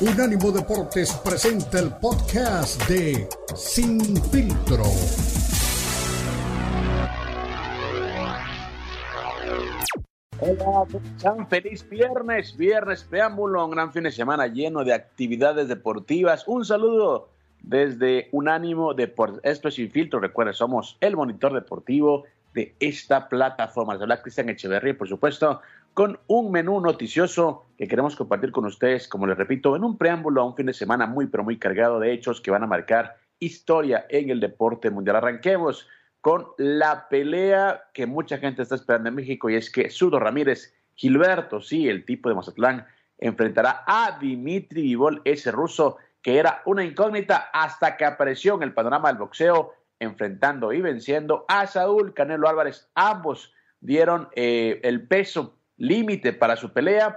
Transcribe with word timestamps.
Unánimo 0.00 0.52
Deportes 0.52 1.12
presenta 1.24 1.80
el 1.80 1.90
podcast 1.90 2.80
de 2.88 3.28
Sin 3.56 4.00
Filtro. 4.30 4.84
Hola, 10.38 10.86
San 11.16 11.48
feliz 11.48 11.88
viernes, 11.88 12.56
viernes 12.56 13.02
preámbulo, 13.02 13.64
un 13.64 13.72
gran 13.72 13.92
fin 13.92 14.04
de 14.04 14.12
semana 14.12 14.46
lleno 14.46 14.84
de 14.84 14.94
actividades 14.94 15.66
deportivas. 15.66 16.46
Un 16.46 16.64
saludo 16.64 17.30
desde 17.62 18.28
Unánimo 18.30 18.94
Deportes. 18.94 19.40
Esto 19.42 19.66
es 19.66 19.74
Sin 19.74 19.90
Filtro, 19.90 20.20
recuerden, 20.20 20.54
somos 20.54 20.96
el 21.00 21.16
monitor 21.16 21.52
deportivo 21.52 22.22
de 22.54 22.72
esta 22.78 23.28
plataforma. 23.28 23.94
Les 23.94 24.02
habla 24.02 24.22
Cristian 24.22 24.48
Echeverría, 24.48 24.96
por 24.96 25.08
supuesto, 25.08 25.60
con 25.98 26.20
un 26.28 26.52
menú 26.52 26.80
noticioso 26.80 27.66
que 27.76 27.88
queremos 27.88 28.14
compartir 28.14 28.52
con 28.52 28.64
ustedes, 28.64 29.08
como 29.08 29.26
les 29.26 29.36
repito, 29.36 29.74
en 29.74 29.82
un 29.82 29.98
preámbulo 29.98 30.40
a 30.40 30.44
un 30.44 30.54
fin 30.54 30.66
de 30.66 30.72
semana 30.72 31.08
muy, 31.08 31.26
pero 31.26 31.42
muy 31.42 31.58
cargado 31.58 31.98
de 31.98 32.12
hechos 32.12 32.40
que 32.40 32.52
van 32.52 32.62
a 32.62 32.68
marcar 32.68 33.16
historia 33.40 34.06
en 34.08 34.30
el 34.30 34.38
deporte 34.38 34.90
mundial. 34.90 35.16
Arranquemos 35.16 35.88
con 36.20 36.46
la 36.56 37.08
pelea 37.08 37.82
que 37.92 38.06
mucha 38.06 38.38
gente 38.38 38.62
está 38.62 38.76
esperando 38.76 39.08
en 39.08 39.16
México 39.16 39.50
y 39.50 39.56
es 39.56 39.72
que 39.72 39.90
Sudo 39.90 40.20
Ramírez, 40.20 40.72
Gilberto, 40.94 41.60
sí, 41.60 41.88
el 41.88 42.04
tipo 42.04 42.28
de 42.28 42.36
Mazatlán, 42.36 42.86
enfrentará 43.18 43.82
a 43.84 44.20
Dimitri 44.20 44.82
Vivol, 44.82 45.20
ese 45.24 45.50
ruso 45.50 45.96
que 46.22 46.38
era 46.38 46.62
una 46.66 46.84
incógnita 46.84 47.50
hasta 47.52 47.96
que 47.96 48.04
apareció 48.04 48.54
en 48.54 48.62
el 48.62 48.72
panorama 48.72 49.08
del 49.08 49.18
boxeo, 49.18 49.74
enfrentando 49.98 50.72
y 50.72 50.80
venciendo 50.80 51.44
a 51.48 51.66
Saúl 51.66 52.14
Canelo 52.14 52.48
Álvarez. 52.48 52.88
Ambos 52.94 53.52
dieron 53.80 54.28
eh, 54.36 54.80
el 54.84 55.08
peso 55.08 55.57
límite 55.78 56.32
para 56.32 56.56
su 56.56 56.72
pelea 56.72 57.16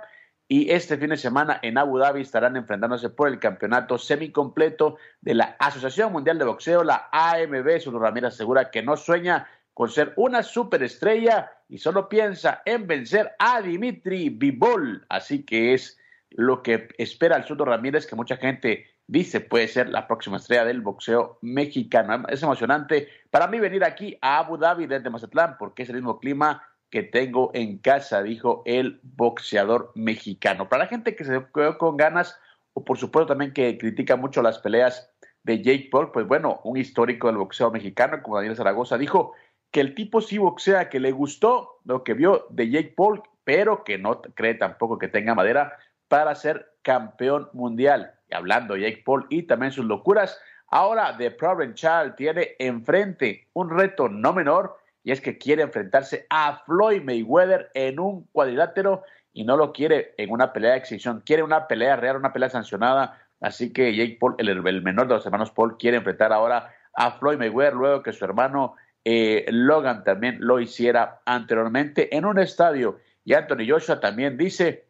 y 0.53 0.69
este 0.69 0.97
fin 0.97 1.11
de 1.11 1.15
semana 1.15 1.59
en 1.61 1.77
Abu 1.77 1.97
Dhabi 1.97 2.23
estarán 2.23 2.57
enfrentándose 2.57 3.09
por 3.09 3.29
el 3.29 3.39
campeonato 3.39 3.97
semicompleto 3.97 4.97
de 5.21 5.33
la 5.33 5.55
Asociación 5.57 6.11
Mundial 6.11 6.37
de 6.37 6.43
Boxeo, 6.43 6.83
la 6.83 7.07
AMB. 7.09 7.79
Sudo 7.79 7.99
Ramírez 7.99 8.33
asegura 8.33 8.69
que 8.69 8.83
no 8.83 8.97
sueña 8.97 9.47
con 9.73 9.87
ser 9.89 10.11
una 10.17 10.43
superestrella 10.43 11.49
y 11.69 11.77
solo 11.77 12.09
piensa 12.09 12.61
en 12.65 12.85
vencer 12.85 13.31
a 13.39 13.61
Dimitri 13.61 14.27
Bivol. 14.27 15.05
Así 15.07 15.45
que 15.45 15.73
es 15.73 15.97
lo 16.31 16.61
que 16.61 16.89
espera 16.97 17.37
el 17.37 17.45
Sudo 17.45 17.63
Ramírez, 17.63 18.05
que 18.05 18.17
mucha 18.17 18.35
gente 18.35 18.87
dice 19.07 19.39
puede 19.39 19.69
ser 19.69 19.87
la 19.87 20.05
próxima 20.05 20.35
estrella 20.35 20.65
del 20.65 20.81
boxeo 20.81 21.37
mexicano. 21.41 22.25
Es 22.27 22.43
emocionante 22.43 23.07
para 23.29 23.47
mí 23.47 23.57
venir 23.57 23.85
aquí 23.85 24.17
a 24.21 24.39
Abu 24.39 24.57
Dhabi 24.57 24.85
desde 24.85 25.09
Mazatlán 25.09 25.55
porque 25.57 25.83
es 25.83 25.89
el 25.89 25.95
mismo 25.95 26.19
clima 26.19 26.61
que 26.91 27.03
tengo 27.03 27.51
en 27.53 27.77
casa, 27.77 28.21
dijo 28.21 28.61
el 28.65 28.99
boxeador 29.01 29.91
mexicano. 29.95 30.67
Para 30.69 30.83
la 30.83 30.89
gente 30.89 31.15
que 31.15 31.23
se 31.23 31.41
quedó 31.53 31.77
con 31.77 31.97
ganas, 31.97 32.37
o 32.73 32.83
por 32.83 32.97
supuesto 32.97 33.27
también 33.27 33.53
que 33.53 33.77
critica 33.77 34.17
mucho 34.17 34.41
las 34.41 34.59
peleas 34.59 35.09
de 35.43 35.61
Jake 35.61 35.87
Paul, 35.89 36.11
pues 36.11 36.27
bueno, 36.27 36.59
un 36.65 36.77
histórico 36.77 37.27
del 37.27 37.37
boxeo 37.37 37.71
mexicano 37.71 38.21
como 38.21 38.35
Daniel 38.35 38.57
Zaragoza 38.57 38.97
dijo 38.97 39.33
que 39.71 39.79
el 39.79 39.95
tipo 39.95 40.21
sí 40.21 40.37
boxea, 40.37 40.89
que 40.89 40.99
le 40.99 41.11
gustó 41.13 41.79
lo 41.85 42.03
que 42.03 42.13
vio 42.13 42.45
de 42.49 42.69
Jake 42.69 42.93
Paul, 42.95 43.23
pero 43.45 43.83
que 43.85 43.97
no 43.97 44.21
cree 44.21 44.55
tampoco 44.55 44.99
que 44.99 45.07
tenga 45.07 45.33
madera 45.33 45.77
para 46.09 46.35
ser 46.35 46.73
campeón 46.81 47.49
mundial. 47.53 48.13
Y 48.29 48.35
hablando 48.35 48.73
de 48.73 48.81
Jake 48.81 49.03
Paul 49.05 49.25
y 49.29 49.43
también 49.43 49.71
sus 49.71 49.85
locuras, 49.85 50.39
ahora 50.67 51.15
The 51.17 51.31
Problem 51.31 51.73
Child 51.73 52.15
tiene 52.17 52.49
enfrente 52.59 53.47
un 53.53 53.69
reto 53.69 54.09
no 54.09 54.33
menor 54.33 54.80
y 55.03 55.11
es 55.11 55.21
que 55.21 55.37
quiere 55.37 55.63
enfrentarse 55.63 56.27
a 56.29 56.63
Floyd 56.65 57.01
Mayweather 57.03 57.71
en 57.73 57.99
un 57.99 58.27
cuadrilátero 58.31 59.03
y 59.33 59.43
no 59.43 59.57
lo 59.57 59.73
quiere 59.73 60.13
en 60.17 60.31
una 60.31 60.53
pelea 60.53 60.71
de 60.71 60.77
exhibición, 60.77 61.23
quiere 61.25 61.43
una 61.43 61.67
pelea 61.67 61.95
real, 61.95 62.17
una 62.17 62.33
pelea 62.33 62.49
sancionada. 62.49 63.19
Así 63.39 63.73
que 63.73 63.95
Jake 63.95 64.17
Paul, 64.19 64.35
el, 64.37 64.81
menor 64.81 65.07
de 65.07 65.15
los 65.15 65.25
hermanos 65.25 65.51
Paul, 65.51 65.77
quiere 65.77 65.97
enfrentar 65.97 66.31
ahora 66.31 66.73
a 66.93 67.11
Floyd 67.13 67.37
Mayweather 67.37 67.73
luego 67.73 68.03
que 68.03 68.13
su 68.13 68.25
hermano 68.25 68.75
eh, 69.05 69.45
Logan 69.49 70.03
también 70.03 70.37
lo 70.39 70.59
hiciera 70.59 71.21
anteriormente 71.25 72.15
en 72.15 72.25
un 72.25 72.37
estadio. 72.37 72.99
Y 73.23 73.33
Anthony 73.33 73.67
Joshua 73.67 73.99
también 73.99 74.37
dice 74.37 74.85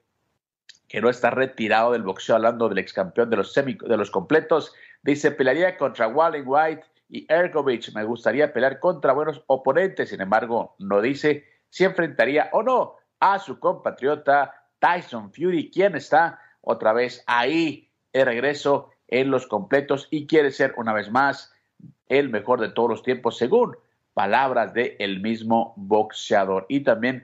que 0.90 1.00
no 1.00 1.10
está 1.10 1.30
retirado 1.30 1.94
del 1.94 2.04
boxeo, 2.04 2.36
hablando 2.36 2.68
del 2.68 2.80
ex 2.80 2.92
campeón 2.92 3.30
de 3.30 3.38
los, 3.38 3.54
semi, 3.54 3.76
de 3.76 3.96
los 3.96 4.12
completos. 4.12 4.74
Dice, 5.04 5.32
pelearía 5.32 5.78
contra 5.78 6.08
Wallen 6.08 6.44
White 6.46 6.84
y 7.12 7.26
Ergovich. 7.30 7.94
Me 7.94 8.06
gustaría 8.06 8.54
pelear 8.54 8.80
contra 8.80 9.14
buenos 9.14 9.44
oponentes, 9.48 10.10
sin 10.10 10.22
embargo, 10.22 10.76
no 10.80 11.02
dice 11.02 11.46
si 11.70 11.84
enfrentaría 11.84 12.50
o 12.54 12.64
no 12.64 12.96
a 13.20 13.38
su 13.38 13.60
compatriota 13.60 14.54
Tyson 14.80 15.32
Fury, 15.32 15.70
quien 15.70 15.96
está 15.96 16.40
otra 16.62 16.94
vez 16.94 17.24
ahí 17.28 17.90
de 18.14 18.26
regreso 18.26 18.90
en 19.08 19.30
los 19.30 19.46
completos 19.46 20.08
y 20.10 20.26
quiere 20.26 20.52
ser 20.52 20.74
una 20.78 20.94
vez 20.94 21.12
más 21.12 21.54
el 22.08 22.30
mejor 22.30 22.60
de 22.60 22.70
todos 22.70 22.90
los 22.90 23.04
tiempos, 23.04 23.38
según 23.38 23.76
palabras 24.14 24.74
del 24.74 24.96
el 25.00 25.22
mismo 25.22 25.74
boxeador. 25.78 26.66
Y 26.68 26.82
también 26.82 27.24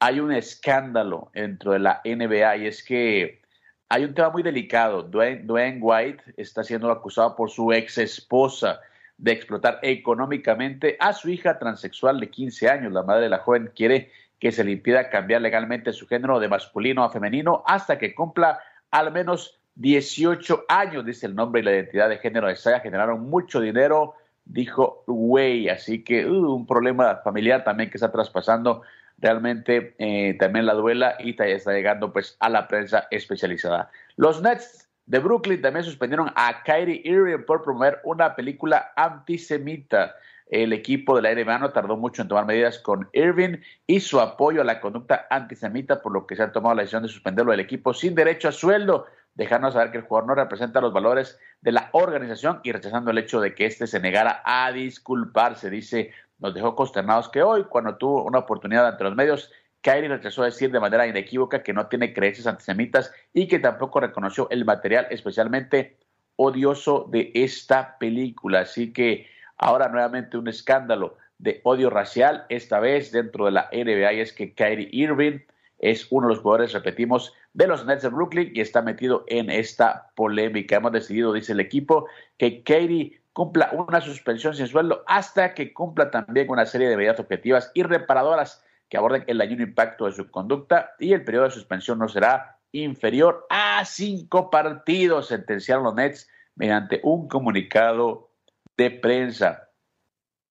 hay 0.00 0.20
un 0.20 0.32
escándalo 0.32 1.30
dentro 1.32 1.72
de 1.72 1.78
la 1.78 2.00
NBA 2.04 2.56
y 2.58 2.66
es 2.66 2.84
que 2.84 3.42
hay 3.88 4.04
un 4.04 4.14
tema 4.14 4.30
muy 4.30 4.42
delicado. 4.42 5.02
Dwayne, 5.02 5.42
Dwayne 5.44 5.78
White 5.80 6.22
está 6.36 6.62
siendo 6.62 6.90
acusado 6.90 7.34
por 7.34 7.50
su 7.50 7.72
ex 7.72 7.98
esposa 7.98 8.80
de 9.18 9.32
explotar 9.32 9.80
económicamente 9.82 10.96
a 11.00 11.12
su 11.12 11.28
hija 11.28 11.58
transexual 11.58 12.20
de 12.20 12.30
15 12.30 12.68
años. 12.70 12.92
La 12.92 13.02
madre 13.02 13.24
de 13.24 13.28
la 13.28 13.38
joven 13.38 13.70
quiere 13.74 14.10
que 14.38 14.52
se 14.52 14.64
le 14.64 14.70
impida 14.70 15.10
cambiar 15.10 15.42
legalmente 15.42 15.92
su 15.92 16.06
género 16.06 16.38
de 16.38 16.48
masculino 16.48 17.04
a 17.04 17.10
femenino 17.10 17.62
hasta 17.66 17.98
que 17.98 18.14
cumpla 18.14 18.60
al 18.90 19.12
menos 19.12 19.60
18 19.74 20.64
años, 20.68 21.04
dice 21.04 21.26
el 21.26 21.34
nombre 21.34 21.60
y 21.60 21.64
la 21.64 21.72
identidad 21.72 22.08
de 22.08 22.18
género 22.18 22.48
de 22.48 22.56
Saya. 22.56 22.80
Generaron 22.80 23.28
mucho 23.28 23.60
dinero, 23.60 24.14
dijo 24.44 25.04
Way. 25.06 25.68
Así 25.68 26.04
que 26.04 26.24
uh, 26.24 26.54
un 26.54 26.66
problema 26.66 27.16
familiar 27.16 27.64
también 27.64 27.90
que 27.90 27.96
está 27.96 28.10
traspasando 28.10 28.82
realmente 29.18 29.94
eh, 29.98 30.36
también 30.38 30.64
la 30.64 30.74
duela 30.74 31.16
y 31.18 31.30
está 31.30 31.72
llegando 31.72 32.12
pues 32.12 32.36
a 32.38 32.48
la 32.48 32.68
prensa 32.68 33.08
especializada. 33.10 33.90
Los 34.16 34.40
Nets 34.42 34.87
de 35.08 35.18
Brooklyn 35.20 35.62
también 35.62 35.86
suspendieron 35.86 36.30
a 36.34 36.62
Kyrie 36.62 37.00
Irving 37.02 37.44
por 37.46 37.62
promover 37.62 37.98
una 38.04 38.36
película 38.36 38.92
antisemita. 38.94 40.14
El 40.50 40.74
equipo 40.74 41.16
de 41.16 41.22
la 41.22 41.34
NBA 41.34 41.72
tardó 41.72 41.96
mucho 41.96 42.20
en 42.20 42.28
tomar 42.28 42.44
medidas 42.44 42.78
con 42.78 43.08
Irving 43.14 43.56
y 43.86 44.00
su 44.00 44.20
apoyo 44.20 44.60
a 44.60 44.64
la 44.64 44.80
conducta 44.80 45.26
antisemita, 45.30 46.02
por 46.02 46.12
lo 46.12 46.26
que 46.26 46.36
se 46.36 46.42
ha 46.42 46.52
tomado 46.52 46.74
la 46.74 46.82
decisión 46.82 47.04
de 47.04 47.08
suspenderlo 47.08 47.52
del 47.52 47.60
equipo 47.60 47.94
sin 47.94 48.14
derecho 48.14 48.48
a 48.48 48.52
sueldo, 48.52 49.06
dejando 49.34 49.72
saber 49.72 49.92
que 49.92 49.98
el 49.98 50.04
jugador 50.04 50.28
no 50.28 50.34
representa 50.34 50.82
los 50.82 50.92
valores 50.92 51.38
de 51.62 51.72
la 51.72 51.88
organización 51.92 52.60
y 52.62 52.72
rechazando 52.72 53.10
el 53.10 53.18
hecho 53.18 53.40
de 53.40 53.54
que 53.54 53.64
éste 53.64 53.86
se 53.86 54.00
negara 54.00 54.42
a 54.44 54.72
disculparse. 54.72 55.70
Dice, 55.70 56.12
nos 56.38 56.52
dejó 56.52 56.76
consternados 56.76 57.30
que 57.30 57.42
hoy, 57.42 57.64
cuando 57.64 57.96
tuvo 57.96 58.24
una 58.24 58.40
oportunidad 58.40 58.86
ante 58.86 59.04
los 59.04 59.16
medios, 59.16 59.50
Kyrie 59.82 60.08
rechazó 60.08 60.42
decir 60.42 60.70
de 60.70 60.80
manera 60.80 61.06
inequívoca 61.06 61.62
que 61.62 61.72
no 61.72 61.86
tiene 61.86 62.12
creencias 62.12 62.46
antisemitas 62.46 63.12
y 63.32 63.46
que 63.46 63.58
tampoco 63.58 64.00
reconoció 64.00 64.48
el 64.50 64.64
material 64.64 65.06
especialmente 65.10 65.98
odioso 66.36 67.06
de 67.10 67.30
esta 67.34 67.98
película. 67.98 68.60
Así 68.60 68.92
que 68.92 69.26
ahora 69.56 69.88
nuevamente 69.88 70.36
un 70.36 70.48
escándalo 70.48 71.16
de 71.38 71.60
odio 71.64 71.90
racial, 71.90 72.46
esta 72.48 72.80
vez 72.80 73.12
dentro 73.12 73.44
de 73.46 73.52
la 73.52 73.68
NBA, 73.72 74.12
es 74.12 74.32
que 74.32 74.54
Kyrie 74.54 74.88
Irving 74.90 75.40
es 75.78 76.08
uno 76.10 76.26
de 76.26 76.34
los 76.34 76.42
jugadores, 76.42 76.72
repetimos, 76.72 77.32
de 77.52 77.68
los 77.68 77.86
Nets 77.86 78.02
de 78.02 78.08
Brooklyn 78.08 78.50
y 78.54 78.60
está 78.60 78.82
metido 78.82 79.24
en 79.28 79.48
esta 79.50 80.10
polémica. 80.16 80.76
Hemos 80.76 80.92
decidido, 80.92 81.32
dice 81.32 81.52
el 81.52 81.60
equipo, 81.60 82.06
que 82.36 82.62
Kyrie 82.62 83.20
cumpla 83.32 83.70
una 83.72 84.00
suspensión 84.00 84.54
sin 84.54 84.66
sueldo 84.66 85.04
hasta 85.06 85.54
que 85.54 85.72
cumpla 85.72 86.10
también 86.10 86.50
una 86.50 86.66
serie 86.66 86.88
de 86.88 86.96
medidas 86.96 87.20
objetivas 87.20 87.70
y 87.74 87.84
reparadoras 87.84 88.64
que 88.88 88.96
aborden 88.96 89.24
el 89.26 89.38
dañino 89.38 89.62
impacto 89.62 90.06
de 90.06 90.12
su 90.12 90.30
conducta 90.30 90.92
y 90.98 91.12
el 91.12 91.24
periodo 91.24 91.44
de 91.44 91.50
suspensión 91.50 91.98
no 91.98 92.08
será 92.08 92.58
inferior 92.72 93.46
a 93.50 93.84
cinco 93.84 94.50
partidos, 94.50 95.28
sentenciaron 95.28 95.84
los 95.84 95.94
Nets 95.94 96.28
mediante 96.54 97.00
un 97.02 97.28
comunicado 97.28 98.30
de 98.76 98.90
prensa. 98.90 99.70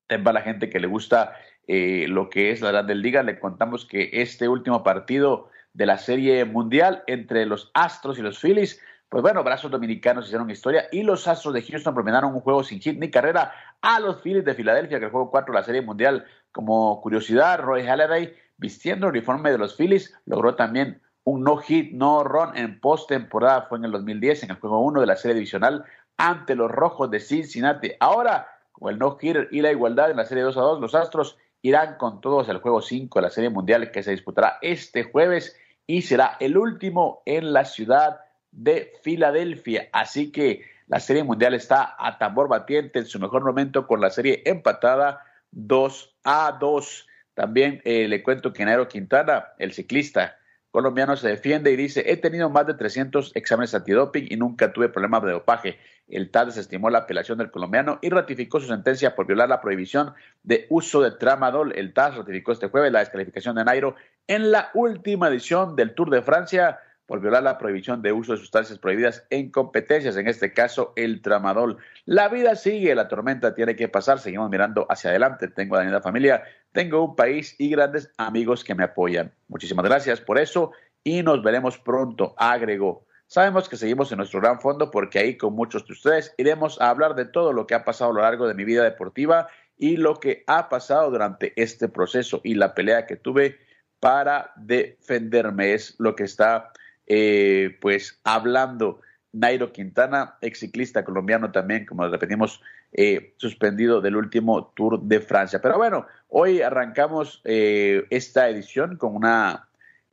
Para 0.07 0.33
la 0.33 0.41
gente 0.41 0.69
que 0.69 0.79
le 0.79 0.87
gusta 0.87 1.35
eh, 1.67 2.05
lo 2.07 2.29
que 2.29 2.51
es 2.51 2.61
la 2.61 2.71
Grande 2.71 2.95
Liga, 2.95 3.23
le 3.23 3.39
contamos 3.39 3.85
que 3.85 4.09
este 4.13 4.47
último 4.47 4.83
partido 4.83 5.49
de 5.73 5.85
la 5.85 5.97
Serie 5.97 6.45
Mundial 6.45 7.03
entre 7.07 7.45
los 7.45 7.71
Astros 7.73 8.17
y 8.17 8.21
los 8.21 8.39
Phillies, 8.39 8.81
pues 9.09 9.21
bueno, 9.21 9.43
brazos 9.43 9.71
dominicanos 9.71 10.25
hicieron 10.25 10.49
historia 10.49 10.87
y 10.91 11.03
los 11.03 11.27
Astros 11.27 11.53
de 11.53 11.61
Houston 11.61 11.93
promenaron 11.93 12.33
un 12.33 12.41
juego 12.41 12.63
sin 12.63 12.81
hit 12.81 12.99
ni 12.99 13.09
carrera 13.09 13.53
a 13.81 13.99
los 13.99 14.21
Phillies 14.21 14.43
de 14.43 14.53
Filadelfia, 14.53 14.99
que 14.99 15.05
el 15.05 15.11
juego 15.11 15.31
4 15.31 15.53
de 15.53 15.59
la 15.59 15.65
Serie 15.65 15.81
Mundial 15.81 16.25
como 16.51 16.99
curiosidad, 17.01 17.59
Roy 17.59 17.83
Halladay, 17.87 18.33
vistiendo 18.57 19.07
el 19.07 19.11
uniforme 19.11 19.51
de 19.51 19.57
los 19.57 19.75
Phillies, 19.77 20.13
logró 20.25 20.55
también 20.55 21.01
un 21.23 21.43
no-hit, 21.43 21.93
no-run 21.93 22.57
en 22.57 22.79
postemporada. 22.79 23.63
Fue 23.63 23.77
en 23.77 23.85
el 23.85 23.91
2010, 23.91 24.43
en 24.43 24.51
el 24.51 24.59
juego 24.59 24.79
1 24.81 25.01
de 25.01 25.05
la 25.05 25.15
serie 25.15 25.35
divisional, 25.35 25.85
ante 26.17 26.55
los 26.55 26.69
Rojos 26.71 27.09
de 27.11 27.19
Cincinnati. 27.19 27.91
Ahora, 27.99 28.47
con 28.71 28.91
el 28.91 28.99
no-hitter 28.99 29.47
y 29.51 29.61
la 29.61 29.71
igualdad 29.71 30.09
en 30.09 30.17
la 30.17 30.25
serie 30.25 30.43
2 30.43 30.57
a 30.57 30.61
2, 30.61 30.81
los 30.81 30.95
Astros 30.95 31.37
irán 31.61 31.95
con 31.97 32.21
todos 32.21 32.49
al 32.49 32.59
juego 32.59 32.81
5 32.81 33.19
de 33.19 33.23
la 33.23 33.29
serie 33.29 33.49
mundial 33.49 33.91
que 33.91 34.03
se 34.03 34.11
disputará 34.11 34.57
este 34.61 35.03
jueves 35.03 35.55
y 35.85 36.01
será 36.01 36.37
el 36.39 36.57
último 36.57 37.21
en 37.25 37.53
la 37.53 37.65
ciudad 37.65 38.19
de 38.57 38.91
Filadelfia. 39.03 39.87
Así 39.93 40.31
que 40.31 40.63
la 40.87 40.99
Serie 40.99 41.23
Mundial 41.23 41.53
está 41.53 41.95
a 41.99 42.17
tambor 42.17 42.47
batiente 42.49 42.99
en 42.99 43.05
su 43.05 43.19
mejor 43.19 43.43
momento 43.45 43.87
con 43.87 44.01
la 44.01 44.09
serie 44.09 44.41
empatada 44.45 45.21
2 45.51 46.17
a 46.23 46.57
2. 46.59 47.07
También 47.35 47.81
eh, 47.85 48.07
le 48.07 48.23
cuento 48.23 48.51
que 48.51 48.65
Nairo 48.65 48.87
Quintana, 48.87 49.49
el 49.59 49.73
ciclista 49.73 50.37
colombiano, 50.71 51.15
se 51.15 51.27
defiende 51.27 51.71
y 51.71 51.75
dice, 51.75 52.03
he 52.07 52.17
tenido 52.17 52.49
más 52.49 52.65
de 52.65 52.73
300 52.73 53.31
exámenes 53.35 53.75
antidoping 53.75 54.27
y 54.29 54.37
nunca 54.37 54.73
tuve 54.73 54.89
problemas 54.89 55.23
de 55.23 55.31
dopaje. 55.31 55.77
El 56.07 56.31
TAS 56.31 56.47
desestimó 56.47 56.89
la 56.89 56.99
apelación 56.99 57.37
del 57.37 57.51
colombiano 57.51 57.99
y 58.01 58.09
ratificó 58.09 58.59
su 58.59 58.67
sentencia 58.67 59.13
por 59.13 59.27
violar 59.27 59.49
la 59.49 59.61
prohibición 59.61 60.13
de 60.43 60.65
uso 60.69 61.01
de 61.01 61.11
tramadol. 61.11 61.73
El 61.75 61.93
TAS 61.93 62.15
ratificó 62.15 62.53
este 62.53 62.69
jueves 62.69 62.91
la 62.91 62.99
descalificación 62.99 63.55
de 63.55 63.65
Nairo 63.65 63.95
en 64.25 64.51
la 64.51 64.71
última 64.73 65.27
edición 65.27 65.75
del 65.75 65.93
Tour 65.93 66.09
de 66.09 66.21
Francia 66.21 66.79
por 67.07 67.21
violar 67.21 67.41
la 67.41 67.57
prohibición 67.57 68.01
de 68.01 68.11
uso 68.11 68.33
de 68.33 68.37
sustancias 68.37 68.77
prohibidas 68.77 69.25
en 69.29 69.49
competencias, 69.49 70.17
en 70.17 70.27
este 70.27 70.53
caso 70.53 70.93
el 70.95 71.21
tramadol. 71.21 71.77
La 72.05 72.27
vida 72.27 72.55
sigue, 72.55 72.93
la 72.93 73.07
tormenta 73.07 73.55
tiene 73.55 73.75
que 73.75 73.87
pasar, 73.87 74.19
seguimos 74.19 74.49
mirando 74.49 74.85
hacia 74.89 75.09
adelante. 75.09 75.47
Tengo 75.47 75.77
a 75.77 75.83
la 75.85 76.01
familia, 76.01 76.43
tengo 76.73 77.03
un 77.03 77.15
país 77.15 77.55
y 77.57 77.69
grandes 77.69 78.11
amigos 78.17 78.63
que 78.63 78.75
me 78.75 78.83
apoyan. 78.83 79.33
Muchísimas 79.47 79.85
gracias 79.85 80.19
por 80.19 80.37
eso 80.37 80.73
y 81.03 81.23
nos 81.23 81.41
veremos 81.41 81.77
pronto, 81.77 82.35
agregó. 82.37 83.07
Sabemos 83.25 83.67
que 83.69 83.77
seguimos 83.77 84.11
en 84.11 84.17
nuestro 84.17 84.41
gran 84.41 84.59
fondo 84.59 84.91
porque 84.91 85.19
ahí 85.19 85.37
con 85.37 85.53
muchos 85.53 85.87
de 85.87 85.93
ustedes 85.93 86.33
iremos 86.37 86.79
a 86.81 86.89
hablar 86.89 87.15
de 87.15 87.25
todo 87.25 87.53
lo 87.53 87.67
que 87.67 87.75
ha 87.75 87.85
pasado 87.85 88.11
a 88.11 88.13
lo 88.13 88.21
largo 88.21 88.47
de 88.47 88.53
mi 88.53 88.65
vida 88.65 88.83
deportiva 88.83 89.47
y 89.77 89.95
lo 89.95 90.19
que 90.19 90.43
ha 90.47 90.67
pasado 90.67 91.09
durante 91.09 91.53
este 91.55 91.87
proceso 91.87 92.41
y 92.43 92.55
la 92.55 92.73
pelea 92.73 93.05
que 93.05 93.15
tuve 93.15 93.57
para 93.99 94.51
defenderme 94.57 95.73
es 95.73 95.95
lo 95.99 96.15
que 96.15 96.23
está 96.23 96.71
eh, 97.07 97.77
pues 97.81 98.19
hablando 98.23 99.01
Nairo 99.33 99.71
Quintana, 99.71 100.35
ex 100.41 100.59
ciclista 100.59 101.03
colombiano 101.03 101.51
también, 101.51 101.85
como 101.85 102.07
repetimos, 102.07 102.61
eh, 102.91 103.33
suspendido 103.37 104.01
del 104.01 104.15
último 104.15 104.67
Tour 104.75 105.01
de 105.01 105.19
Francia. 105.19 105.61
Pero 105.61 105.77
bueno, 105.77 106.05
hoy 106.29 106.61
arrancamos 106.61 107.41
eh, 107.43 108.05
esta 108.09 108.49
edición 108.49 108.97
con 108.97 109.15
una 109.15 109.63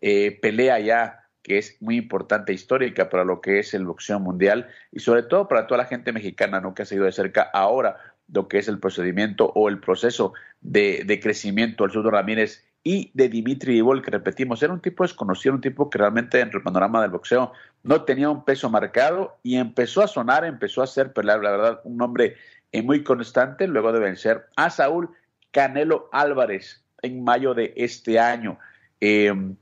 pelea 0.01 0.79
ya 0.81 1.25
que 1.43 1.59
es 1.59 1.81
muy 1.81 1.97
importante, 1.97 2.53
histórica 2.53 3.09
para 3.09 3.25
lo 3.25 3.41
que 3.41 3.59
es 3.59 3.73
el 3.73 3.87
boxeo 3.87 4.19
mundial 4.19 4.69
y 4.91 5.01
sobre 5.01 5.23
todo 5.23 5.47
para 5.49 5.67
toda 5.67 5.79
la 5.79 5.87
gente 5.87 6.13
mexicana 6.13 6.61
¿no? 6.61 6.75
que 6.75 6.83
ha 6.83 6.87
seguido 6.87 7.07
de 7.07 7.13
cerca 7.13 7.43
ahora 7.43 7.99
lo 8.33 8.49
que 8.49 8.59
es 8.59 8.69
el 8.69 8.79
procedimiento 8.79 9.53
o 9.55 9.69
el 9.69 9.79
proceso 9.79 10.33
de, 10.63 11.05
de 11.07 11.21
crecimiento 11.21 11.85
al 11.85 11.91
Surdo 11.91 12.11
Ramírez 12.11 12.65
y 12.87 13.11
de 13.15 13.31
Dimitri 13.31 13.73
Vivol, 13.73 14.03
que 14.03 14.11
repetimos, 14.11 14.63
era 14.63 14.73
un 14.73 14.81
tipo 14.81 15.05
desconocido, 15.05 15.55
un 15.55 15.63
tipo 15.63 15.89
que 15.89 15.97
realmente 15.97 16.39
en 16.41 16.51
el 16.53 16.63
panorama 16.63 17.01
del 17.01 17.11
boxeo 17.11 17.51
no 17.83 18.03
tenía 18.03 18.29
un 18.29 18.45
peso 18.45 18.69
marcado 18.69 19.39
y 19.43 19.57
empezó 19.57 20.03
a 20.03 20.07
sonar, 20.07 20.45
empezó 20.45 20.83
a 20.83 20.87
ser, 20.87 21.15
pero 21.15 21.27
la 21.27 21.39
verdad, 21.39 21.81
un 21.85 22.01
hombre 22.03 22.37
eh, 22.73 22.83
muy 22.83 23.03
constante 23.03 23.67
luego 23.67 23.91
de 23.91 24.01
vencer 24.01 24.47
a 24.57 24.69
Saúl 24.69 25.09
Canelo 25.51 26.11
Álvarez 26.13 26.85
en 27.01 27.25
mayo 27.25 27.55
de 27.55 27.73
este 27.75 28.21
año. 28.21 28.59
Em, 29.01 29.57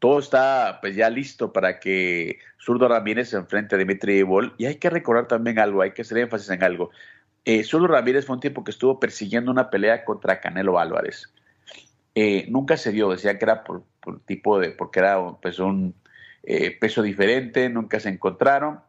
todo 0.00 0.18
está 0.18 0.78
pues 0.80 0.96
ya 0.96 1.08
listo 1.10 1.52
para 1.52 1.78
que 1.78 2.40
Zurdo 2.60 2.88
Ramírez 2.88 3.28
se 3.28 3.36
enfrente 3.36 3.76
a 3.76 3.78
Dimitri 3.78 4.14
Vivol 4.14 4.54
y 4.58 4.66
hay 4.66 4.76
que 4.76 4.90
recordar 4.90 5.28
también 5.28 5.60
algo, 5.60 5.82
hay 5.82 5.92
que 5.92 6.02
hacer 6.02 6.18
énfasis 6.18 6.50
en 6.50 6.64
algo. 6.64 6.90
Eh, 7.44 7.62
Zurdo 7.62 7.86
Ramírez 7.86 8.26
fue 8.26 8.34
un 8.34 8.40
tipo 8.40 8.64
que 8.64 8.72
estuvo 8.72 8.98
persiguiendo 8.98 9.52
una 9.52 9.70
pelea 9.70 10.04
contra 10.04 10.40
Canelo 10.40 10.80
Álvarez 10.80 11.32
eh, 12.14 12.46
nunca 12.48 12.76
se 12.76 12.92
dio, 12.92 13.10
decía 13.10 13.38
que 13.38 13.44
era 13.44 13.64
por, 13.64 13.84
tipo 14.26 14.58
de, 14.58 14.70
porque 14.70 15.00
era 15.00 15.18
pues, 15.40 15.58
un 15.58 15.94
eh, 16.42 16.76
peso 16.78 17.02
diferente, 17.02 17.68
nunca 17.68 18.00
se 18.00 18.10
encontraron. 18.10 18.80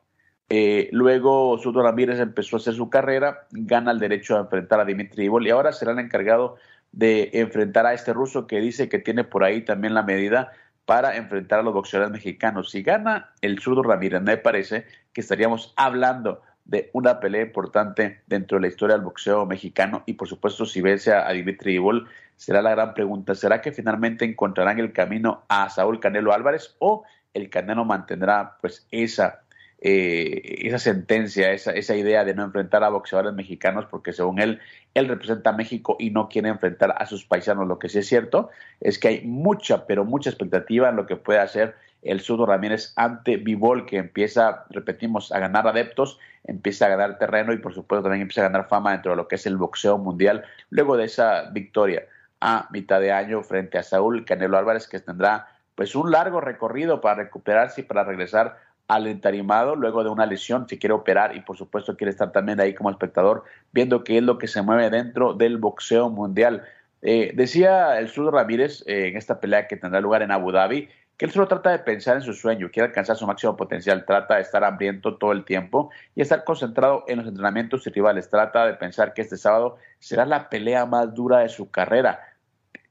Eh, 0.50 0.90
luego 0.92 1.58
Sudo 1.58 1.82
Ramírez 1.82 2.20
empezó 2.20 2.56
a 2.56 2.60
hacer 2.60 2.76
su 2.76 2.90
carrera, 2.90 3.48
gana 3.52 3.92
el 3.92 4.00
derecho 4.00 4.38
a 4.38 4.42
enfrentar 4.42 4.80
a 4.80 4.86
Dimitri 4.86 5.26
Ivol 5.26 5.48
y 5.48 5.50
ahora 5.50 5.72
será 5.72 5.94
el 5.94 6.00
encargado 6.00 6.58
de 6.92 7.32
enfrentar 7.34 7.86
a 7.88 7.94
este 7.94 8.14
ruso 8.14 8.46
que 8.46 8.60
dice 8.60 8.88
que 8.88 9.00
tiene 9.00 9.24
por 9.24 9.44
ahí 9.44 9.66
también 9.66 9.96
la 9.96 10.04
medida 10.04 10.52
para 10.86 11.18
enfrentar 11.18 11.60
a 11.60 11.64
los 11.64 11.74
boxeadores 11.74 12.12
mexicanos. 12.12 12.70
Si 12.70 12.84
gana 12.84 13.32
el 13.42 13.60
zurdo 13.60 13.82
Ramírez, 13.82 14.22
me 14.22 14.38
parece 14.38 14.86
que 15.14 15.22
estaríamos 15.22 15.74
hablando 15.76 16.42
de 16.66 16.90
una 16.94 17.20
pelea 17.20 17.44
importante 17.44 18.22
dentro 18.28 18.58
de 18.58 18.62
la 18.62 18.68
historia 18.68 18.96
del 18.96 19.06
boxeo 19.06 19.46
mexicano 19.46 20.04
y 20.06 20.14
por 20.14 20.28
supuesto 20.28 20.66
si 20.66 20.82
vence 20.82 21.14
a, 21.14 21.32
Dimitri 21.32 21.76
Ibol 21.76 22.08
será 22.36 22.62
la 22.62 22.72
gran 22.72 22.94
pregunta, 22.94 23.36
¿será 23.36 23.62
que 23.62 23.72
finalmente 23.72 24.26
encontrarán 24.26 24.80
el 24.80 24.94
camino 24.94 25.44
a 25.48 25.70
Saúl 25.70 26.00
Canelo 26.00 26.34
Álvarez 26.34 26.76
o 26.80 27.04
el 27.34 27.50
Canelo 27.50 27.86
mantendrá 27.86 28.58
pues 28.62 28.88
esa 28.92 29.42
eh, 29.88 30.66
esa 30.68 30.80
sentencia, 30.80 31.52
esa, 31.52 31.72
esa 31.72 31.96
idea 31.96 32.24
de 32.24 32.34
no 32.34 32.44
enfrentar 32.44 32.84
a 32.84 32.90
boxeadores 32.90 33.34
mexicanos 33.34 33.86
porque 33.86 34.14
según 34.14 34.40
él, 34.40 34.60
él 34.94 35.08
representa 35.08 35.52
a 35.52 35.54
México 35.54 35.96
y 36.00 36.10
no 36.10 36.28
quiere 36.30 36.50
enfrentar 36.50 36.96
a 36.98 37.06
sus 37.06 37.26
paisanos. 37.26 37.68
Lo 37.68 37.78
que 37.78 37.90
sí 37.90 38.00
es 38.00 38.08
cierto 38.08 38.50
es 38.80 38.98
que 38.98 39.10
hay 39.10 39.22
mucha, 39.26 39.86
pero 39.86 40.06
mucha 40.06 40.30
expectativa 40.30 40.90
en 40.90 40.96
lo 40.96 41.06
que 41.06 41.18
puede 41.18 41.40
hacer 41.40 41.76
el 42.02 42.22
Sudo 42.22 42.46
Ramírez 42.46 42.94
ante 42.96 43.38
Vivol, 43.38 43.86
que 43.86 43.98
empieza, 43.98 44.66
repetimos, 44.70 45.32
a 45.32 45.40
ganar 45.40 45.68
adeptos, 45.68 46.20
empieza 46.46 46.86
a 46.86 46.90
ganar 46.90 47.18
terreno 47.20 47.52
y 47.52 47.58
por 47.58 47.74
supuesto 47.74 48.04
también 48.04 48.22
empieza 48.22 48.42
a 48.42 48.50
ganar 48.50 48.68
fama 48.68 48.92
dentro 48.92 49.12
de 49.12 49.18
lo 49.18 49.28
que 49.28 49.36
es 49.36 49.46
el 49.46 49.58
boxeo 49.58 49.98
mundial, 49.98 50.46
luego 50.70 50.98
de 50.98 51.06
esa 51.06 51.50
victoria 51.52 52.06
a 52.48 52.68
mitad 52.70 53.02
de 53.02 53.12
año 53.12 53.42
frente 53.42 53.80
a 53.80 53.84
Saúl 53.84 54.24
Canelo 54.24 54.60
Álvarez, 54.60 54.88
que 54.88 55.00
tendrá 55.00 55.48
pues 55.74 55.96
un 55.96 56.12
largo 56.12 56.42
recorrido 56.42 57.02
para 57.02 57.24
recuperarse 57.24 57.82
y 57.82 57.84
para 57.86 58.04
regresar 58.04 58.60
al 58.88 59.08
entarimado 59.08 59.76
luego 59.76 60.04
de 60.04 60.12
una 60.12 60.28
lesión, 60.28 60.70
si 60.70 60.78
quiere 60.78 60.94
operar 60.94 61.36
y 61.36 61.40
por 61.40 61.58
supuesto 61.58 61.98
quiere 61.98 62.12
estar 62.12 62.32
también 62.32 62.60
ahí 62.60 62.76
como 62.76 62.92
espectador, 62.92 63.46
viendo 63.72 64.04
qué 64.04 64.18
es 64.20 64.24
lo 64.24 64.38
que 64.38 64.48
se 64.48 64.62
mueve 64.62 64.92
dentro 64.92 65.34
del 65.34 65.58
boxeo 65.58 66.12
mundial. 66.12 66.64
Eh, 67.02 67.32
decía 67.34 67.98
el 67.98 68.10
Sur 68.10 68.32
Ramírez 68.32 68.84
eh, 68.86 69.08
en 69.08 69.18
esta 69.18 69.40
pelea 69.40 69.68
que 69.68 69.76
tendrá 69.76 70.00
lugar 70.00 70.22
en 70.22 70.30
Abu 70.30 70.52
Dhabi 70.52 70.88
que 71.18 71.26
él 71.26 71.32
solo 71.32 71.48
trata 71.48 71.72
de 71.72 71.80
pensar 71.80 72.18
en 72.18 72.22
su 72.22 72.34
sueño, 72.34 72.70
quiere 72.72 72.88
alcanzar 72.88 73.16
su 73.16 73.26
máximo 73.26 73.56
potencial, 73.56 74.06
trata 74.06 74.36
de 74.36 74.42
estar 74.42 74.64
hambriento 74.64 75.18
todo 75.18 75.32
el 75.32 75.46
tiempo 75.46 75.90
y 76.14 76.22
estar 76.22 76.44
concentrado 76.44 77.06
en 77.08 77.20
los 77.20 77.28
entrenamientos 77.28 77.88
y 77.88 77.90
rivales, 77.90 78.30
trata 78.30 78.66
de 78.66 78.74
pensar 78.74 79.14
que 79.14 79.22
este 79.22 79.38
sábado 79.38 79.78
será 80.00 80.26
la 80.26 80.50
pelea 80.50 80.86
más 80.86 81.14
dura 81.14 81.40
de 81.40 81.50
su 81.50 81.72
carrera, 81.72 82.20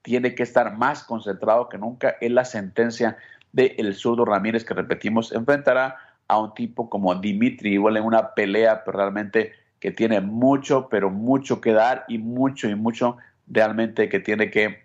tiene 0.04 0.34
que 0.34 0.44
estar 0.44 0.76
más 0.76 1.02
concentrado 1.02 1.68
que 1.68 1.78
nunca 1.78 2.16
en 2.20 2.34
la 2.34 2.44
sentencia 2.44 3.16
del 3.52 3.74
el 3.78 3.94
zurdo 3.94 4.24
Ramírez 4.24 4.64
que 4.64 4.74
repetimos 4.74 5.32
enfrentará 5.32 5.96
a 6.28 6.38
un 6.38 6.54
tipo 6.54 6.90
como 6.90 7.14
Dimitri 7.14 7.72
igual 7.72 7.96
en 7.96 8.04
una 8.04 8.34
pelea 8.34 8.84
pero 8.84 8.98
realmente 8.98 9.52
que 9.80 9.90
tiene 9.90 10.20
mucho 10.20 10.88
pero 10.90 11.10
mucho 11.10 11.60
que 11.60 11.72
dar 11.72 12.04
y 12.06 12.18
mucho 12.18 12.68
y 12.68 12.74
mucho 12.74 13.16
realmente 13.46 14.08
que 14.10 14.20
tiene 14.20 14.50
que 14.50 14.84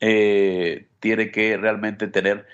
eh, 0.00 0.86
tiene 1.00 1.30
que 1.30 1.56
realmente 1.56 2.08
tener 2.08 2.46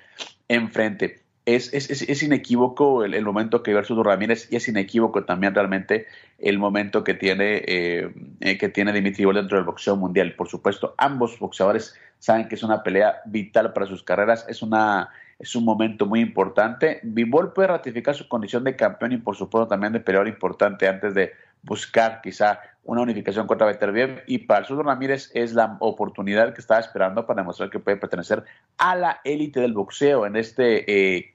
enfrente. 0.49 1.20
Es, 1.57 1.73
es, 1.73 2.23
inequívoco 2.23 3.05
el, 3.05 3.25
momento 3.25 3.63
que 3.63 3.75
versus 3.75 4.05
Ramírez 4.05 4.49
y 4.51 4.57
es 4.57 4.69
inequívoco 4.69 5.25
también 5.25 5.55
realmente 5.55 6.07
el 6.39 6.59
momento 6.59 7.03
que 7.03 7.15
tiene, 7.15 7.63
eh, 7.67 8.13
eh, 8.41 8.59
que 8.59 8.69
tiene 8.69 8.93
Dimitri 8.93 9.25
dentro 9.25 9.57
del 9.57 9.65
boxeo 9.65 9.97
mundial. 9.97 10.35
Por 10.35 10.49
supuesto, 10.49 10.95
ambos 10.97 11.39
boxeadores 11.39 11.95
saben 12.19 12.49
que 12.49 12.55
es 12.55 12.63
una 12.63 12.83
pelea 12.83 13.23
vital 13.27 13.73
para 13.73 13.87
sus 13.87 14.03
carreras, 14.03 14.47
es, 14.49 14.63
una, 14.63 15.11
es 15.39 15.57
un 15.57 15.65
momento 15.65 16.07
muy 16.07 16.21
importante. 16.21 17.01
Bivol 17.03 17.53
puede 17.53 17.69
ratificar 17.69 18.15
su 18.15 18.29
condición 18.29 18.65
de 18.65 18.77
campeón 18.77 19.13
y 19.13 19.17
por 19.17 19.37
supuesto 19.37 19.67
también 19.67 19.93
de 19.93 20.01
peleador 20.01 20.29
importante 20.29 20.87
antes 20.87 21.15
de 21.15 21.33
buscar 21.63 22.21
quizá 22.23 22.61
una 22.85 23.03
unificación 23.03 23.47
contra 23.47 23.67
Beterbiev 23.67 24.23
y 24.27 24.39
para 24.39 24.61
el 24.61 24.67
Sur 24.67 24.85
Ramírez 24.85 25.31
es 25.35 25.53
la 25.53 25.77
oportunidad 25.81 26.55
que 26.55 26.61
estaba 26.61 26.81
esperando 26.81 27.27
para 27.27 27.43
demostrar 27.43 27.71
que 27.71 27.79
puede 27.79 27.97
pertenecer 27.97 28.45
a 28.79 28.97
la 28.97 29.21
élite 29.25 29.61
del 29.61 29.75
boxeo 29.75 30.27
en 30.27 30.37
este 30.37 30.85
eh, 30.91 31.35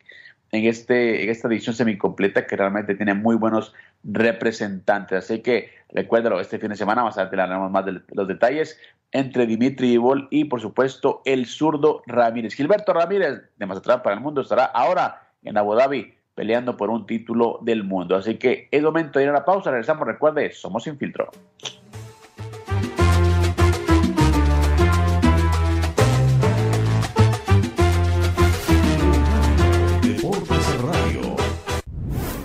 en 0.56 0.66
este 0.66 1.24
en 1.24 1.30
esta 1.30 1.48
edición 1.48 1.76
semicompleta 1.76 2.48
que 2.48 2.56
realmente 2.56 2.96
tiene 2.96 3.14
muy 3.14 3.36
buenos 3.36 3.74
representantes 4.04 5.18
así 5.18 5.40
que 5.42 5.70
recuérdalo 5.94 6.40
este 6.40 6.60
fin 6.60 6.70
de 6.70 6.76
semana 6.76 7.04
más 7.04 7.18
adelante 7.18 7.42
hablaremos 7.42 7.72
más 7.72 7.86
de 7.86 8.02
los 8.14 8.28
detalles 8.28 8.80
entre 9.12 9.46
Dimitri 9.46 9.94
Ibol 9.94 10.28
y 10.32 10.46
por 10.46 10.62
supuesto 10.62 11.22
el 11.26 11.46
zurdo 11.46 12.02
Ramírez 12.08 12.56
Gilberto 12.56 12.94
Ramírez 12.94 13.42
de 13.58 13.66
Mazatlán 13.66 14.02
para 14.02 14.16
el 14.16 14.22
mundo 14.22 14.42
estará 14.42 14.66
ahora 14.66 15.30
en 15.44 15.58
Abu 15.58 15.76
Dhabi 15.76 16.16
peleando 16.36 16.76
por 16.76 16.90
un 16.90 17.08
título 17.08 17.60
del 17.62 17.84
mundo. 17.84 18.16
Así 18.16 18.36
que 18.36 18.68
es 18.70 18.84
momento 18.84 19.18
de 19.18 19.26
ir 19.26 19.30
a 19.30 19.34
la 19.34 19.46
pausa. 19.46 19.72
Regresamos. 19.72 20.06
Recuerde, 20.06 20.52
somos 20.52 20.84
sin 20.84 20.98
filtro. 20.98 21.32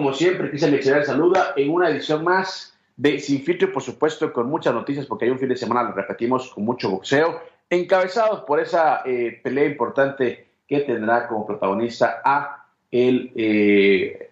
Como 0.00 0.14
siempre, 0.14 0.48
Cristian 0.48 0.72
Mixelar 0.72 1.04
saluda 1.04 1.52
en 1.56 1.70
una 1.70 1.90
edición 1.90 2.24
más 2.24 2.74
de 2.96 3.18
Sin 3.18 3.42
Filtro 3.42 3.68
y, 3.68 3.70
por 3.70 3.82
supuesto, 3.82 4.32
con 4.32 4.48
muchas 4.48 4.72
noticias, 4.72 5.04
porque 5.04 5.26
hay 5.26 5.30
un 5.30 5.38
fin 5.38 5.50
de 5.50 5.58
semana, 5.58 5.90
lo 5.90 5.94
repetimos, 5.94 6.48
con 6.54 6.64
mucho 6.64 6.88
boxeo, 6.88 7.38
encabezados 7.68 8.40
por 8.44 8.60
esa 8.60 9.02
eh, 9.04 9.38
pelea 9.42 9.66
importante 9.66 10.46
que 10.66 10.80
tendrá 10.80 11.28
como 11.28 11.46
protagonista 11.46 12.22
a 12.24 12.64
el, 12.90 13.30
eh, 13.36 14.30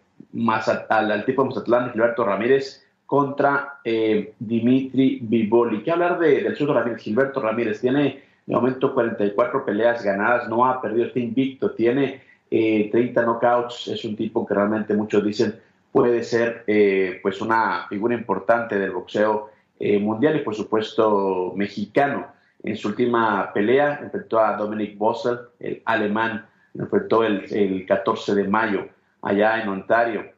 al, 0.89 1.25
tipo 1.27 1.43
de 1.43 1.49
Mazatlán, 1.51 1.93
Gilberto 1.93 2.25
Ramírez, 2.25 2.83
contra 3.05 3.81
eh, 3.85 4.33
Dimitri 4.39 5.19
Vivoli. 5.21 5.83
¿Qué 5.83 5.91
hablar 5.91 6.19
de, 6.19 6.45
del 6.45 6.57
sur 6.57 6.71
Ramírez? 6.71 7.03
Gilberto 7.03 7.43
Ramírez 7.43 7.79
tiene 7.83 8.23
de 8.47 8.55
momento 8.55 8.95
44 8.95 9.67
peleas 9.67 10.03
ganadas, 10.03 10.49
no 10.49 10.65
ha 10.65 10.81
perdido, 10.81 11.09
este 11.09 11.21
invicto, 11.21 11.73
tiene 11.73 12.23
30 12.51 13.21
eh, 13.21 13.25
knockouts, 13.25 13.89
es 13.89 14.05
un 14.05 14.17
tipo 14.17 14.47
que 14.47 14.55
realmente 14.55 14.95
muchos 14.95 15.25
dicen 15.25 15.61
puede 15.93 16.23
ser 16.23 16.65
eh, 16.67 17.19
pues 17.23 17.41
una 17.41 17.87
figura 17.89 18.15
importante 18.15 18.79
del 18.79 18.93
boxeo 18.93 19.51
eh, 19.79 19.99
mundial 19.99 20.37
y 20.37 20.41
por 20.41 20.55
supuesto 20.55 21.53
mexicano. 21.57 22.27
En 22.63 22.77
su 22.77 22.89
última 22.89 23.53
pelea 23.53 24.01
enfrentó 24.03 24.41
a 24.41 24.57
Dominic 24.57 24.99
Bossel, 24.99 25.39
el 25.61 25.83
alemán, 25.85 26.47
lo 26.75 26.85
enfrentó 26.85 27.25
el, 27.25 27.87
14 27.87 28.35
de 28.35 28.49
mayo 28.49 28.89
allá 29.23 29.63
en 29.63 29.69
Ontario, 29.69 30.33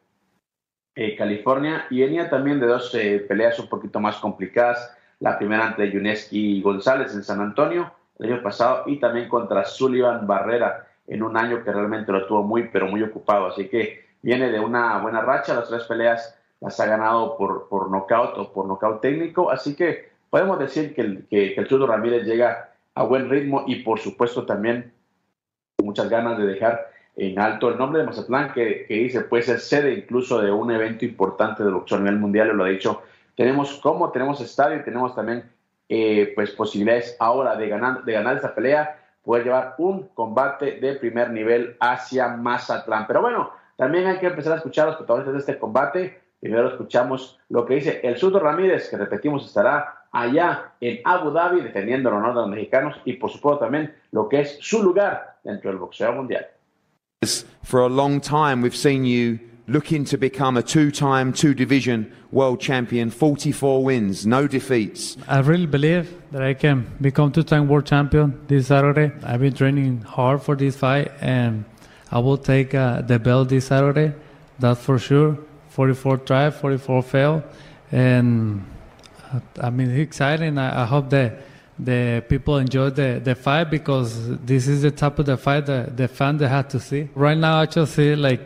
California, 1.17 1.87
y 1.89 2.01
venía 2.01 2.29
también 2.29 2.61
de 2.61 2.67
dos 2.67 2.95
peleas 3.27 3.59
un 3.59 3.69
poquito 3.69 4.01
más 4.01 4.17
complicadas, 4.17 4.95
la 5.19 5.39
primera 5.39 5.69
ante 5.69 5.91
Yuneski 5.91 6.61
González 6.61 7.15
en 7.15 7.23
San 7.23 7.41
Antonio 7.41 7.91
el 8.19 8.33
año 8.33 8.43
pasado 8.43 8.85
y 8.87 8.99
también 8.99 9.29
contra 9.29 9.65
Sullivan 9.65 10.27
Barrera 10.27 10.90
en 11.11 11.23
un 11.25 11.37
año 11.37 11.63
que 11.63 11.73
realmente 11.73 12.13
lo 12.13 12.27
tuvo 12.27 12.43
muy, 12.43 12.69
pero 12.69 12.87
muy 12.87 13.03
ocupado. 13.03 13.47
Así 13.47 13.69
que 13.69 14.07
viene 14.23 14.51
de 14.51 14.61
una 14.61 14.99
buena 14.99 15.21
racha, 15.21 15.55
las 15.55 15.69
tres 15.69 15.85
peleas 15.85 16.39
las 16.61 16.79
ha 16.79 16.87
ganado 16.87 17.37
por, 17.37 17.69
por 17.69 17.91
nocaut 17.91 18.39
o 18.39 18.53
por 18.53 18.67
nocaut 18.67 19.01
técnico, 19.01 19.51
así 19.51 19.75
que 19.75 20.11
podemos 20.29 20.59
decir 20.59 20.95
que 20.95 21.01
el, 21.01 21.27
que, 21.29 21.55
el 21.55 21.87
Ramírez 21.89 22.25
llega 22.25 22.71
a 22.95 23.03
buen 23.03 23.29
ritmo 23.29 23.65
y 23.67 23.77
por 23.77 23.99
supuesto 23.99 24.47
también 24.47 24.93
muchas 25.83 26.09
ganas 26.09 26.39
de 26.39 26.47
dejar 26.47 26.91
en 27.17 27.39
alto 27.41 27.71
el 27.71 27.79
nombre 27.79 28.01
de 28.01 28.07
Mazatlán, 28.07 28.53
que, 28.53 28.85
que 28.87 28.95
dice 28.95 29.23
puede 29.23 29.43
ser 29.43 29.59
sede 29.59 29.95
incluso 29.95 30.41
de 30.41 30.53
un 30.53 30.71
evento 30.71 31.05
importante 31.05 31.65
de 31.65 31.71
boxeo 31.71 31.99
a 31.99 32.03
nivel 32.03 32.19
mundial, 32.19 32.49
lo 32.49 32.65
ha 32.65 32.69
dicho. 32.69 33.03
Tenemos 33.35 33.79
como, 33.79 34.13
tenemos 34.13 34.41
estadio 34.41 34.79
y 34.79 34.85
tenemos 34.85 35.15
también 35.15 35.51
eh, 35.89 36.33
pues 36.37 36.53
posibilidades 36.53 37.17
ahora 37.19 37.57
de 37.57 37.69
ganar, 37.69 38.05
de 38.05 38.13
ganar 38.13 38.37
esta 38.37 38.55
pelea 38.55 39.00
poder 39.31 39.45
llevar 39.45 39.75
un 39.79 40.09
combate 40.09 40.81
de 40.81 40.95
primer 40.95 41.31
nivel 41.31 41.77
hacia 41.79 42.27
Mazatlán. 42.27 43.07
Pero 43.07 43.21
bueno, 43.21 43.53
también 43.77 44.09
hay 44.09 44.19
que 44.19 44.27
empezar 44.27 44.55
a 44.55 44.57
escuchar 44.57 44.89
los 44.89 44.97
protagonistas 44.97 45.35
de 45.35 45.39
este 45.39 45.57
combate. 45.57 46.21
Primero 46.41 46.67
escuchamos 46.67 47.39
lo 47.49 47.65
que 47.65 47.75
dice 47.75 48.01
el 48.03 48.17
Sudo 48.17 48.41
Ramírez, 48.41 48.91
que 48.91 48.97
repetimos 48.97 49.47
estará 49.47 50.07
allá 50.11 50.73
en 50.81 50.99
Abu 51.05 51.31
Dhabi 51.31 51.61
defendiendo 51.61 52.09
el 52.09 52.17
honor 52.17 52.35
de 52.35 52.41
los 52.41 52.51
mexicanos 52.51 52.97
y 53.05 53.13
por 53.13 53.31
supuesto 53.31 53.61
también 53.61 53.95
lo 54.11 54.29
que 54.29 54.41
es 54.41 54.59
su 54.61 54.83
lugar 54.83 55.37
dentro 55.45 55.71
del 55.71 55.79
boxeo 55.79 56.13
mundial. 56.13 56.49
For 57.63 57.83
a 57.83 57.89
long 57.89 58.21
time 58.21 58.65
we've 58.65 58.75
seen 58.75 59.05
you 59.05 59.50
looking 59.71 60.05
to 60.05 60.19
become 60.19 60.57
a 60.57 60.63
two-time, 60.63 61.33
two-division 61.33 62.13
world 62.33 62.61
champion, 62.61 63.09
44 63.09 63.85
wins, 63.85 64.27
no 64.27 64.49
defeats. 64.49 65.17
I 65.29 65.39
really 65.39 65.67
believe 65.67 66.13
that 66.33 66.43
I 66.43 66.55
can 66.55 66.91
become 67.01 67.31
two-time 67.31 67.69
world 67.69 67.87
champion 67.87 68.41
this 68.49 68.67
Saturday. 68.67 69.13
I've 69.23 69.41
been 69.41 69.55
training 69.55 70.01
hard 70.01 70.43
for 70.43 70.57
this 70.57 70.75
fight, 70.77 71.13
and 71.21 71.65
I 72.11 72.19
will 72.19 72.37
take 72.37 72.75
uh, 72.75 73.03
the 73.03 73.21
belt 73.21 73.49
this 73.49 73.67
Saturday. 73.69 74.13
That's 74.59 74.83
for 74.83 74.99
sure. 74.99 75.39
44 75.69 76.19
try, 76.19 76.51
44 76.51 77.03
fail, 77.05 77.45
and 77.93 78.67
uh, 79.33 79.39
I 79.63 79.71
mean 79.71 79.91
it's 79.91 80.01
exciting. 80.01 80.59
I, 80.59 80.83
I 80.83 80.85
hope 80.85 81.11
that 81.11 81.43
the 81.79 82.25
people 82.29 82.59
enjoy 82.59 82.91
the, 82.91 83.21
the 83.23 83.37
fight 83.37 83.71
because 83.71 84.37
this 84.39 84.67
is 84.67 84.83
the 84.83 84.91
type 84.91 85.21
of 85.21 85.27
the 85.27 85.37
fight 85.37 85.67
that 85.67 85.97
the 85.97 86.09
fan 86.09 86.39
they 86.39 86.49
have 86.49 86.67
to 86.69 86.81
see. 86.81 87.09
Right 87.15 87.39
now, 87.39 87.61
I 87.61 87.67
just 87.67 87.95
see 87.95 88.17
like 88.17 88.41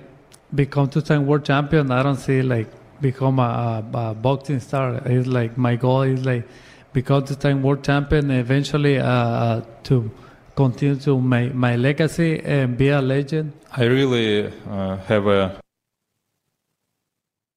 become 0.53 0.89
two-time 0.89 1.27
world 1.27 1.45
champion. 1.45 1.91
I 1.91 2.03
don't 2.03 2.17
see 2.17 2.43
like 2.43 2.69
become 3.01 3.39
a, 3.39 3.85
a, 3.93 3.99
a 3.99 4.15
boxing 4.15 4.61
star. 4.61 5.01
It's 5.07 5.27
like 5.27 5.57
my 5.57 5.77
goal 5.77 6.03
is 6.03 6.25
like 6.25 6.47
become 6.93 7.25
two-time 7.25 7.63
world 7.63 7.85
champion. 7.85 8.31
Eventually, 8.31 8.99
uh, 8.99 9.07
uh, 9.07 9.65
to 9.85 10.11
continue 10.57 10.97
to 10.97 11.21
my 11.21 11.49
my 11.49 11.77
legacy 11.77 12.41
and 12.41 12.77
be 12.77 12.89
a 12.89 13.01
legend. 13.01 13.53
I 13.73 13.85
really 13.85 14.47
uh, 14.71 14.97
have 15.09 15.27
a. 15.27 15.61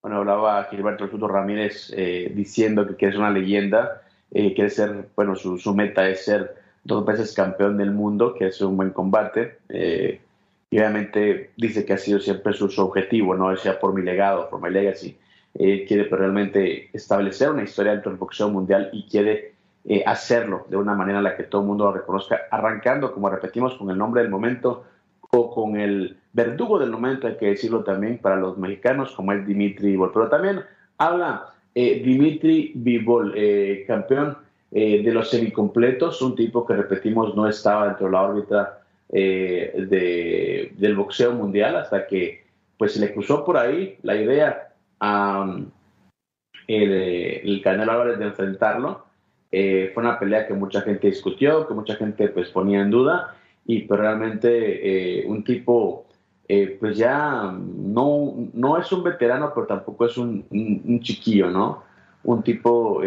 Bueno, 0.02 0.20
hablaba 0.20 0.64
Gilberto 0.70 1.06
El 1.06 1.20
Ramírez 1.20 1.92
eh, 1.96 2.32
diciendo 2.34 2.88
que 2.88 2.96
quiere 2.96 3.14
ser 3.14 3.20
una 3.20 3.30
leyenda, 3.30 4.04
eh, 4.32 4.54
quiere 4.54 4.70
ser, 4.70 5.10
bueno, 5.16 5.36
su, 5.36 5.58
su, 5.58 5.76
meta 5.76 6.08
es 6.08 6.24
ser 6.24 6.56
dos 6.86 7.06
veces 7.06 7.34
campeón 7.34 7.76
del 7.76 7.92
mundo, 7.92 8.34
que 8.34 8.48
es 8.48 8.62
un 8.62 8.78
buen 8.78 8.92
combate. 8.92 9.58
Eh, 9.68 10.22
y 10.70 10.78
obviamente 10.80 11.52
dice 11.58 11.86
que 11.86 11.94
ha 11.94 11.98
sido 11.98 12.20
siempre 12.20 12.54
su, 12.54 12.66
objetivo, 12.82 13.36
no 13.36 13.56
sea 13.56 13.80
por 13.80 13.94
mi 13.94 14.02
legado, 14.02 14.50
por 14.50 14.62
mi 14.62 14.70
legacy. 14.70 15.18
Eh, 15.54 15.86
quiere 15.88 16.04
realmente 16.04 16.90
establecer 16.94 17.50
una 17.50 17.64
historia 17.64 17.94
dentro 17.94 18.12
del 18.12 18.20
boxeo 18.20 18.50
mundial 18.50 18.90
y 18.92 19.08
quiere 19.08 19.54
eh, 19.86 20.04
hacerlo 20.06 20.68
de 20.70 20.78
una 20.78 20.94
manera 20.94 21.20
en 21.20 21.24
la 21.24 21.38
que 21.38 21.44
todo 21.44 21.62
el 21.62 21.68
mundo 21.68 21.86
lo 21.86 21.94
reconozca, 21.94 22.42
arrancando, 22.52 23.14
como 23.14 23.30
repetimos, 23.30 23.76
con 23.76 23.90
el 23.90 23.98
nombre 23.98 24.22
del 24.22 24.30
momento 24.30 24.84
o 25.32 25.54
con 25.54 25.78
el 25.78 26.18
verdugo 26.34 26.80
del 26.80 26.92
momento, 26.92 27.28
hay 27.28 27.38
que 27.38 27.48
decirlo 27.48 27.84
también 27.84 28.18
para 28.18 28.36
los 28.36 28.58
mexicanos, 28.58 29.14
como 29.16 29.32
es 29.32 29.48
Dimitri 29.48 29.92
Vivol. 29.92 30.12
Pero 30.14 30.30
también 30.30 30.62
habla 30.98 31.54
eh, 31.76 32.02
Dimitri 32.04 32.74
Vivol, 32.76 33.34
campeón 33.88 34.38
de 34.70 35.12
los 35.14 35.30
semicompletos, 35.30 36.22
un 36.22 36.36
tipo 36.36 36.66
que 36.66 36.76
repetimos 36.76 37.34
no 37.36 37.48
estaba 37.48 37.88
dentro 37.88 38.08
de 38.08 38.12
la 38.12 38.22
órbita 38.22 38.77
eh, 39.10 39.74
de, 39.90 40.74
del 40.78 40.96
boxeo 40.96 41.32
mundial 41.32 41.78
hasta 41.78 42.08
que 42.08 42.44
pues 42.78 42.94
se 42.94 43.00
le 43.00 43.14
cruzó 43.14 43.46
por 43.46 43.58
ahí 43.58 43.98
la 44.04 44.16
idea 44.16 44.74
a 45.00 45.56
el, 46.68 46.92
el, 46.92 47.62
Canelo 47.64 47.94
Álvarez 47.94 48.20
de 48.20 48.26
enfrentarlo. 48.26 49.06
Eh, 49.50 49.92
fue 49.94 50.04
una 50.04 50.20
pelea 50.20 50.46
que 50.46 50.54
mucha 50.54 50.82
gente 50.82 51.08
discutió, 51.08 51.66
que 51.68 51.74
mucha 51.74 51.96
gente 51.96 52.28
pues 52.28 52.50
ponía 52.50 52.82
en 52.82 52.92
duda 52.92 53.36
y 53.66 53.80
pero 53.80 53.88
pues, 53.88 54.00
realmente 54.02 55.20
eh, 55.22 55.26
un 55.26 55.44
tipo 55.44 56.06
pues 56.80 56.98
ya 56.98 57.52
no, 57.52 58.34
no 58.54 58.78
es 58.78 58.90
un 58.94 59.04
veterano 59.04 59.52
pero 59.54 59.68
tampoco 59.68 60.06
es 60.06 60.18
un, 60.18 60.46
un 60.50 61.00
chiquillo, 61.02 61.50
¿no? 61.50 61.84
Un 62.24 62.42
tipo 62.42 63.02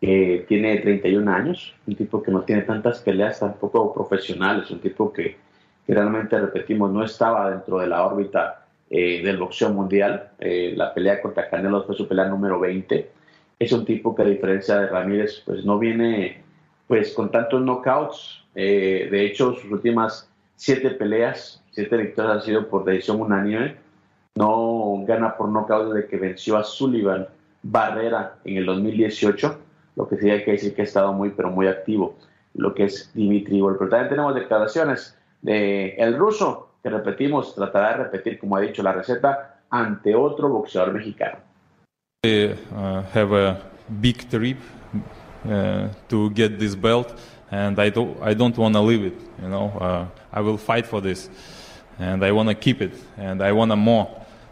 que 0.00 0.44
tiene 0.48 0.76
31 0.78 1.30
años, 1.32 1.74
un 1.86 1.96
tipo 1.96 2.22
que 2.22 2.30
no 2.30 2.42
tiene 2.42 2.62
tantas 2.62 3.00
peleas 3.00 3.40
tampoco 3.40 3.94
profesionales, 3.94 4.70
un 4.70 4.80
tipo 4.80 5.12
que, 5.12 5.36
realmente, 5.88 6.38
repetimos, 6.38 6.90
no 6.92 7.04
estaba 7.04 7.50
dentro 7.50 7.78
de 7.78 7.86
la 7.86 8.04
órbita 8.04 8.66
eh, 8.90 9.22
del 9.22 9.38
boxeo 9.38 9.70
mundial. 9.70 10.30
Eh, 10.38 10.74
la 10.76 10.92
pelea 10.92 11.22
contra 11.22 11.48
Canelo 11.48 11.84
fue 11.84 11.96
su 11.96 12.06
pelea 12.06 12.26
número 12.26 12.60
20. 12.60 13.10
Es 13.58 13.72
un 13.72 13.84
tipo 13.84 14.14
que 14.14 14.22
a 14.22 14.26
diferencia 14.26 14.78
de 14.80 14.88
Ramírez, 14.88 15.42
pues 15.46 15.64
no 15.64 15.78
viene 15.78 16.42
pues 16.86 17.14
con 17.14 17.30
tantos 17.30 17.62
knockouts. 17.62 18.44
Eh, 18.54 19.08
de 19.10 19.24
hecho, 19.24 19.54
sus 19.54 19.70
últimas 19.70 20.30
siete 20.56 20.90
peleas, 20.90 21.62
siete 21.70 21.96
victorias 21.96 22.36
han 22.36 22.42
sido 22.42 22.68
por 22.68 22.84
decisión 22.84 23.20
unánime. 23.20 23.76
No 24.34 25.02
gana 25.06 25.36
por 25.36 25.48
knockout 25.48 25.94
desde 25.94 26.08
que 26.08 26.18
venció 26.18 26.58
a 26.58 26.64
Sullivan 26.64 27.26
Barrera 27.62 28.36
en 28.44 28.58
el 28.58 28.66
2018 28.66 29.65
lo 29.96 30.08
que 30.08 30.16
sí 30.16 30.30
hay 30.30 30.44
que 30.44 30.52
decir 30.52 30.74
que 30.74 30.82
ha 30.82 30.84
estado 30.84 31.12
muy, 31.12 31.30
pero 31.30 31.50
muy 31.50 31.66
activo, 31.66 32.14
lo 32.54 32.74
que 32.74 32.84
es 32.84 33.10
Dimitri 33.14 33.60
Vol. 33.60 33.76
Pero 33.78 33.90
también 33.90 34.10
tenemos 34.10 34.34
declaraciones 34.34 35.18
de 35.42 35.96
el 35.96 36.16
ruso, 36.16 36.68
que 36.82 36.90
repetimos, 36.90 37.54
tratará 37.54 37.96
de 37.96 38.04
repetir, 38.04 38.38
como 38.38 38.56
ha 38.56 38.60
dicho, 38.60 38.82
la 38.82 38.92
receta 38.92 39.56
ante 39.70 40.14
otro 40.14 40.48
boxeador 40.48 40.92
mexicano. 40.92 41.38
I 42.24 42.54
uh, 42.72 43.02
have 43.14 43.32
a 43.32 43.58
big 44.00 44.28
trip 44.28 44.58
uh, 45.44 45.88
to 46.08 46.30
get 46.34 46.58
this 46.58 46.74
belt 46.74 47.14
and 47.50 47.78
I 47.78 47.90
don't 47.90 48.58
want 48.58 48.74
to 48.74 48.80
leave 48.80 49.04
it. 49.04 49.14
Uh, 49.42 50.06
I 50.32 50.40
will 50.40 50.58
fight 50.58 50.86
for 50.86 51.00
this, 51.00 51.30
and 51.98 52.24
I 52.24 52.32
want 52.32 52.48
to 52.48 52.54
keep 52.54 52.82
it, 52.82 52.92
and 53.16 53.42
I 53.42 53.52
want 53.52 53.76
more. 53.76 54.08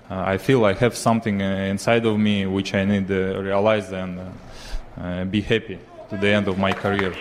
I 0.09 0.39
feel 0.39 0.65
I 0.65 0.75
have 0.75 0.95
something 0.95 1.41
inside 1.41 2.07
of 2.07 2.19
me 2.19 2.47
which 2.47 2.75
I 2.75 2.85
need 2.85 3.09
to 3.09 3.41
realize 3.41 3.91
Uh, 4.97 5.25
be 5.25 5.41
happy 5.41 5.79
to 6.09 6.17
the 6.17 6.29
end 6.29 6.49
of 6.49 6.59
my 6.59 6.73
career. 6.73 7.13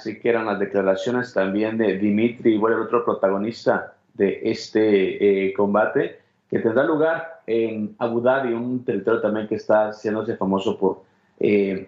Así 0.00 0.18
que 0.18 0.30
eran 0.30 0.46
las 0.46 0.58
declaraciones 0.58 1.34
también 1.34 1.76
de 1.76 1.98
Dimitri 1.98 2.54
Igual, 2.54 2.72
el 2.72 2.80
otro 2.80 3.04
protagonista 3.04 3.92
de 4.14 4.40
este 4.44 5.48
eh, 5.48 5.52
combate, 5.52 6.20
que 6.48 6.58
tendrá 6.58 6.84
lugar 6.84 7.42
en 7.46 7.94
Abu 7.98 8.22
Dhabi, 8.22 8.54
un 8.54 8.82
territorio 8.82 9.20
también 9.20 9.46
que 9.46 9.56
está 9.56 9.88
haciéndose 9.88 10.38
famoso 10.38 10.78
por 10.78 11.02
eh, 11.38 11.86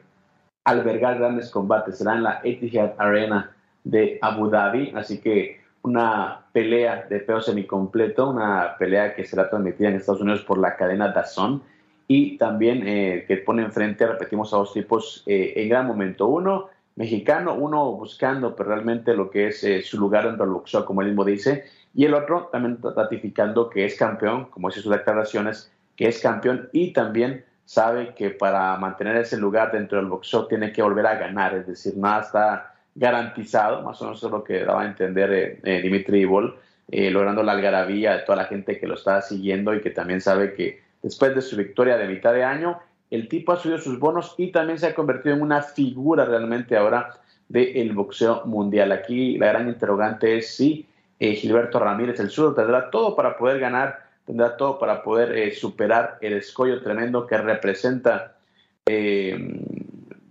albergar 0.64 1.21
grandes 1.21 1.49
combates. 1.49 1.97
Será 1.97 2.16
en 2.16 2.25
la 2.25 2.40
Etihad 2.45 2.92
Arena 2.99 3.50
de 3.83 4.19
Abu 4.21 4.50
Dhabi, 4.50 4.92
así 4.95 5.19
que 5.19 5.62
una 5.81 6.42
pelea 6.52 7.07
de 7.09 7.21
feo 7.21 7.40
semicompleto, 7.40 8.28
una 8.28 8.76
pelea 8.78 9.14
que 9.14 9.25
será 9.25 9.49
transmitida 9.49 9.88
en 9.88 9.95
Estados 9.95 10.21
Unidos 10.21 10.42
por 10.42 10.59
la 10.59 10.76
cadena 10.76 11.09
DAZN 11.09 11.62
y 12.09 12.37
también 12.37 12.87
eh, 12.87 13.25
que 13.26 13.38
pone 13.38 13.62
enfrente, 13.62 14.07
repetimos, 14.07 14.52
a 14.52 14.59
dos 14.59 14.75
tipos 14.75 15.23
en 15.26 15.66
gran 15.71 15.87
momento. 15.87 16.28
Uno, 16.28 16.69
mexicano, 16.96 17.54
uno 17.54 17.92
buscando 17.92 18.54
pues, 18.54 18.68
realmente 18.68 19.14
lo 19.14 19.30
que 19.30 19.49
es 19.49 19.64
eh, 19.64 19.82
su 19.82 19.99
lugar 19.99 20.26
dentro 20.26 20.44
del 20.44 20.54
boxeo, 20.54 20.84
como 20.84 21.02
él 21.02 21.08
mismo 21.08 21.25
dice, 21.25 21.64
y 21.94 22.04
el 22.04 22.14
otro 22.14 22.49
también 22.52 22.78
ratificando 22.82 23.68
que 23.68 23.84
es 23.84 23.96
campeón, 23.96 24.46
como 24.46 24.68
dice 24.68 24.80
sus 24.80 24.92
declaraciones, 24.92 25.70
que 25.96 26.08
es 26.08 26.20
campeón 26.20 26.68
y 26.72 26.92
también 26.92 27.44
sabe 27.64 28.14
que 28.14 28.30
para 28.30 28.76
mantener 28.76 29.16
ese 29.16 29.37
lugar 29.37 29.72
dentro 29.72 29.99
del 29.99 30.06
boxeo 30.06 30.46
tiene 30.46 30.72
que 30.72 30.82
volver 30.82 31.06
a 31.06 31.14
ganar, 31.16 31.54
es 31.54 31.66
decir, 31.66 31.96
nada 31.96 32.22
está 32.22 32.75
garantizado, 32.94 33.82
más 33.82 34.00
o 34.02 34.04
menos 34.04 34.22
es 34.22 34.30
lo 34.30 34.44
que 34.44 34.64
daba 34.64 34.82
a 34.82 34.87
entender 34.87 35.32
eh, 35.32 35.61
eh, 35.64 35.82
Dimitri 35.82 36.20
Ibol, 36.20 36.58
logrando 36.88 37.42
la 37.42 37.52
algarabía 37.52 38.18
de 38.18 38.18
toda 38.25 38.37
la 38.37 38.44
gente 38.44 38.78
que 38.78 38.87
lo 38.87 38.96
está 38.96 39.22
siguiendo 39.22 39.72
y 39.75 39.80
que 39.80 39.88
también 39.88 40.20
sabe 40.20 40.52
que 40.52 40.82
después 41.02 41.34
de 41.34 41.40
su 41.40 41.56
victoria 41.56 41.96
de 41.96 42.06
mitad 42.06 42.34
de 42.34 42.44
año, 42.44 42.80
el 43.12 43.28
tipo 43.28 43.52
ha 43.52 43.57
subido 43.57 43.76
sus 43.76 43.99
bonos 43.99 44.35
y 44.38 44.50
también 44.52 44.78
se 44.78 44.87
ha 44.87 44.95
convertido 44.95 45.35
en 45.35 45.42
una 45.42 45.61
figura 45.61 46.25
realmente 46.25 46.78
ahora 46.78 47.11
del 47.47 47.92
boxeo 47.92 48.47
mundial. 48.47 48.90
Aquí 48.90 49.37
la 49.37 49.49
gran 49.49 49.69
interrogante 49.69 50.38
es 50.38 50.57
si 50.57 50.87
eh, 51.21 51.35
Gilberto 51.35 51.78
Ramírez, 51.78 52.19
el 52.21 52.31
sur, 52.31 52.54
tendrá 52.54 52.88
todo 52.88 53.14
para 53.14 53.37
poder 53.37 53.61
ganar, 53.61 54.07
tendrá 54.25 54.57
todo 54.57 54.78
para 54.78 55.02
poder 55.02 55.37
eh, 55.37 55.54
superar 55.54 56.16
el 56.23 56.33
escollo 56.33 56.83
tremendo 56.83 57.26
que 57.26 57.37
representa 57.37 58.38
eh, 58.87 59.61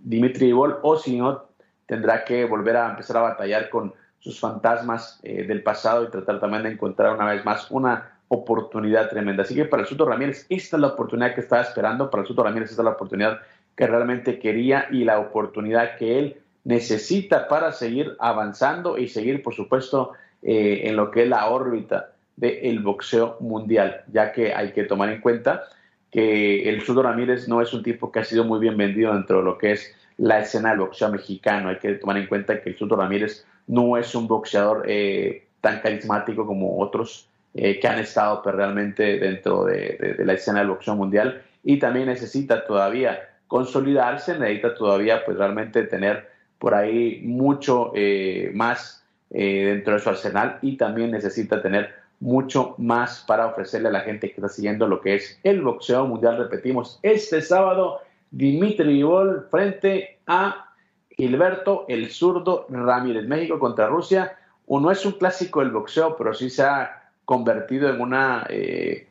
Dimitri 0.02 0.48
Ibol, 0.48 0.80
o 0.82 0.96
si 0.96 1.16
no, 1.16 1.44
tendrá 1.86 2.24
que 2.24 2.44
volver 2.46 2.76
a 2.76 2.90
empezar 2.90 3.18
a 3.18 3.22
batallar 3.22 3.70
con 3.70 3.94
sus 4.18 4.40
fantasmas 4.40 5.20
del 5.22 5.62
pasado 5.62 6.04
y 6.04 6.10
tratar 6.10 6.40
también 6.40 6.64
de 6.64 6.70
encontrar 6.70 7.14
una 7.14 7.30
vez 7.30 7.44
más 7.44 7.70
una 7.70 8.11
oportunidad 8.32 9.10
tremenda. 9.10 9.42
Así 9.42 9.54
que 9.54 9.66
para 9.66 9.82
el 9.82 9.88
Suto 9.88 10.06
Ramírez, 10.06 10.46
esta 10.48 10.76
es 10.76 10.80
la 10.80 10.88
oportunidad 10.88 11.34
que 11.34 11.42
estaba 11.42 11.60
esperando, 11.60 12.10
para 12.10 12.22
el 12.22 12.26
Suto 12.26 12.42
Ramírez 12.42 12.70
esta 12.70 12.80
es 12.80 12.86
la 12.86 12.92
oportunidad 12.92 13.40
que 13.76 13.86
realmente 13.86 14.38
quería 14.38 14.86
y 14.90 15.04
la 15.04 15.18
oportunidad 15.18 15.96
que 15.96 16.18
él 16.18 16.36
necesita 16.64 17.46
para 17.46 17.72
seguir 17.72 18.16
avanzando 18.18 18.96
y 18.96 19.08
seguir, 19.08 19.42
por 19.42 19.54
supuesto, 19.54 20.12
eh, 20.42 20.82
en 20.84 20.96
lo 20.96 21.10
que 21.10 21.24
es 21.24 21.28
la 21.28 21.50
órbita 21.50 22.12
del 22.36 22.80
boxeo 22.80 23.36
mundial, 23.40 24.02
ya 24.10 24.32
que 24.32 24.54
hay 24.54 24.72
que 24.72 24.84
tomar 24.84 25.10
en 25.10 25.20
cuenta 25.20 25.64
que 26.10 26.68
el 26.70 26.80
Sudo 26.80 27.02
Ramírez 27.02 27.48
no 27.48 27.60
es 27.60 27.74
un 27.74 27.82
tipo 27.82 28.10
que 28.10 28.20
ha 28.20 28.24
sido 28.24 28.44
muy 28.44 28.60
bien 28.60 28.78
vendido 28.78 29.12
dentro 29.12 29.38
de 29.38 29.44
lo 29.44 29.58
que 29.58 29.72
es 29.72 29.94
la 30.16 30.40
escena 30.40 30.70
del 30.70 30.80
boxeo 30.80 31.10
mexicano. 31.10 31.68
Hay 31.68 31.78
que 31.78 31.94
tomar 31.94 32.16
en 32.16 32.26
cuenta 32.26 32.62
que 32.62 32.70
el 32.70 32.78
Sudo 32.78 32.96
Ramírez 32.96 33.46
no 33.66 33.98
es 33.98 34.14
un 34.14 34.26
boxeador 34.26 34.84
eh, 34.88 35.46
tan 35.60 35.80
carismático 35.80 36.46
como 36.46 36.80
otros 36.80 37.28
eh, 37.54 37.78
que 37.78 37.86
han 37.88 37.98
estado 37.98 38.42
pues, 38.42 38.54
realmente 38.54 39.18
dentro 39.18 39.64
de, 39.64 40.16
la 40.18 40.32
escena 40.32 40.60
del 40.60 40.68
boxeo 40.68 40.96
mundial 40.96 41.42
y 41.62 41.78
también 41.78 42.06
necesita 42.06 42.64
todavía 42.64 43.28
consolidarse, 43.46 44.38
necesita 44.38 44.74
todavía 44.74 45.22
pues 45.24 45.36
realmente 45.36 45.84
tener 45.84 46.30
por 46.58 46.74
ahí 46.74 47.20
mucho 47.24 47.92
eh, 47.94 48.50
más 48.54 49.04
eh, 49.30 49.66
dentro 49.66 49.94
de 49.94 50.00
su 50.00 50.08
arsenal 50.08 50.58
y 50.62 50.76
también 50.76 51.10
necesita 51.10 51.60
tener 51.60 51.90
mucho 52.20 52.74
más 52.78 53.24
para 53.26 53.48
ofrecerle 53.48 53.88
a 53.88 53.92
la 53.92 54.00
gente 54.00 54.28
que 54.28 54.36
está 54.36 54.48
siguiendo 54.48 54.86
lo 54.86 55.00
que 55.00 55.16
es 55.16 55.38
el 55.42 55.60
boxeo 55.60 56.06
mundial. 56.06 56.38
Repetimos, 56.38 57.00
este 57.02 57.42
sábado 57.42 58.00
Dimitri 58.30 58.94
Vivol 58.94 59.46
frente 59.50 60.20
a 60.26 60.72
Gilberto 61.10 61.84
el 61.88 62.10
zurdo 62.10 62.66
Ramírez. 62.70 63.26
México 63.26 63.58
contra 63.58 63.88
Rusia. 63.88 64.38
Uno 64.66 64.90
es 64.90 65.04
un 65.04 65.12
clásico 65.12 65.60
del 65.60 65.70
boxeo, 65.70 66.16
pero 66.16 66.32
sí 66.32 66.48
se 66.48 66.62
ha 66.62 67.01
convertido 67.24 67.88
en 67.88 68.00
una 68.00 68.46
eh, 68.48 69.08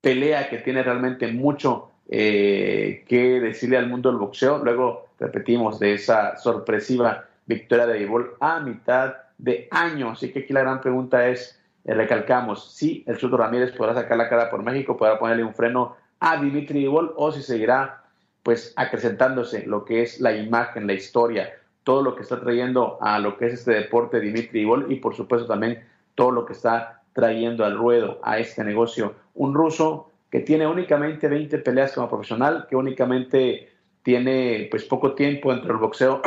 pelea 0.00 0.48
que 0.48 0.58
tiene 0.58 0.82
realmente 0.82 1.28
mucho 1.28 1.90
eh, 2.08 3.04
que 3.08 3.40
decirle 3.40 3.76
al 3.76 3.88
mundo 3.88 4.10
del 4.10 4.18
boxeo. 4.18 4.58
Luego, 4.58 5.06
repetimos, 5.18 5.78
de 5.78 5.94
esa 5.94 6.36
sorpresiva 6.36 7.26
victoria 7.46 7.86
de 7.86 8.02
Ibol 8.02 8.34
a 8.40 8.60
mitad 8.60 9.14
de 9.38 9.68
año. 9.70 10.10
Así 10.10 10.32
que 10.32 10.40
aquí 10.40 10.52
la 10.52 10.60
gran 10.60 10.80
pregunta 10.80 11.28
es, 11.28 11.60
eh, 11.84 11.94
recalcamos, 11.94 12.72
si 12.74 13.04
el 13.06 13.18
Sudo 13.18 13.36
Ramírez 13.36 13.72
podrá 13.72 13.94
sacar 13.94 14.16
la 14.16 14.28
cara 14.28 14.50
por 14.50 14.62
México, 14.62 14.96
podrá 14.96 15.18
ponerle 15.18 15.44
un 15.44 15.54
freno 15.54 15.96
a 16.20 16.40
Dimitri 16.40 16.84
Ibol 16.84 17.12
o 17.16 17.32
si 17.32 17.42
seguirá 17.42 18.02
pues 18.42 18.72
acrecentándose 18.76 19.66
lo 19.66 19.84
que 19.84 20.02
es 20.02 20.20
la 20.20 20.36
imagen, 20.36 20.86
la 20.86 20.92
historia, 20.92 21.52
todo 21.82 22.02
lo 22.02 22.14
que 22.14 22.22
está 22.22 22.40
trayendo 22.40 22.96
a 23.00 23.18
lo 23.18 23.36
que 23.36 23.46
es 23.46 23.54
este 23.54 23.72
deporte 23.72 24.20
Dimitri 24.20 24.60
Ibol 24.60 24.86
y 24.92 24.96
por 24.96 25.16
supuesto 25.16 25.48
también 25.48 25.84
todo 26.14 26.30
lo 26.30 26.46
que 26.46 26.52
está 26.52 27.02
trayendo 27.16 27.64
al 27.64 27.78
ruedo 27.78 28.20
a 28.22 28.38
este 28.38 28.62
negocio. 28.62 29.14
Un 29.32 29.54
ruso 29.54 30.12
que 30.30 30.40
tiene 30.40 30.66
únicamente 30.66 31.28
20 31.28 31.56
peleas 31.60 31.92
como 31.92 32.10
profesional, 32.10 32.66
que 32.68 32.76
únicamente 32.76 33.72
tiene 34.02 34.68
pues 34.70 34.84
poco 34.84 35.14
tiempo 35.14 35.50
dentro 35.50 35.70
del 35.72 35.78
boxeo 35.78 36.20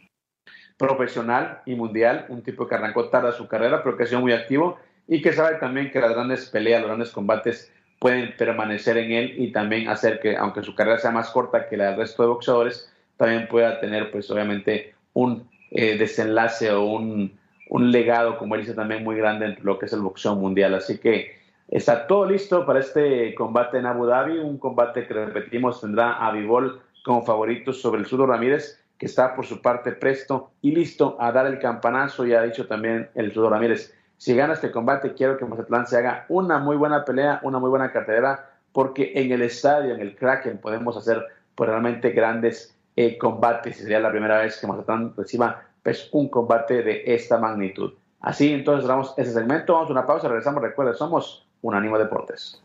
profesional 0.78 1.60
y 1.66 1.74
mundial, 1.74 2.24
un 2.30 2.42
tipo 2.42 2.66
que 2.66 2.76
arrancó 2.76 3.10
tarde 3.10 3.32
su 3.32 3.46
carrera, 3.46 3.82
pero 3.82 3.94
que 3.94 4.04
ha 4.04 4.06
sido 4.06 4.22
muy 4.22 4.32
activo 4.32 4.78
y 5.06 5.20
que 5.20 5.34
sabe 5.34 5.56
también 5.56 5.90
que 5.90 6.00
las 6.00 6.14
grandes 6.14 6.48
peleas, 6.48 6.80
los 6.80 6.88
grandes 6.88 7.10
combates 7.10 7.70
pueden 8.00 8.34
permanecer 8.38 8.96
en 8.96 9.12
él 9.12 9.34
y 9.36 9.52
también 9.52 9.86
hacer 9.88 10.18
que, 10.20 10.34
aunque 10.34 10.62
su 10.62 10.74
carrera 10.74 10.98
sea 10.98 11.10
más 11.10 11.28
corta 11.28 11.68
que 11.68 11.76
la 11.76 11.90
del 11.90 11.98
resto 11.98 12.22
de 12.22 12.30
boxeadores, 12.30 12.90
también 13.18 13.48
pueda 13.48 13.80
tener 13.80 14.10
pues 14.10 14.30
obviamente 14.30 14.94
un 15.12 15.46
eh, 15.72 15.98
desenlace 15.98 16.70
o 16.72 16.86
un, 16.86 17.38
un 17.68 17.90
legado, 17.90 18.38
como 18.38 18.54
él 18.54 18.62
dice, 18.62 18.74
también 18.74 19.04
muy 19.04 19.16
grande 19.16 19.46
en 19.46 19.56
lo 19.62 19.78
que 19.78 19.86
es 19.86 19.92
el 19.92 20.00
boxeo 20.00 20.34
mundial. 20.36 20.74
Así 20.74 20.98
que 20.98 21.36
está 21.68 22.06
todo 22.06 22.26
listo 22.26 22.64
para 22.64 22.80
este 22.80 23.34
combate 23.34 23.78
en 23.78 23.86
Abu 23.86 24.06
Dhabi, 24.06 24.38
un 24.38 24.58
combate 24.58 25.06
que 25.06 25.14
repetimos 25.14 25.80
tendrá 25.80 26.12
a 26.12 26.30
Vivol 26.32 26.80
como 27.04 27.22
favorito 27.24 27.72
sobre 27.72 28.00
el 28.00 28.06
Sudo 28.06 28.26
Ramírez, 28.26 28.82
que 28.98 29.06
está 29.06 29.34
por 29.34 29.46
su 29.46 29.60
parte 29.60 29.92
presto 29.92 30.50
y 30.62 30.72
listo 30.72 31.16
a 31.20 31.32
dar 31.32 31.46
el 31.46 31.58
campanazo. 31.58 32.24
Ya 32.24 32.40
ha 32.40 32.44
dicho 32.44 32.66
también 32.66 33.10
el 33.14 33.32
Sudo 33.32 33.50
Ramírez, 33.50 33.94
si 34.18 34.34
gana 34.34 34.54
este 34.54 34.70
combate, 34.70 35.12
quiero 35.12 35.36
que 35.36 35.44
Mazatlán 35.44 35.86
se 35.86 35.98
haga 35.98 36.24
una 36.28 36.58
muy 36.58 36.76
buena 36.76 37.04
pelea, 37.04 37.40
una 37.42 37.58
muy 37.58 37.68
buena 37.68 37.92
cartera, 37.92 38.50
porque 38.72 39.12
en 39.14 39.30
el 39.30 39.42
estadio, 39.42 39.94
en 39.94 40.00
el 40.00 40.16
Kraken, 40.16 40.58
podemos 40.58 40.96
hacer 40.96 41.22
pues, 41.54 41.68
realmente 41.68 42.10
grandes 42.10 42.74
eh, 42.96 43.18
combates. 43.18 43.76
Sería 43.76 44.00
la 44.00 44.10
primera 44.10 44.38
vez 44.38 44.58
que 44.58 44.66
Mazatlán 44.66 45.14
reciba 45.16 45.62
pues, 45.86 46.08
un 46.10 46.28
combate 46.28 46.82
de 46.82 47.04
esta 47.06 47.38
magnitud. 47.38 47.92
Así 48.20 48.52
entonces 48.52 48.88
damos 48.88 49.14
ese 49.16 49.32
segmento, 49.32 49.74
vamos 49.74 49.88
a 49.88 49.92
una 49.92 50.04
pausa, 50.04 50.26
regresamos, 50.26 50.60
recuerden, 50.60 50.96
somos 50.96 51.46
Unánimo 51.62 51.96
Deportes. 51.96 52.60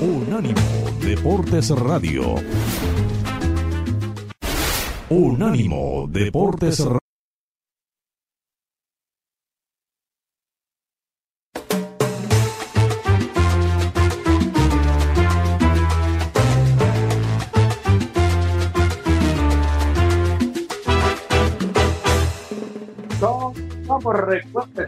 Unánimo 0.00 0.60
Deportes 1.04 1.70
Radio. 1.70 2.34
Unánimo 5.08 6.08
Deportes 6.08 6.84
Radio. 6.84 7.03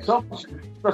Somos, 0.06 0.46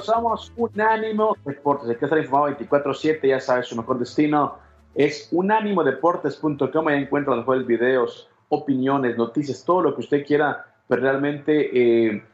somos 0.02 0.52
Unánimo 0.56 1.36
Deportes. 1.44 1.90
El 1.90 1.98
que 1.98 2.06
estar 2.06 2.18
informado 2.18 2.56
24-7, 2.56 3.28
ya 3.28 3.40
sabes, 3.40 3.66
su 3.66 3.76
mejor 3.76 3.98
destino 3.98 4.56
es 4.94 5.28
unánimodeportes.com. 5.30 6.88
Ahí 6.88 7.02
encuentra 7.02 7.34
los 7.34 7.44
mejores 7.44 7.66
videos, 7.66 8.28
opiniones, 8.48 9.16
noticias, 9.16 9.64
todo 9.64 9.82
lo 9.82 9.94
que 9.94 10.00
usted 10.00 10.26
quiera 10.26 10.66
realmente 10.88 11.70
eh, 11.72 12.24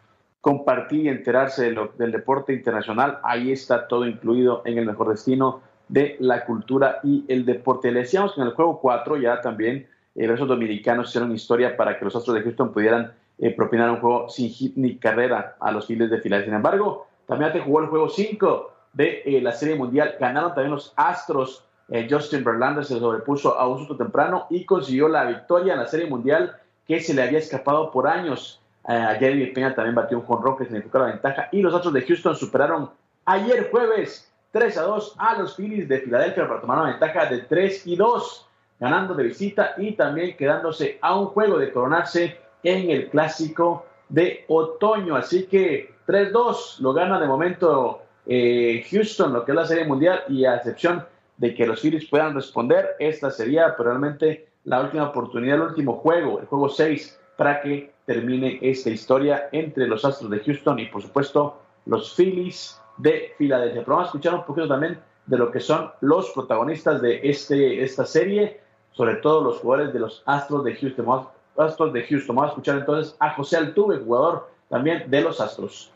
compartir 0.41 1.05
y 1.05 1.09
enterarse 1.09 1.75
del 1.99 2.13
deporte 2.13 2.53
internacional. 2.53 3.19
Ahí 3.23 3.53
está 3.53 3.87
todo 3.87 4.07
incluido 4.07 4.63
en 4.65 4.79
el 4.79 4.87
mejor 4.87 5.11
destino 5.11 5.61
de 5.89 6.17
la 6.21 6.45
cultura 6.45 7.01
y 7.03 7.25
el 7.29 7.45
deporte. 7.45 7.91
Le 7.91 8.01
decíamos 8.01 8.35
que 8.35 8.41
en 8.41 8.47
el 8.47 8.55
juego 8.55 8.81
4 8.81 9.17
ya 9.17 9.41
también 9.41 9.89
eh, 10.15 10.27
los 10.27 10.47
dominicanos 10.47 11.09
hicieron 11.09 11.33
historia 11.33 11.77
para 11.77 11.99
que 11.99 12.05
los 12.05 12.15
Astros 12.15 12.37
de 12.37 12.43
Houston 12.43 12.73
pudieran 12.73 13.13
eh, 13.39 13.55
propinar 13.55 13.91
un 13.91 14.01
juego 14.01 14.29
sin 14.29 14.51
hit 14.51 14.77
ni 14.77 14.97
carrera 14.97 15.57
a 15.61 15.71
los 15.71 15.87
Phillies 15.87 16.11
de 16.11 16.21
Filadelfia. 16.21 16.51
Sin 16.51 16.57
embargo, 16.57 17.07
también 17.27 17.53
te 17.53 17.61
jugó 17.61 17.81
el 17.81 17.87
juego 17.87 18.09
5 18.09 18.73
de 18.93 19.23
eh, 19.25 19.41
la 19.41 19.53
Serie 19.53 19.77
Mundial. 19.77 20.17
Ganaron 20.19 20.55
también 20.55 20.73
los 20.73 20.93
Astros. 20.97 21.65
Justin 22.11 22.45
Verlander 22.45 22.85
se 22.85 22.99
sobrepuso 22.99 23.59
a 23.59 23.67
un 23.67 23.79
susto 23.79 23.97
temprano 23.97 24.47
y 24.51 24.67
consiguió 24.67 25.09
la 25.09 25.25
victoria 25.25 25.73
en 25.73 25.79
la 25.79 25.87
Serie 25.87 26.07
Mundial 26.07 26.55
que 26.87 27.01
se 27.01 27.15
le 27.15 27.23
había 27.23 27.39
escapado 27.39 27.91
por 27.91 28.07
años. 28.07 28.61
ayer 28.85 29.55
Peña 29.55 29.75
también 29.75 29.95
batió 29.95 30.19
un 30.19 30.25
jonrón 30.25 30.59
que 30.59 30.67
significó 30.67 30.99
la 30.99 31.07
ventaja 31.07 31.49
y 31.51 31.63
los 31.63 31.75
Astros 31.75 31.95
de 31.95 32.03
Houston 32.03 32.37
superaron 32.37 32.91
ayer 33.25 33.71
jueves 33.71 34.31
3 34.53 34.79
a 34.79 34.83
2 34.83 35.15
a 35.19 35.39
los 35.39 35.57
Phillies 35.57 35.89
de 35.89 36.01
Filadelfia 36.01 36.49
para 36.49 36.61
tomar 36.61 36.79
una 36.79 36.91
ventaja 36.91 37.27
de 37.27 37.39
3 37.43 37.87
y 37.87 37.97
2, 37.97 38.47
ganando 38.81 39.15
de 39.15 39.25
visita 39.25 39.75
y 39.77 39.93
también 39.93 40.37
quedándose 40.37 40.99
a 41.03 41.19
un 41.19 41.27
juego 41.27 41.59
de 41.59 41.73
coronarse 41.73 42.39
en 42.63 42.91
el 42.91 43.09
clásico 43.09 43.87
de 44.09 44.45
otoño. 44.49 45.17
Así 45.17 45.47
que 45.47 45.95
3-2 46.07 46.81
lo 46.81 46.93
gana 46.93 47.21
de 47.21 47.27
momento 47.27 48.03
eh, 48.27 48.85
Houston, 48.91 49.33
lo 49.33 49.45
que 49.45 49.53
es 49.53 49.57
la 49.57 49.67
Serie 49.67 49.85
Mundial, 49.85 50.23
y 50.29 50.45
a 50.45 50.57
excepción 50.57 51.05
de 51.37 51.55
que 51.55 51.67
los 51.67 51.81
Phillies 51.81 52.09
puedan 52.09 52.35
responder, 52.35 52.97
esta 52.99 53.31
sería 53.31 53.75
realmente 53.79 54.49
la 54.65 54.81
última 54.81 55.09
oportunidad, 55.09 55.57
el 55.57 55.63
último 55.63 55.95
juego, 55.95 56.41
el 56.41 56.47
juego 56.47 56.69
6, 56.69 57.19
para 57.37 57.63
que 57.63 57.93
termine 58.05 58.59
esta 58.61 58.91
historia 58.91 59.49
entre 59.53 59.87
los 59.87 60.05
Astros 60.05 60.31
de 60.31 60.41
Houston 60.41 60.79
y 60.79 60.87
por 60.87 61.03
supuesto 61.03 61.61
los 61.87 62.15
Phillies 62.15 62.81
de 62.97 63.33
Filadelfia. 63.39 63.83
Pero 63.83 63.97
vamos 63.97 64.09
a 64.09 64.11
escuchar 64.11 64.35
un 64.35 64.45
poquito 64.45 64.67
también 64.67 64.99
de 65.27 65.39
lo 65.39 65.51
que 65.51 65.61
son 65.61 65.91
los 66.01 66.31
protagonistas 66.31 67.01
de 67.01 67.21
este, 67.23 67.83
esta 67.83 68.05
serie, 68.05 68.61
sobre 68.93 69.17
todo 69.17 69.43
los 69.43 69.59
jugadores 69.59 69.93
de 69.93 70.01
los 70.01 70.23
Astros 70.27 70.65
de 70.65 70.75
Houston. 70.75 71.29
Astros 71.59 71.93
de 71.93 72.05
Houston. 72.05 72.37
Vamos 72.37 72.51
a 72.51 72.53
escuchar 72.53 72.79
entonces 72.79 73.17
a 73.19 73.35
José 73.35 73.57
Altuve, 73.57 73.99
jugador 73.99 74.51
también 74.69 75.11
de 75.11 75.21
los 75.21 75.41
Astros. 75.41 75.91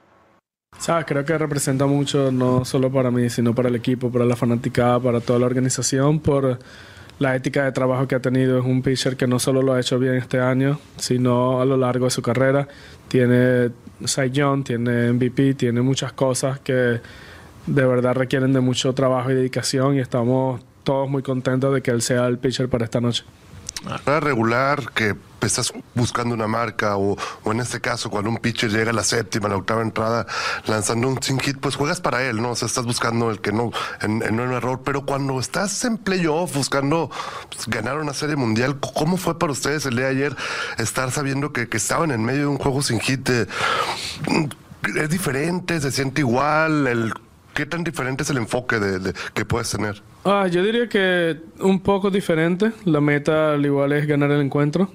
creo 1.06 1.24
que 1.24 1.38
representa 1.38 1.86
mucho, 1.86 2.32
no 2.32 2.64
solo 2.64 2.90
para 2.90 3.10
mí, 3.10 3.28
sino 3.30 3.54
para 3.54 3.68
el 3.68 3.76
equipo, 3.76 4.10
para 4.10 4.24
la 4.24 4.36
fanaticada, 4.36 4.98
para 5.00 5.20
toda 5.20 5.38
la 5.38 5.46
organización, 5.46 6.20
por 6.20 6.58
la 7.18 7.36
ética 7.36 7.64
de 7.64 7.72
trabajo 7.72 8.08
que 8.08 8.14
ha 8.14 8.20
tenido. 8.20 8.58
Es 8.58 8.64
un 8.64 8.82
pitcher 8.82 9.16
que 9.16 9.26
no 9.26 9.38
solo 9.38 9.62
lo 9.62 9.74
ha 9.74 9.80
hecho 9.80 9.98
bien 9.98 10.14
este 10.14 10.40
año, 10.40 10.78
sino 10.96 11.60
a 11.60 11.64
lo 11.64 11.76
largo 11.76 12.06
de 12.06 12.10
su 12.10 12.22
carrera. 12.22 12.66
Tiene 13.08 13.70
Cy 14.04 14.30
Young, 14.30 14.64
tiene 14.64 15.12
MVP, 15.12 15.54
tiene 15.54 15.82
muchas 15.82 16.12
cosas 16.12 16.60
que 16.60 17.00
de 17.66 17.86
verdad 17.86 18.14
requieren 18.14 18.52
de 18.52 18.60
mucho 18.60 18.92
trabajo 18.92 19.30
y 19.30 19.34
dedicación 19.34 19.94
y 19.96 20.00
estamos 20.00 20.60
todos 20.82 21.08
muy 21.08 21.22
contentos 21.22 21.72
de 21.72 21.80
que 21.80 21.92
él 21.92 22.02
sea 22.02 22.26
el 22.26 22.38
pitcher 22.38 22.68
para 22.68 22.84
esta 22.84 23.00
noche 23.00 23.24
regular 24.20 24.92
que 24.92 25.16
estás 25.46 25.72
buscando 25.94 26.34
una 26.34 26.46
marca 26.46 26.96
o, 26.96 27.16
en 27.46 27.60
este 27.60 27.80
caso 27.80 28.10
cuando 28.10 28.30
un 28.30 28.36
pitcher 28.36 28.70
llega 28.70 28.90
a 28.90 28.94
la 28.94 29.04
séptima, 29.04 29.48
la 29.48 29.56
octava 29.56 29.82
entrada 29.82 30.26
lanzando 30.66 31.08
un 31.08 31.22
sin 31.22 31.38
hit, 31.40 31.58
pues 31.58 31.76
juegas 31.76 32.00
para 32.00 32.22
él, 32.22 32.40
¿no? 32.40 32.50
O 32.50 32.56
sea, 32.56 32.66
estás 32.66 32.84
buscando 32.84 33.30
el 33.30 33.40
que 33.40 33.52
no, 33.52 33.70
en, 34.00 34.22
en 34.22 34.40
un 34.40 34.52
error, 34.52 34.82
pero 34.84 35.04
cuando 35.04 35.40
estás 35.40 35.84
en 35.84 35.98
playoff 35.98 36.54
buscando 36.54 37.10
pues, 37.50 37.66
ganar 37.66 37.98
una 37.98 38.14
serie 38.14 38.36
mundial, 38.36 38.78
¿cómo 38.94 39.16
fue 39.16 39.38
para 39.38 39.52
ustedes 39.52 39.86
el 39.86 39.96
día 39.96 40.06
de 40.06 40.10
ayer 40.10 40.36
estar 40.78 41.10
sabiendo 41.10 41.52
que, 41.52 41.68
que 41.68 41.76
estaban 41.76 42.10
en 42.10 42.24
medio 42.24 42.42
de 42.42 42.46
un 42.46 42.58
juego 42.58 42.82
sin 42.82 43.00
hit? 43.00 43.28
¿Es 43.28 45.10
diferente? 45.10 45.80
¿Se 45.80 45.92
siente 45.92 46.20
igual? 46.20 46.86
El 46.86 47.14
¿Qué 47.54 47.66
tan 47.66 47.84
diferente 47.84 48.22
es 48.22 48.30
el 48.30 48.38
enfoque 48.38 48.78
de, 48.78 49.12
que 49.34 49.44
puedes 49.44 49.70
tener? 49.70 50.02
Ah, 50.24 50.46
yo 50.48 50.62
diría 50.62 50.88
que 50.88 51.38
un 51.60 51.80
poco 51.80 52.10
diferente. 52.10 52.72
La 52.84 53.00
meta 53.00 53.54
al 53.54 53.66
igual 53.66 53.92
es 53.92 54.06
ganar 54.06 54.30
el 54.30 54.40
encuentro. 54.40 54.90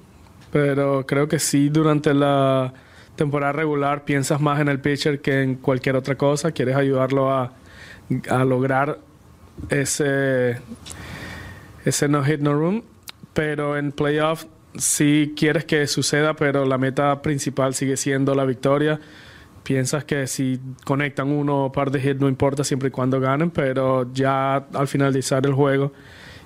Pero 0.52 1.06
creo 1.06 1.28
que 1.28 1.40
sí, 1.40 1.70
durante 1.70 2.14
la 2.14 2.74
temporada 3.16 3.52
regular 3.52 4.06
piensas 4.06 4.42
más 4.42 4.60
en 4.60 4.70
el 4.70 4.80
pitcher 4.80 5.22
que 5.22 5.44
en 5.44 5.56
cualquier 5.56 5.96
otra 5.96 6.16
cosa. 6.16 6.52
Quieres 6.52 6.76
ayudarlo 6.76 7.32
a, 7.32 7.54
a 8.30 8.44
lograr 8.44 9.00
ese, 9.70 10.58
ese 11.86 12.08
no 12.08 12.24
hit 12.24 12.40
no 12.40 12.54
room. 12.54 12.84
Pero 13.34 13.78
en 13.78 13.92
playoff 13.92 14.46
sí 14.76 15.34
quieres 15.38 15.66
que 15.66 15.86
suceda, 15.86 16.36
pero 16.36 16.66
la 16.66 16.80
meta 16.80 17.22
principal 17.22 17.76
sigue 17.76 17.98
siendo 17.98 18.34
la 18.34 18.46
victoria 18.46 19.00
piensas 19.68 20.06
que 20.06 20.28
si 20.28 20.62
conectan 20.86 21.28
uno 21.28 21.66
o 21.66 21.72
par 21.74 21.92
de 21.92 22.00
hits 22.00 22.22
no 22.22 22.30
importa 22.30 22.64
siempre 22.64 22.88
y 22.88 22.92
cuando 22.92 23.20
ganen, 23.20 23.52
pero 23.52 24.10
ya 24.14 24.56
al 24.56 24.88
finalizar 24.88 25.46
el 25.46 25.54
juego 25.54 25.92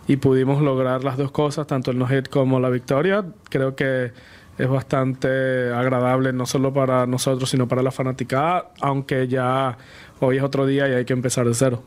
y 0.08 0.16
pudimos 0.16 0.60
lograr 0.60 1.04
las 1.04 1.18
dos 1.18 1.30
cosas, 1.30 1.68
tanto 1.68 1.92
el 1.92 2.00
no 2.00 2.08
hit 2.08 2.30
como 2.30 2.60
la 2.60 2.70
victoria, 2.70 3.24
creo 3.48 3.76
que 3.76 4.12
es 4.58 4.68
bastante 4.68 5.72
agradable 5.72 6.34
no 6.34 6.48
solo 6.48 6.74
para 6.74 7.06
nosotros 7.06 7.48
sino 7.48 7.68
para 7.68 7.84
la 7.84 7.92
fanaticada, 7.92 8.72
aunque 8.82 9.28
ya 9.28 9.78
hoy 10.20 10.38
es 10.38 10.44
otro 10.44 10.66
día 10.66 10.90
y 10.90 10.94
hay 10.94 11.06
que 11.06 11.14
empezar 11.14 11.46
de 11.48 11.54
cero. 11.54 11.84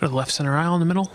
Left 0.00 0.30
center 0.30 0.54
aisle 0.54 0.74
in 0.74 0.80
the 0.80 0.86
middle. 0.86 1.10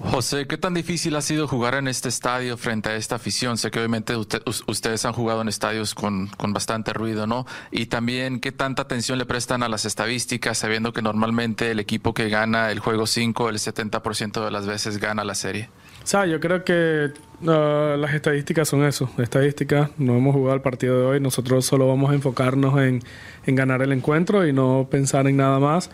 José, 0.00 0.46
¿qué 0.46 0.56
tan 0.56 0.74
difícil 0.74 1.16
ha 1.16 1.20
sido 1.20 1.48
jugar 1.48 1.74
en 1.74 1.88
este 1.88 2.08
estadio 2.08 2.56
frente 2.56 2.88
a 2.88 2.94
esta 2.94 3.16
afición? 3.16 3.58
Sé 3.58 3.72
que 3.72 3.80
obviamente 3.80 4.14
ustedes 4.16 5.04
han 5.04 5.12
jugado 5.12 5.42
en 5.42 5.48
estadios 5.48 5.94
con, 5.94 6.30
bastante 6.38 6.92
ruido, 6.92 7.26
¿no? 7.26 7.46
Y 7.72 7.86
también, 7.86 8.38
¿qué 8.38 8.52
tanta 8.52 8.82
atención 8.82 9.18
le 9.18 9.26
prestan 9.26 9.64
a 9.64 9.68
las 9.68 9.84
estadísticas, 9.84 10.56
sabiendo 10.56 10.92
que 10.92 11.02
normalmente 11.02 11.72
el 11.72 11.80
equipo 11.80 12.14
que 12.14 12.28
gana 12.28 12.70
el 12.70 12.78
juego 12.78 13.06
5, 13.06 13.48
el 13.48 13.56
70% 13.56 14.44
de 14.44 14.50
las 14.52 14.66
veces 14.66 14.98
gana 14.98 15.24
la 15.24 15.34
serie? 15.34 15.68
O 16.04 16.06
sea, 16.06 16.26
yo 16.26 16.38
creo 16.38 16.62
que 16.64 17.12
uh, 17.42 17.96
las 17.96 18.14
estadísticas 18.14 18.68
son 18.68 18.84
eso, 18.84 19.10
estadísticas. 19.18 19.90
No 19.98 20.16
hemos 20.16 20.32
jugado 20.32 20.54
el 20.54 20.62
partido 20.62 21.00
de 21.00 21.06
hoy, 21.06 21.20
nosotros 21.20 21.66
solo 21.66 21.88
vamos 21.88 22.12
a 22.12 22.14
enfocarnos 22.14 22.80
en, 22.80 23.02
en 23.46 23.54
ganar 23.56 23.82
el 23.82 23.92
encuentro 23.92 24.46
y 24.46 24.52
no 24.52 24.86
pensar 24.88 25.26
en 25.26 25.38
nada 25.38 25.58
más 25.58 25.90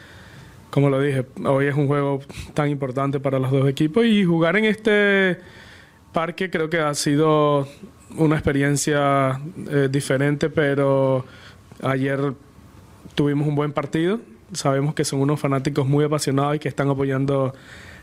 como 0.75 0.91
lo 0.91 1.01
dije, 1.01 1.25
hoy 1.45 1.67
es 1.67 1.77
un 1.77 1.87
juego 1.87 2.21
tan 2.53 2.69
importante 2.69 3.21
para 3.21 3.39
los 3.39 3.53
dos 3.53 3.69
equipos 3.69 4.05
y 4.07 4.25
jugar 4.25 4.57
en 4.57 4.65
este 4.65 5.39
parque 6.13 6.51
creo 6.51 6.69
que 6.69 6.81
ha 6.81 6.93
sido 6.95 7.69
una 8.17 8.35
experiencia 8.35 9.41
eh, 9.71 9.89
diferente, 9.89 10.51
pero 10.51 11.25
ayer 11.81 12.33
tuvimos 13.15 13.47
un 13.47 13.55
buen 13.55 13.73
partido. 13.73 14.19
Sabemos 14.53 14.97
que 14.97 15.05
son 15.05 15.21
unos 15.21 15.39
fanáticos 15.39 15.87
muy 15.87 16.07
apasionados 16.07 16.57
y 16.57 16.59
que 16.59 16.69
están 16.69 16.91
apoyando 16.91 17.55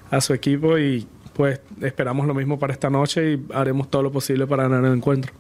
a 0.10 0.22
su 0.22 0.34
equipo 0.34 0.78
y 0.78 1.06
pues 1.34 1.60
esperamos 1.82 2.26
lo 2.26 2.34
mismo 2.34 2.58
para 2.58 2.72
esta 2.72 2.90
noche 2.90 3.34
y 3.34 3.46
haremos 3.54 3.90
todo 3.90 4.04
lo 4.04 4.14
posible 4.14 4.48
para 4.48 4.64
ganar 4.64 4.86
el 4.86 4.94
encuentro 4.94 5.34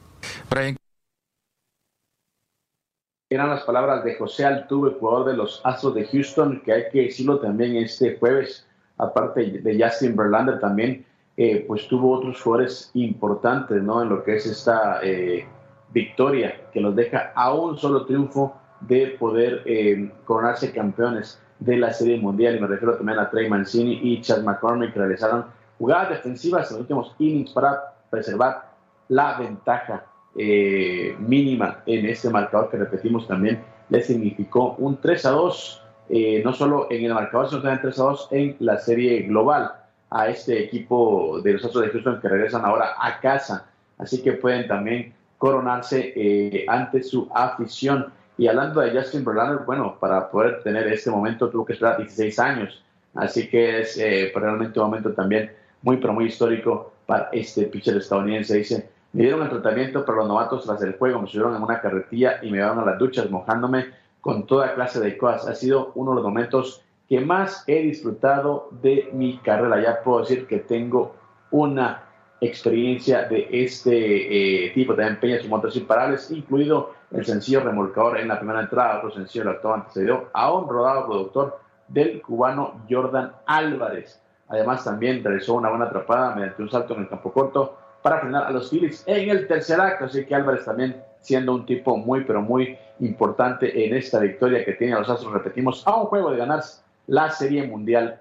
eran 3.32 3.50
las 3.50 3.64
palabras 3.64 4.04
de 4.04 4.16
José 4.16 4.46
Altuve, 4.46 4.98
jugador 5.00 5.28
de 5.28 5.38
los 5.38 5.62
Astros 5.64 5.96
de 5.96 6.06
Houston, 6.06 6.62
que 6.66 6.74
hay 6.74 6.84
que 6.92 7.04
decirlo 7.04 7.40
también 7.40 7.78
este 7.78 8.18
jueves, 8.18 8.68
aparte 8.98 9.62
de 9.62 9.82
Justin 9.82 10.18
Verlander 10.18 10.60
también, 10.60 11.06
eh, 11.38 11.64
pues 11.66 11.88
tuvo 11.88 12.18
otros 12.18 12.42
jugadores 12.42 12.92
importantes, 12.94 13.82
¿no? 13.82 14.02
En 14.02 14.10
lo 14.10 14.22
que 14.22 14.36
es 14.36 14.46
esta 14.46 15.00
eh, 15.02 15.46
victoria 15.94 16.60
que 16.74 16.82
los 16.82 16.94
deja 16.94 17.32
a 17.34 17.54
un 17.54 17.78
solo 17.78 18.06
triunfo 18.06 18.54
de 18.82 19.16
poder 19.18 19.62
eh, 19.66 20.12
coronarse 20.26 20.74
campeones 20.74 21.42
de 21.60 21.78
la 21.78 21.94
Serie 21.94 22.20
Mundial. 22.20 22.58
Y 22.58 22.60
me 22.60 22.68
refiero 22.68 22.98
también 22.98 23.18
a 23.18 23.30
Trey 23.30 23.50
Mancini 23.50 23.98
y 24.04 24.20
Chad 24.20 24.44
McCormick, 24.44 24.92
que 24.92 25.00
realizaron 25.00 25.46
jugadas 25.78 26.10
defensivas 26.10 26.70
en 26.70 26.74
los 26.74 26.82
últimos 26.82 27.16
innings 27.18 27.52
para 27.54 27.94
preservar 28.10 28.72
la 29.08 29.40
ventaja 29.40 30.04
eh, 30.38 31.16
mínima 31.20 31.84
en 31.86 32.06
este 32.06 32.30
marcador 32.30 32.70
que 32.70 32.78
repetimos 32.78 33.28
también 33.28 33.60
le 33.90 34.02
significó 34.02 34.76
un 34.78 35.02
3 35.02 35.26
a 35.26 35.32
2, 35.32 35.84
eh, 36.10 36.42
no 36.46 36.54
solo 36.54 36.88
en 36.90 37.04
el 37.04 37.14
marcador, 37.14 37.50
sino 37.50 37.62
también 37.62 37.82
3 37.82 38.00
a 38.00 38.04
2 38.04 38.28
en 38.32 38.56
la 38.60 38.78
serie 38.78 39.24
global 39.24 39.74
a 40.10 40.30
este 40.30 40.64
equipo 40.64 41.42
de 41.44 41.54
los 41.54 41.66
Astros 41.66 41.86
de 41.86 41.92
Houston 41.92 42.22
que 42.22 42.30
regresan 42.30 42.64
ahora 42.64 42.96
a 42.98 43.20
casa. 43.20 43.68
Así 43.98 44.22
que 44.22 44.34
pueden 44.34 44.68
también 44.68 45.14
coronarse 45.38 46.14
eh, 46.16 46.66
ante 46.68 47.04
su 47.04 47.30
afición. 47.34 48.14
Y 48.38 48.48
hablando 48.48 48.80
de 48.80 48.92
Justin 48.92 49.26
Verlander, 49.26 49.66
bueno, 49.66 49.98
para 50.00 50.30
poder 50.32 50.64
tener 50.64 50.88
este 50.88 51.12
momento 51.12 51.50
tuvo 51.50 51.66
que 51.66 51.74
esperar 51.74 51.98
16 51.98 52.40
años. 52.40 52.84
Así 53.14 53.50
que 53.50 53.82
es 53.82 53.98
realmente 54.34 54.80
un 54.80 54.86
momento 54.86 55.12
también 55.12 55.52
muy, 55.82 55.98
pero 55.98 56.14
muy 56.14 56.26
histórico 56.26 56.94
para 57.06 57.30
este 57.34 57.64
pitcher 57.66 57.98
estadounidense. 57.98 58.58
Dice, 58.58 58.90
me 59.14 59.24
dieron 59.24 59.44
el 59.44 59.50
tratamiento 59.50 60.06
para 60.06 60.20
los 60.20 60.28
novatos 60.28 60.66
tras 60.66 60.82
el 60.84 60.98
juego, 60.98 61.22
me 61.22 61.28
subieron 61.28 61.56
en 61.56 61.64
una 61.64 61.82
carretilla 61.82 62.40
y 62.42 62.50
me 62.50 62.58
llevaron 62.58 62.80
a 62.80 62.92
las 62.92 63.00
duchas 63.00 63.30
mojándome 63.30 63.88
con 64.22 64.46
toda 64.46 64.74
clase 64.74 65.00
de 65.00 65.18
cosas. 65.18 65.48
Ha 65.48 65.56
sido 65.56 65.92
uno 65.96 66.12
de 66.12 66.16
los 66.16 66.24
momentos 66.24 66.84
que 67.10 67.20
más 67.20 67.66
he 67.68 67.82
disfrutado 67.82 68.70
de 68.82 69.10
mi 69.12 69.38
carrera. 69.40 69.82
Ya 69.82 70.02
puedo 70.02 70.22
decir 70.22 70.48
que 70.48 70.60
tengo 70.60 71.14
una 71.50 72.04
experiencia 72.40 73.24
de 73.24 73.48
este 73.52 74.68
eh, 74.68 74.70
tipo. 74.72 74.96
También 74.96 75.20
peñas 75.20 75.44
y 75.44 75.50
motos 75.50 75.76
imparables, 75.76 76.32
incluido 76.32 76.94
el 77.12 77.26
sencillo 77.26 77.60
remolcador 77.60 78.18
en 78.20 78.30
la 78.30 78.40
primera 78.40 78.62
entrada, 78.62 79.00
otro 79.00 79.12
sencillo 79.12 79.44
el 79.44 79.50
octavo 79.50 79.74
antecedió 79.74 80.30
a 80.32 80.54
un 80.54 80.70
rodado 80.70 81.06
productor 81.06 81.60
del 81.90 82.22
cubano 82.22 82.82
Jordan 82.90 83.34
Álvarez. 83.46 84.22
Además, 84.48 84.86
también 84.86 85.22
realizó 85.22 85.56
una 85.56 85.70
buena 85.70 85.86
atrapada 85.86 86.34
mediante 86.34 86.62
un 86.62 86.70
salto 86.70 86.94
en 86.94 87.02
el 87.02 87.10
campo 87.10 87.34
corto 87.34 87.78
para 88.02 88.20
frenar 88.20 88.46
a 88.46 88.52
los 88.52 88.70
Phillies 88.70 89.04
en 89.06 89.30
el 89.30 89.48
tercer 89.48 89.80
acto. 89.80 90.06
Así 90.06 90.26
que 90.26 90.36
Álvarez 90.36 90.66
también 90.66 91.02
siendo 91.20 91.54
un 91.54 91.66
tipo 91.66 91.98
muy, 91.98 92.24
pero 92.24 92.42
muy 92.42 92.78
importante 93.00 93.86
en 93.86 93.96
esta 93.96 94.20
victoria 94.20 94.66
que 94.66 94.74
tiene 94.74 94.94
a 94.94 95.00
los 95.00 95.10
Astros, 95.10 95.34
repetimos, 95.34 95.86
a 95.88 95.96
un 95.96 96.06
juego 96.08 96.32
de 96.32 96.38
ganar 96.38 96.64
la 97.08 97.30
Serie 97.32 97.66
Mundial 97.68 98.20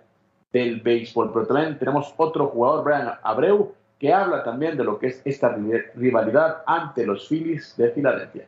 del 0.53 0.81
Béisbol. 0.81 1.33
Pero 1.33 1.47
también 1.47 1.79
tenemos 1.79 2.15
otro 2.17 2.49
jugador, 2.49 2.85
Brian 2.85 3.13
Abreu, 3.23 3.75
que 3.99 4.13
habla 4.13 4.43
también 4.43 4.77
de 4.77 4.85
lo 4.85 4.99
que 4.99 5.09
es 5.09 5.23
esta 5.25 5.57
rivalidad 5.95 6.63
ante 6.67 7.07
los 7.07 7.29
Phillies 7.29 7.75
de 7.77 7.91
Filadelfia. 7.91 8.47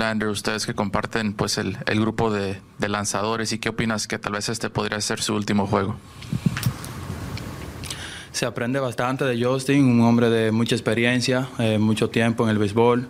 Andrew, 0.00 0.30
ustedes 0.30 0.64
que 0.64 0.74
comparten 0.74 1.34
pues 1.34 1.58
el, 1.58 1.76
el 1.86 2.00
grupo 2.00 2.32
de, 2.32 2.58
de, 2.78 2.88
lanzadores 2.88 3.52
y 3.52 3.58
qué 3.58 3.68
opinas 3.68 4.08
que 4.08 4.18
tal 4.18 4.32
vez 4.32 4.48
este 4.48 4.70
podría 4.70 4.98
ser 5.02 5.20
su 5.20 5.34
último 5.34 5.66
juego. 5.66 5.96
Se 8.42 8.46
aprende 8.46 8.80
bastante 8.80 9.24
de 9.24 9.40
Justin, 9.40 9.84
un 9.84 10.00
hombre 10.00 10.28
de 10.28 10.50
mucha 10.50 10.74
experiencia, 10.74 11.46
eh, 11.60 11.78
mucho 11.78 12.10
tiempo 12.10 12.42
en 12.42 12.50
el 12.50 12.58
béisbol. 12.58 13.06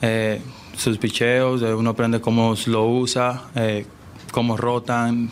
Eh, 0.00 0.40
sus 0.76 0.96
picheos, 0.98 1.60
eh, 1.62 1.74
uno 1.74 1.90
aprende 1.90 2.20
cómo 2.20 2.54
lo 2.66 2.86
usa, 2.86 3.42
cómo 4.30 4.56
rotan, 4.56 5.28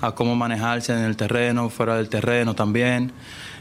a 0.00 0.12
cómo 0.12 0.36
manejarse 0.36 0.92
en 0.92 1.00
el 1.00 1.16
terreno, 1.16 1.68
fuera 1.68 1.96
del 1.96 2.08
terreno 2.08 2.54
también. 2.54 3.10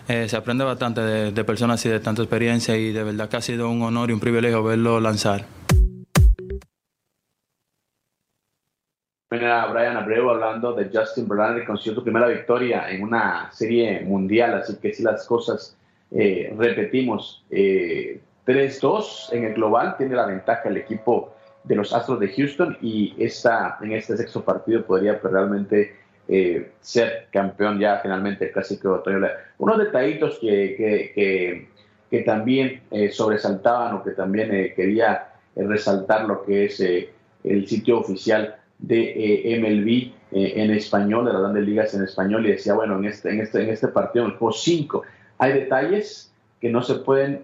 Se 0.05 0.35
aprende 0.35 0.63
bastante 0.63 1.01
de, 1.01 1.31
de 1.31 1.43
personas 1.43 1.83
y 1.87 1.89
de 1.89 1.99
tanta 1.99 2.21
experiencia 2.21 2.77
y 2.77 2.91
de 2.91 3.03
verdad 3.03 3.27
que 3.27 3.37
ha 3.37 3.41
sido 3.41 3.71
un 3.71 3.81
honor 3.81 4.11
y 4.11 4.13
un 4.13 4.19
privilegio 4.19 4.61
verlo 4.63 4.99
lanzar. 4.99 5.47
Brian 9.37 9.97
Abreu 9.97 10.29
hablando 10.29 10.73
de 10.73 10.89
Justin 10.93 11.27
Verlander 11.27 11.65
consiguió 11.65 11.95
su 11.95 12.03
primera 12.03 12.27
victoria 12.27 12.89
en 12.89 13.03
una 13.03 13.49
serie 13.51 14.01
mundial, 14.01 14.55
así 14.55 14.75
que 14.77 14.93
si 14.93 15.03
las 15.03 15.25
cosas 15.25 15.77
eh, 16.11 16.53
repetimos, 16.57 17.43
eh, 17.49 18.21
3-2 18.45 19.33
en 19.33 19.45
el 19.45 19.53
global, 19.53 19.95
tiene 19.97 20.15
la 20.15 20.25
ventaja 20.25 20.69
el 20.69 20.77
equipo 20.77 21.33
de 21.63 21.75
los 21.75 21.93
Astros 21.93 22.19
de 22.19 22.27
Houston 22.29 22.77
y 22.81 23.15
esta, 23.17 23.77
en 23.81 23.93
este 23.93 24.15
sexto 24.17 24.43
partido 24.43 24.85
podría 24.85 25.19
pues, 25.19 25.33
realmente 25.33 25.95
eh, 26.27 26.71
ser 26.79 27.27
campeón 27.31 27.79
ya 27.79 27.99
finalmente 28.01 28.51
casi 28.51 28.79
que 28.79 28.87
otoño. 28.87 29.25
Unos 29.57 29.77
detallitos 29.79 30.37
que, 30.39 30.75
que, 30.77 31.67
que, 32.09 32.21
también 32.21 32.81
eh, 32.91 33.11
sobresaltaban 33.11 33.95
o 33.95 34.03
que 34.03 34.11
también 34.11 34.49
quería 34.75 35.29
resaltar 35.55 36.25
lo 36.25 36.43
que 36.43 36.65
es 36.65 36.79
el 36.79 37.67
sitio 37.67 37.99
oficial 37.99 38.55
de 38.79 39.57
MLB 39.59 40.13
en 40.31 40.71
español, 40.71 41.25
de 41.25 41.33
las 41.33 41.41
grandes 41.41 41.65
ligas 41.65 41.93
en 41.93 42.03
español, 42.03 42.45
y 42.45 42.51
decía, 42.51 42.73
bueno, 42.73 42.97
en 42.97 43.05
este, 43.05 43.29
en 43.29 43.39
este, 43.41 43.71
este 43.71 43.87
partido, 43.87 44.25
en 44.25 44.31
el 44.31 44.37
juego 44.37 44.53
5, 44.53 45.03
hay 45.37 45.53
detalles 45.53 46.31
que 46.59 46.69
no 46.69 46.81
se 46.81 46.95
pueden 46.95 47.41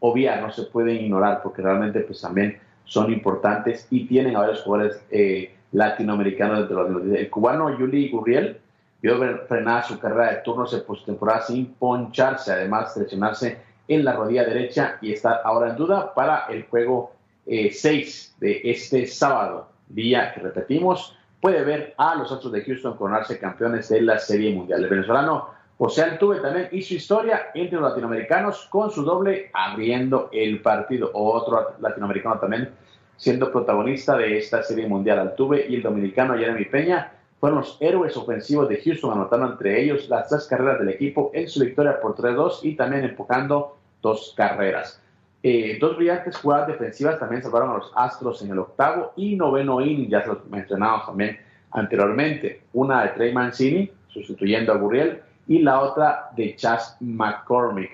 obviar, 0.00 0.42
no 0.42 0.50
se 0.50 0.64
pueden 0.64 0.96
ignorar, 0.96 1.40
porque 1.42 1.62
realmente 1.62 2.00
pues 2.00 2.20
también 2.20 2.58
son 2.84 3.12
importantes 3.12 3.86
y 3.90 4.06
tienen 4.06 4.34
a 4.34 4.40
varios 4.40 4.62
jugadores 4.62 5.00
eh, 5.10 5.54
latinoamericanos 5.72 6.58
dentro 6.58 6.84
de 6.84 6.90
los 6.90 7.18
El 7.18 7.30
cubano 7.30 7.78
Yuli 7.78 8.10
Gurriel 8.10 8.58
vio 9.00 9.16
frenar 9.46 9.84
su 9.84 9.98
carrera 9.98 10.32
de 10.32 10.36
turnos 10.38 10.74
en 10.74 10.82
postemporada 10.82 11.42
sin 11.42 11.66
poncharse, 11.74 12.52
además 12.52 12.92
seleccionarse 12.92 13.58
en 13.86 14.04
la 14.04 14.14
rodilla 14.14 14.44
derecha 14.44 14.98
y 15.00 15.12
estar 15.12 15.40
ahora 15.44 15.70
en 15.70 15.76
duda 15.76 16.12
para 16.14 16.46
el 16.50 16.64
juego 16.64 17.12
6 17.46 18.34
eh, 18.40 18.44
de 18.44 18.60
este 18.64 19.06
sábado, 19.06 19.68
día 19.90 20.32
que 20.32 20.40
repetimos, 20.40 21.16
puede 21.40 21.62
ver 21.64 21.94
a 21.96 22.14
los 22.14 22.30
Astros 22.32 22.52
de 22.52 22.62
Houston 22.62 22.96
coronarse 22.96 23.38
campeones 23.38 23.88
de 23.88 24.02
la 24.02 24.18
Serie 24.18 24.54
Mundial. 24.54 24.84
El 24.84 24.90
venezolano 24.90 25.48
José 25.78 26.02
Altuve 26.02 26.40
también 26.40 26.68
hizo 26.72 26.94
historia 26.94 27.48
entre 27.54 27.80
los 27.80 27.88
latinoamericanos 27.88 28.66
con 28.70 28.90
su 28.90 29.02
doble 29.02 29.50
abriendo 29.54 30.28
el 30.30 30.60
partido. 30.60 31.10
Otro 31.14 31.74
latinoamericano 31.80 32.38
también 32.38 32.70
siendo 33.16 33.50
protagonista 33.50 34.16
de 34.16 34.38
esta 34.38 34.62
serie 34.62 34.86
mundial. 34.86 35.18
Altuve 35.18 35.66
y 35.68 35.76
el 35.76 35.82
dominicano 35.82 36.36
Jeremy 36.36 36.66
Peña 36.66 37.12
fueron 37.38 37.60
los 37.60 37.78
héroes 37.80 38.14
ofensivos 38.16 38.68
de 38.68 38.80
Houston, 38.82 39.12
anotando 39.12 39.52
entre 39.52 39.82
ellos 39.82 40.08
las 40.10 40.28
tres 40.28 40.46
carreras 40.46 40.80
del 40.80 40.90
equipo 40.90 41.30
en 41.32 41.48
su 41.48 41.60
victoria 41.60 41.98
por 41.98 42.14
3-2 42.14 42.60
y 42.62 42.76
también 42.76 43.04
empujando 43.04 43.78
dos 44.02 44.34
carreras. 44.36 45.02
Eh, 45.42 45.78
dos 45.80 45.96
brillantes 45.96 46.36
jugadas 46.36 46.68
defensivas 46.68 47.18
también 47.18 47.42
salvaron 47.42 47.70
a 47.70 47.78
los 47.78 47.92
Astros 47.94 48.42
en 48.42 48.50
el 48.50 48.58
octavo 48.58 49.12
y 49.16 49.36
noveno 49.36 49.80
inning, 49.80 50.10
ya 50.10 50.22
se 50.22 50.28
los 50.28 50.46
mencionamos 50.46 51.06
también 51.06 51.38
anteriormente. 51.70 52.62
Una 52.72 53.02
de 53.02 53.08
Trey 53.10 53.32
Mancini, 53.32 53.90
sustituyendo 54.08 54.72
a 54.72 54.76
Gurriel, 54.76 55.22
y 55.46 55.60
la 55.60 55.80
otra 55.80 56.30
de 56.36 56.54
Chas 56.56 56.96
McCormick. 57.00 57.90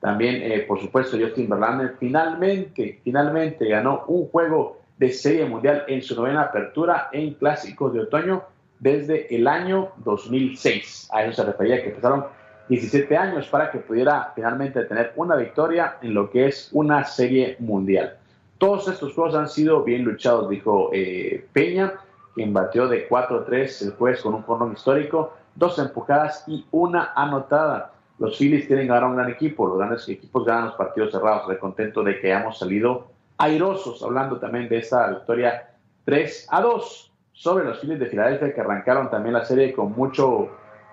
También, 0.00 0.36
eh, 0.42 0.60
por 0.60 0.80
supuesto, 0.80 1.18
Justin 1.18 1.48
Verlander 1.48 1.96
finalmente, 1.98 3.00
finalmente 3.02 3.68
ganó 3.68 4.04
un 4.06 4.28
juego 4.28 4.80
de 4.98 5.10
serie 5.10 5.46
mundial 5.46 5.84
en 5.88 6.02
su 6.02 6.14
novena 6.14 6.42
apertura 6.42 7.08
en 7.12 7.34
clásicos 7.34 7.92
de 7.92 8.00
otoño 8.00 8.44
desde 8.78 9.34
el 9.34 9.48
año 9.48 9.88
2006. 10.04 11.08
A 11.12 11.24
eso 11.24 11.42
se 11.42 11.50
refería 11.50 11.82
que 11.82 11.90
pasaron 11.90 12.26
17 12.68 13.16
años 13.16 13.48
para 13.48 13.70
que 13.70 13.78
pudiera 13.78 14.32
finalmente 14.34 14.84
tener 14.84 15.12
una 15.16 15.36
victoria 15.36 15.98
en 16.02 16.14
lo 16.14 16.30
que 16.30 16.46
es 16.48 16.70
una 16.72 17.04
serie 17.04 17.56
mundial. 17.58 18.16
Todos 18.58 18.88
estos 18.88 19.14
juegos 19.14 19.34
han 19.34 19.48
sido 19.48 19.82
bien 19.82 20.04
luchados, 20.04 20.48
dijo 20.48 20.90
eh, 20.92 21.46
Peña, 21.52 21.94
quien 22.34 22.52
batió 22.52 22.88
de 22.88 23.08
4-3 23.08 23.86
el 23.86 23.92
juez 23.92 24.22
con 24.22 24.34
un 24.34 24.42
corno 24.42 24.72
histórico 24.72 25.34
dos 25.54 25.78
empujadas 25.78 26.44
y 26.46 26.66
una 26.70 27.12
anotada. 27.14 27.92
Los 28.18 28.38
Phillies 28.38 28.66
tienen 28.66 28.90
ahora 28.90 29.06
un 29.06 29.16
gran 29.16 29.30
equipo, 29.30 29.66
los 29.66 29.78
grandes 29.78 30.08
equipos 30.08 30.44
ganan 30.44 30.66
los 30.66 30.74
partidos 30.74 31.12
cerrados. 31.12 31.42
Estoy 31.42 31.58
contento 31.58 32.02
de 32.02 32.20
que 32.20 32.32
hayamos 32.32 32.58
salido 32.58 33.08
airosos, 33.38 34.02
hablando 34.02 34.38
también 34.38 34.68
de 34.68 34.78
esta 34.78 35.08
victoria 35.08 35.70
3 36.04 36.48
a 36.50 36.60
2 36.60 37.12
sobre 37.32 37.64
los 37.64 37.80
Phillies 37.80 37.98
de 37.98 38.06
Filadelfia, 38.06 38.54
que 38.54 38.60
arrancaron 38.60 39.10
también 39.10 39.34
la 39.34 39.44
serie 39.44 39.72
con 39.72 39.92
mucho, 39.92 40.50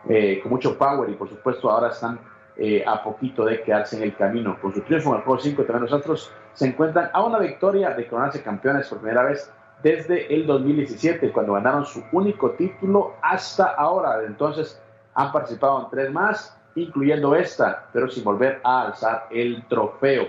eh, 0.10 0.40
con 0.42 0.52
mucho 0.52 0.78
power 0.78 1.10
y 1.10 1.14
por 1.14 1.30
supuesto 1.30 1.70
ahora 1.70 1.90
están 1.90 2.20
eh, 2.58 2.84
a 2.86 3.02
poquito 3.04 3.46
de 3.46 3.62
quedarse 3.62 3.98
en 3.98 4.04
el 4.04 4.16
camino. 4.16 4.58
Con 4.62 4.74
su 4.74 4.82
triunfo 4.82 5.12
en 5.12 5.18
el 5.18 5.22
juego 5.24 5.40
5, 5.40 5.64
también 5.64 5.84
los 5.84 5.94
Astros 5.94 6.32
se 6.54 6.68
encuentran 6.68 7.10
a 7.14 7.24
una 7.24 7.40
victoria 7.40 7.92
de 7.92 8.08
coronarse 8.08 8.44
campeones 8.44 8.88
por 8.88 9.00
primera 9.00 9.24
vez 9.24 9.52
desde 9.82 10.34
el 10.34 10.46
2017, 10.46 11.32
cuando 11.32 11.54
ganaron 11.54 11.86
su 11.86 12.04
único 12.12 12.52
título 12.52 13.14
hasta 13.22 13.66
ahora. 13.66 14.24
Entonces 14.26 14.82
han 15.16 15.32
participado 15.32 15.84
en 15.84 15.90
tres 15.90 16.12
más, 16.12 16.58
incluyendo 16.76 17.36
esta, 17.36 17.88
pero 17.94 18.10
sin 18.10 18.24
volver 18.24 18.60
a 18.64 18.88
alzar 18.88 19.28
el 19.32 19.66
trofeo. 19.68 20.28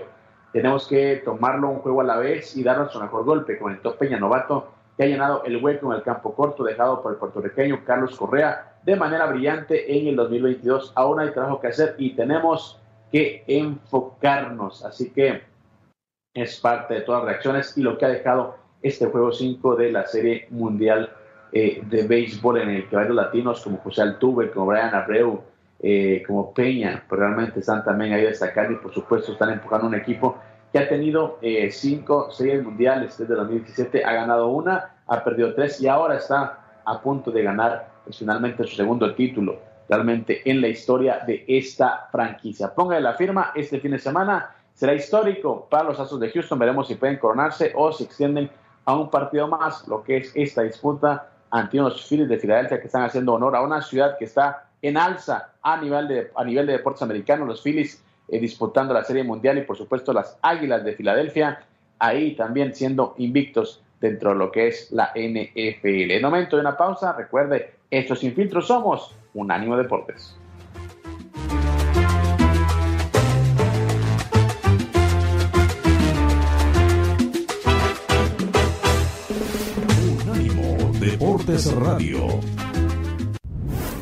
Tenemos 0.51 0.87
que 0.87 1.21
tomarlo 1.25 1.69
un 1.69 1.79
juego 1.79 2.01
a 2.01 2.05
la 2.05 2.17
vez 2.17 2.55
y 2.55 2.63
darnos 2.63 2.93
su 2.93 3.01
mejor 3.01 3.25
golpe, 3.25 3.57
comentó 3.57 3.95
Peña 3.95 4.19
Novato, 4.19 4.72
que 4.95 5.03
ha 5.03 5.07
llenado 5.07 5.43
el 5.43 5.63
hueco 5.63 5.91
en 5.91 5.97
el 5.97 6.03
campo 6.03 6.33
corto 6.35 6.63
dejado 6.63 7.01
por 7.01 7.13
el 7.13 7.17
puertorriqueño 7.17 7.83
Carlos 7.85 8.15
Correa 8.15 8.77
de 8.83 8.95
manera 8.95 9.25
brillante 9.25 9.97
en 9.97 10.07
el 10.07 10.15
2022. 10.15 10.93
Aún 10.95 11.19
hay 11.19 11.31
trabajo 11.31 11.59
que 11.59 11.67
hacer 11.67 11.95
y 11.97 12.15
tenemos 12.15 12.79
que 13.11 13.43
enfocarnos. 13.47 14.83
Así 14.85 15.11
que 15.11 15.41
es 16.33 16.59
parte 16.59 16.95
de 16.95 17.01
todas 17.01 17.23
las 17.23 17.31
reacciones 17.31 17.77
y 17.77 17.81
lo 17.81 17.97
que 17.97 18.05
ha 18.05 18.09
dejado 18.09 18.57
este 18.81 19.05
juego 19.07 19.31
5 19.31 19.75
de 19.75 19.91
la 19.91 20.05
Serie 20.05 20.47
Mundial 20.49 21.11
eh, 21.51 21.81
de 21.85 22.07
Béisbol 22.07 22.61
en 22.61 22.69
el 22.69 22.89
que 22.89 22.95
varios 22.95 23.15
latinos 23.15 23.61
como 23.61 23.77
José 23.77 24.01
Altuve, 24.01 24.51
como 24.51 24.65
Brian 24.65 24.93
Abreu, 24.93 25.41
eh, 25.79 26.23
como 26.25 26.53
Peña, 26.53 27.03
pues 27.07 27.19
realmente 27.19 27.59
están 27.59 27.83
también 27.83 28.13
ahí 28.13 28.23
destacando 28.23 28.73
y 28.73 28.77
por 28.77 28.93
supuesto 28.93 29.33
están 29.33 29.51
empujando 29.51 29.87
un 29.87 29.95
equipo 29.95 30.37
que 30.73 30.79
ha 30.79 30.89
tenido 30.89 31.37
eh, 31.43 31.69
cinco 31.71 32.31
series 32.31 32.63
mundiales 32.63 33.15
desde 33.15 33.35
2017, 33.35 34.03
ha 34.03 34.11
ganado 34.11 34.47
una, 34.47 34.95
ha 35.05 35.23
perdido 35.23 35.53
tres 35.53 35.79
y 35.79 35.87
ahora 35.87 36.17
está 36.17 36.81
a 36.83 36.99
punto 36.99 37.29
de 37.29 37.43
ganar 37.43 37.91
finalmente 38.11 38.63
su 38.63 38.75
segundo 38.75 39.13
título 39.13 39.59
realmente 39.87 40.41
en 40.49 40.61
la 40.61 40.69
historia 40.69 41.19
de 41.27 41.45
esta 41.47 42.07
franquicia. 42.11 42.73
Póngale 42.73 43.01
la 43.01 43.13
firma 43.13 43.51
este 43.53 43.79
fin 43.79 43.91
de 43.91 43.99
semana, 43.99 44.49
será 44.73 44.95
histórico 44.95 45.67
para 45.69 45.83
los 45.83 45.99
Astros 45.99 46.19
de 46.19 46.31
Houston, 46.31 46.57
veremos 46.57 46.87
si 46.87 46.95
pueden 46.95 47.19
coronarse 47.19 47.71
o 47.75 47.91
si 47.91 48.05
extienden 48.05 48.49
a 48.85 48.95
un 48.97 49.11
partido 49.11 49.47
más, 49.47 49.87
lo 49.87 50.01
que 50.01 50.17
es 50.17 50.31
esta 50.33 50.63
disputa 50.63 51.29
ante 51.51 51.79
unos 51.79 52.03
Phillies 52.09 52.29
de 52.29 52.39
Filadelfia 52.39 52.79
que 52.79 52.87
están 52.87 53.03
haciendo 53.03 53.33
honor 53.33 53.55
a 53.55 53.61
una 53.61 53.79
ciudad 53.83 54.17
que 54.17 54.25
está 54.25 54.65
en 54.81 54.97
alza 54.97 55.51
a 55.61 55.77
nivel 55.77 56.07
de, 56.07 56.31
a 56.35 56.43
nivel 56.43 56.65
de 56.65 56.73
deportes 56.73 57.03
americanos, 57.03 57.47
los 57.47 57.61
Phillies 57.61 58.03
eh, 58.33 58.39
disputando 58.39 58.95
la 58.95 59.03
Serie 59.03 59.23
Mundial 59.23 59.59
y 59.59 59.61
por 59.61 59.77
supuesto 59.77 60.11
las 60.11 60.39
Águilas 60.41 60.83
de 60.83 60.93
Filadelfia, 60.93 61.63
ahí 61.99 62.35
también 62.35 62.73
siendo 62.73 63.13
invictos 63.19 63.83
dentro 64.01 64.31
de 64.31 64.35
lo 64.37 64.51
que 64.51 64.69
es 64.69 64.91
la 64.91 65.11
NFL. 65.15 66.11
En 66.11 66.21
momento 66.23 66.55
de 66.55 66.61
una 66.61 66.75
pausa, 66.75 67.13
recuerde, 67.13 67.75
estos 67.91 68.19
sin 68.19 68.33
filtro 68.33 68.61
somos 68.61 69.15
Unánimo 69.35 69.77
Deportes. 69.77 70.35
Deportes 80.99 81.71
Radio. 81.75 82.39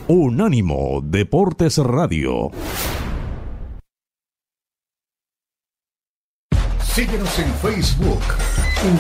Unánimo 0.08 1.02
Deportes 1.04 1.78
Radio. 1.80 2.50
Síguenos 6.94 7.40
en 7.40 7.54
Facebook, 7.62 8.22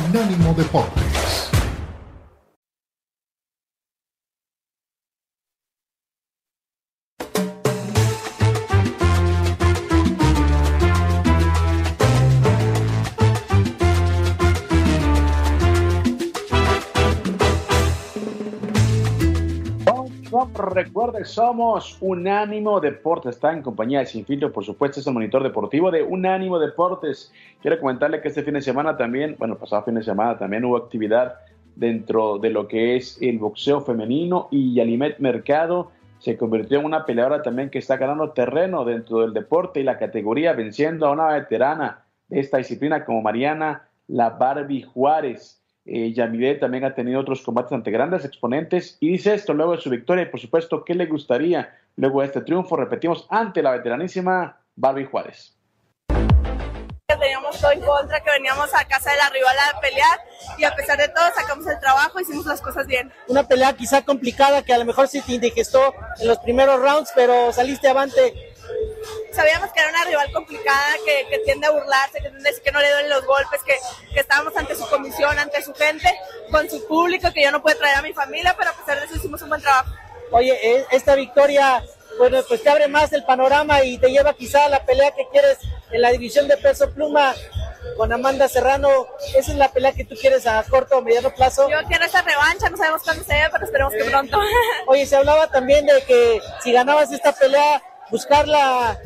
Unánimo 0.07 0.53
Deportes. 0.53 1.50
Recuerde, 20.53 21.23
somos 21.25 21.97
Unánimo 22.01 22.79
Deportes. 22.79 23.35
Está 23.35 23.53
en 23.53 23.61
compañía 23.61 23.99
de 23.99 24.05
Sin 24.05 24.25
por 24.51 24.65
supuesto, 24.65 24.99
es 24.99 25.07
el 25.07 25.13
monitor 25.13 25.43
deportivo 25.43 25.91
de 25.91 26.03
Unánimo 26.03 26.59
Deportes. 26.59 27.31
Quiero 27.61 27.79
comentarle 27.79 28.21
que 28.21 28.27
este 28.27 28.43
fin 28.43 28.55
de 28.55 28.61
semana 28.61 28.97
también, 28.97 29.35
bueno, 29.39 29.57
pasado 29.57 29.83
fin 29.83 29.95
de 29.95 30.03
semana 30.03 30.37
también 30.37 30.65
hubo 30.65 30.77
actividad 30.77 31.35
dentro 31.75 32.37
de 32.37 32.49
lo 32.49 32.67
que 32.67 32.97
es 32.97 33.17
el 33.21 33.39
boxeo 33.39 33.81
femenino 33.81 34.49
y 34.51 34.73
Yalimet 34.75 35.19
Mercado 35.19 35.91
se 36.19 36.37
convirtió 36.37 36.79
en 36.79 36.85
una 36.85 37.05
peleadora 37.05 37.41
también 37.41 37.69
que 37.69 37.79
está 37.79 37.97
ganando 37.97 38.31
terreno 38.31 38.85
dentro 38.85 39.21
del 39.21 39.33
deporte 39.33 39.79
y 39.79 39.83
la 39.83 39.97
categoría, 39.97 40.53
venciendo 40.53 41.07
a 41.07 41.11
una 41.11 41.27
veterana 41.29 42.05
de 42.27 42.39
esta 42.39 42.57
disciplina 42.57 43.05
como 43.05 43.21
Mariana 43.21 43.87
La 44.07 44.29
Barbie 44.29 44.83
Juárez. 44.83 45.60
Eh, 45.83 46.13
Yamilet 46.13 46.59
también 46.59 46.83
ha 46.83 46.93
tenido 46.93 47.19
otros 47.19 47.41
combates 47.41 47.71
ante 47.71 47.89
grandes 47.89 48.23
exponentes 48.23 48.97
y 48.99 49.09
dice 49.09 49.33
esto 49.33 49.53
luego 49.53 49.75
de 49.75 49.81
su 49.81 49.89
victoria 49.89 50.23
y 50.23 50.27
por 50.27 50.39
supuesto 50.39 50.83
qué 50.85 50.93
le 50.93 51.07
gustaría 51.07 51.75
luego 51.95 52.21
de 52.21 52.27
este 52.27 52.41
triunfo, 52.41 52.75
repetimos, 52.75 53.25
ante 53.29 53.63
la 53.63 53.71
veteranísima 53.71 54.59
Barbie 54.75 55.05
Juárez. 55.05 55.57
Teníamos 57.07 57.59
todo 57.59 57.71
en 57.71 57.81
contra, 57.81 58.19
que 58.21 58.31
veníamos 58.31 58.73
a 58.73 58.85
casa 58.87 59.11
de 59.11 59.17
la 59.17 59.29
rival 59.29 59.55
a 59.57 59.79
pelear 59.81 60.19
y 60.57 60.63
a 60.63 60.75
pesar 60.75 60.97
de 60.97 61.09
todo 61.09 61.25
sacamos 61.35 61.67
el 61.67 61.79
trabajo, 61.79 62.19
hicimos 62.19 62.45
las 62.45 62.61
cosas 62.61 62.87
bien. 62.87 63.11
Una 63.27 63.47
pelea 63.47 63.73
quizá 63.73 64.03
complicada 64.03 64.63
que 64.63 64.73
a 64.73 64.77
lo 64.77 64.85
mejor 64.85 65.07
se 65.07 65.21
te 65.21 65.33
indigestó 65.33 65.93
en 66.19 66.27
los 66.27 66.37
primeros 66.39 66.79
rounds, 66.79 67.11
pero 67.15 67.51
saliste 67.51 67.89
avante 67.89 68.50
sabíamos 69.33 69.71
que 69.71 69.79
era 69.79 69.89
una 69.89 70.03
rival 70.05 70.31
complicada, 70.31 70.95
que, 71.05 71.27
que 71.29 71.39
tiende 71.39 71.67
a 71.67 71.71
burlarse, 71.71 72.19
que 72.19 72.29
tiende 72.29 72.49
a 72.49 72.51
decir 72.51 72.63
que 72.63 72.71
no 72.71 72.81
le 72.81 72.91
duelen 72.91 73.09
los 73.09 73.25
golpes, 73.25 73.61
que, 73.63 73.75
que, 74.13 74.19
estábamos 74.19 74.55
ante 74.55 74.75
su 74.75 74.87
comisión, 74.87 75.37
ante 75.37 75.63
su 75.63 75.73
gente, 75.73 76.13
con 76.51 76.69
su 76.69 76.85
público, 76.87 77.31
que 77.33 77.43
yo 77.43 77.51
no 77.51 77.61
pude 77.61 77.75
traer 77.75 77.97
a 77.97 78.01
mi 78.01 78.13
familia, 78.13 78.55
pero 78.57 78.69
a 78.69 78.73
pesar 78.73 78.99
de 78.99 79.05
eso 79.05 79.15
hicimos 79.15 79.41
un 79.41 79.49
buen 79.49 79.61
trabajo. 79.61 79.91
Oye, 80.31 80.57
e, 80.61 80.85
esta 80.91 81.15
victoria, 81.15 81.83
bueno, 82.17 82.39
pues 82.47 82.63
te 82.63 82.69
abre 82.69 82.87
más 82.87 83.11
el 83.13 83.23
panorama 83.23 83.83
y 83.83 83.97
te 83.97 84.11
lleva 84.11 84.33
quizá 84.33 84.65
a 84.65 84.69
la 84.69 84.85
pelea 84.85 85.11
que 85.11 85.27
quieres 85.31 85.57
en 85.91 86.01
la 86.01 86.11
división 86.11 86.47
de 86.47 86.57
peso 86.57 86.89
pluma 86.91 87.33
con 87.97 88.11
Amanda 88.11 88.47
Serrano. 88.47 89.07
¿Esa 89.35 89.51
es 89.51 89.57
la 89.57 89.71
pelea 89.71 89.91
que 89.93 90.05
tú 90.05 90.15
quieres 90.15 90.47
a 90.47 90.63
corto 90.63 90.97
o 90.97 91.01
mediano 91.01 91.33
plazo? 91.33 91.69
Yo 91.69 91.77
quiero 91.87 92.05
esa 92.05 92.21
revancha, 92.21 92.69
no 92.69 92.77
sabemos 92.77 93.03
cuándo 93.03 93.23
sea, 93.23 93.49
pero 93.51 93.65
esperemos 93.65 93.93
que 93.93 94.05
pronto. 94.05 94.39
Oye, 94.87 95.05
se 95.05 95.15
hablaba 95.15 95.47
también 95.47 95.85
de 95.85 96.01
que 96.03 96.41
si 96.63 96.71
ganabas 96.71 97.11
esta 97.11 97.33
pelea, 97.33 97.81
buscar 98.11 98.47
la, 98.47 98.99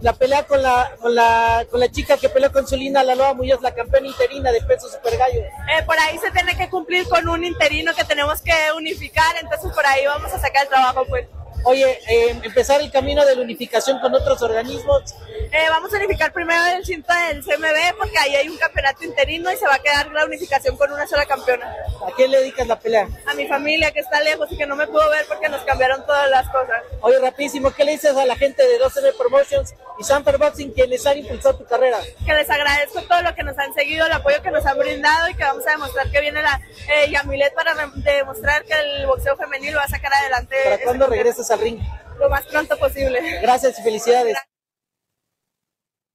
la 0.00 0.12
pelea 0.12 0.46
con 0.46 0.62
la, 0.62 0.92
con 1.00 1.14
la, 1.14 1.66
con 1.70 1.80
la 1.80 1.90
chica 1.90 2.16
que 2.16 2.28
peleó 2.28 2.52
con 2.52 2.66
Zulina 2.66 3.02
Laloa 3.02 3.34
Muñoz, 3.34 3.60
la 3.62 3.74
campeona 3.74 4.06
interina 4.06 4.52
de 4.52 4.60
peso 4.62 4.88
super 4.88 5.16
gallo. 5.16 5.40
Eh, 5.40 5.82
por 5.84 5.98
ahí 5.98 6.18
se 6.18 6.30
tiene 6.30 6.56
que 6.56 6.70
cumplir 6.70 7.08
con 7.08 7.28
un 7.28 7.44
interino 7.44 7.92
que 7.94 8.04
tenemos 8.04 8.40
que 8.42 8.52
unificar, 8.76 9.36
entonces 9.40 9.72
por 9.72 9.84
ahí 9.86 10.06
vamos 10.06 10.32
a 10.32 10.38
sacar 10.38 10.64
el 10.64 10.68
trabajo 10.68 11.04
pues. 11.08 11.26
Oye, 11.64 12.00
eh, 12.08 12.30
empezar 12.42 12.80
el 12.80 12.90
camino 12.90 13.24
de 13.24 13.36
la 13.36 13.42
unificación 13.42 14.00
con 14.00 14.14
otros 14.14 14.40
organismos. 14.42 15.14
Eh, 15.52 15.66
vamos 15.68 15.92
a 15.92 15.96
unificar 15.96 16.32
primero 16.32 16.64
el 16.76 16.84
cinto 16.84 17.12
del 17.28 17.42
CMB 17.42 17.98
porque 17.98 18.18
ahí 18.18 18.36
hay 18.36 18.48
un 18.48 18.56
campeonato 18.56 19.04
interino 19.04 19.52
y 19.52 19.56
se 19.56 19.66
va 19.66 19.74
a 19.74 19.78
quedar 19.78 20.10
la 20.12 20.24
unificación 20.24 20.76
con 20.76 20.92
una 20.92 21.06
sola 21.06 21.26
campeona. 21.26 21.66
¿A 22.06 22.14
quién 22.16 22.30
le 22.30 22.38
dedicas 22.38 22.66
la 22.66 22.78
pelea? 22.78 23.08
A 23.26 23.34
mi 23.34 23.46
familia 23.46 23.90
que 23.90 24.00
está 24.00 24.20
lejos 24.20 24.50
y 24.50 24.56
que 24.56 24.66
no 24.66 24.76
me 24.76 24.86
pudo 24.86 25.08
ver 25.10 25.26
porque 25.26 25.48
nos 25.48 25.62
cambiaron 25.62 26.06
todas 26.06 26.30
las 26.30 26.48
cosas. 26.48 26.82
Oye, 27.00 27.18
rapidísimo, 27.18 27.72
¿qué 27.72 27.84
le 27.84 27.92
dices 27.92 28.16
a 28.16 28.24
la 28.24 28.36
gente 28.36 28.66
de 28.66 28.80
12M 28.80 29.16
Promotions 29.16 29.74
y 29.98 30.04
Sanfer 30.04 30.38
Boxing 30.38 30.72
quienes 30.72 31.04
han 31.06 31.18
impulsado 31.18 31.58
tu 31.58 31.64
carrera? 31.64 31.98
Que 32.24 32.32
les 32.32 32.48
agradezco 32.48 33.02
todo 33.02 33.20
lo 33.22 33.34
que 33.34 33.42
nos 33.42 33.58
han 33.58 33.74
seguido, 33.74 34.06
el 34.06 34.12
apoyo 34.12 34.40
que 34.42 34.50
nos 34.50 34.64
han 34.64 34.78
brindado 34.78 35.28
y 35.28 35.34
que 35.34 35.42
vamos 35.42 35.66
a 35.66 35.72
demostrar 35.72 36.10
que 36.10 36.20
viene 36.20 36.42
la 36.42 36.60
eh, 36.88 37.10
Yamilet 37.10 37.54
para 37.54 37.74
demostrar 37.74 38.64
que 38.64 38.74
el 38.74 39.06
boxeo 39.06 39.36
femenil 39.36 39.76
va 39.76 39.82
a 39.82 39.88
sacar 39.88 40.12
adelante. 40.14 40.56
¿Para 40.64 40.78
cuándo 40.78 41.06
regresas 41.06 41.49
al 41.50 41.60
ring? 41.60 41.78
Lo 42.18 42.28
más 42.28 42.46
pronto 42.46 42.76
posible. 42.76 43.18
Gracias 43.42 43.78
y 43.78 43.82
felicidades. 43.82 44.36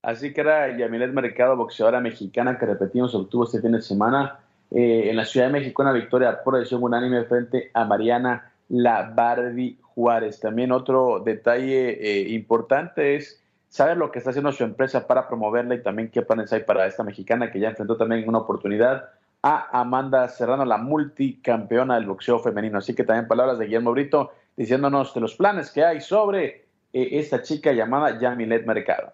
Así 0.02 0.32
que 0.32 0.40
era 0.40 0.76
Yamilet 0.76 1.12
Mercado, 1.12 1.56
boxeadora 1.56 2.00
mexicana 2.00 2.58
que 2.58 2.66
repetimos 2.66 3.14
obtuvo 3.14 3.44
este 3.44 3.60
fin 3.60 3.72
de 3.72 3.82
semana 3.82 4.38
eh, 4.70 5.10
en 5.10 5.16
la 5.16 5.24
Ciudad 5.24 5.46
de 5.46 5.52
México 5.52 5.82
una 5.82 5.92
victoria 5.92 6.42
por 6.44 6.56
decisión 6.56 6.82
unánime 6.82 7.24
frente 7.24 7.70
a 7.74 7.84
Mariana 7.84 8.52
La 8.68 9.10
Barbie 9.14 9.78
Juárez. 9.82 10.38
También 10.38 10.70
otro 10.70 11.20
detalle 11.24 11.90
eh, 12.00 12.28
importante 12.30 13.16
es 13.16 13.42
saber 13.68 13.96
lo 13.96 14.12
que 14.12 14.18
está 14.18 14.30
haciendo 14.30 14.52
su 14.52 14.64
empresa 14.64 15.06
para 15.06 15.26
promoverla 15.26 15.74
y 15.74 15.82
también 15.82 16.10
qué 16.10 16.22
planes 16.22 16.52
hay 16.52 16.60
para 16.60 16.86
esta 16.86 17.02
mexicana 17.02 17.50
que 17.50 17.58
ya 17.60 17.70
enfrentó 17.70 17.96
también 17.96 18.28
una 18.28 18.38
oportunidad 18.38 19.10
a 19.42 19.80
Amanda 19.80 20.28
Serrano, 20.28 20.64
la 20.64 20.78
multicampeona 20.78 21.96
del 21.96 22.06
boxeo 22.06 22.38
femenino. 22.38 22.78
Así 22.78 22.94
que 22.94 23.04
también 23.04 23.28
palabras 23.28 23.58
de 23.58 23.66
Guillermo 23.66 23.92
Brito 23.92 24.32
diciéndonos 24.56 25.14
de 25.14 25.20
los 25.20 25.34
planes 25.34 25.70
que 25.70 25.84
hay 25.84 26.00
sobre 26.00 26.68
eh, 26.92 27.08
esta 27.12 27.42
chica 27.42 27.72
llamada 27.72 28.18
Yamilet 28.18 28.66
Mercado 28.66 29.12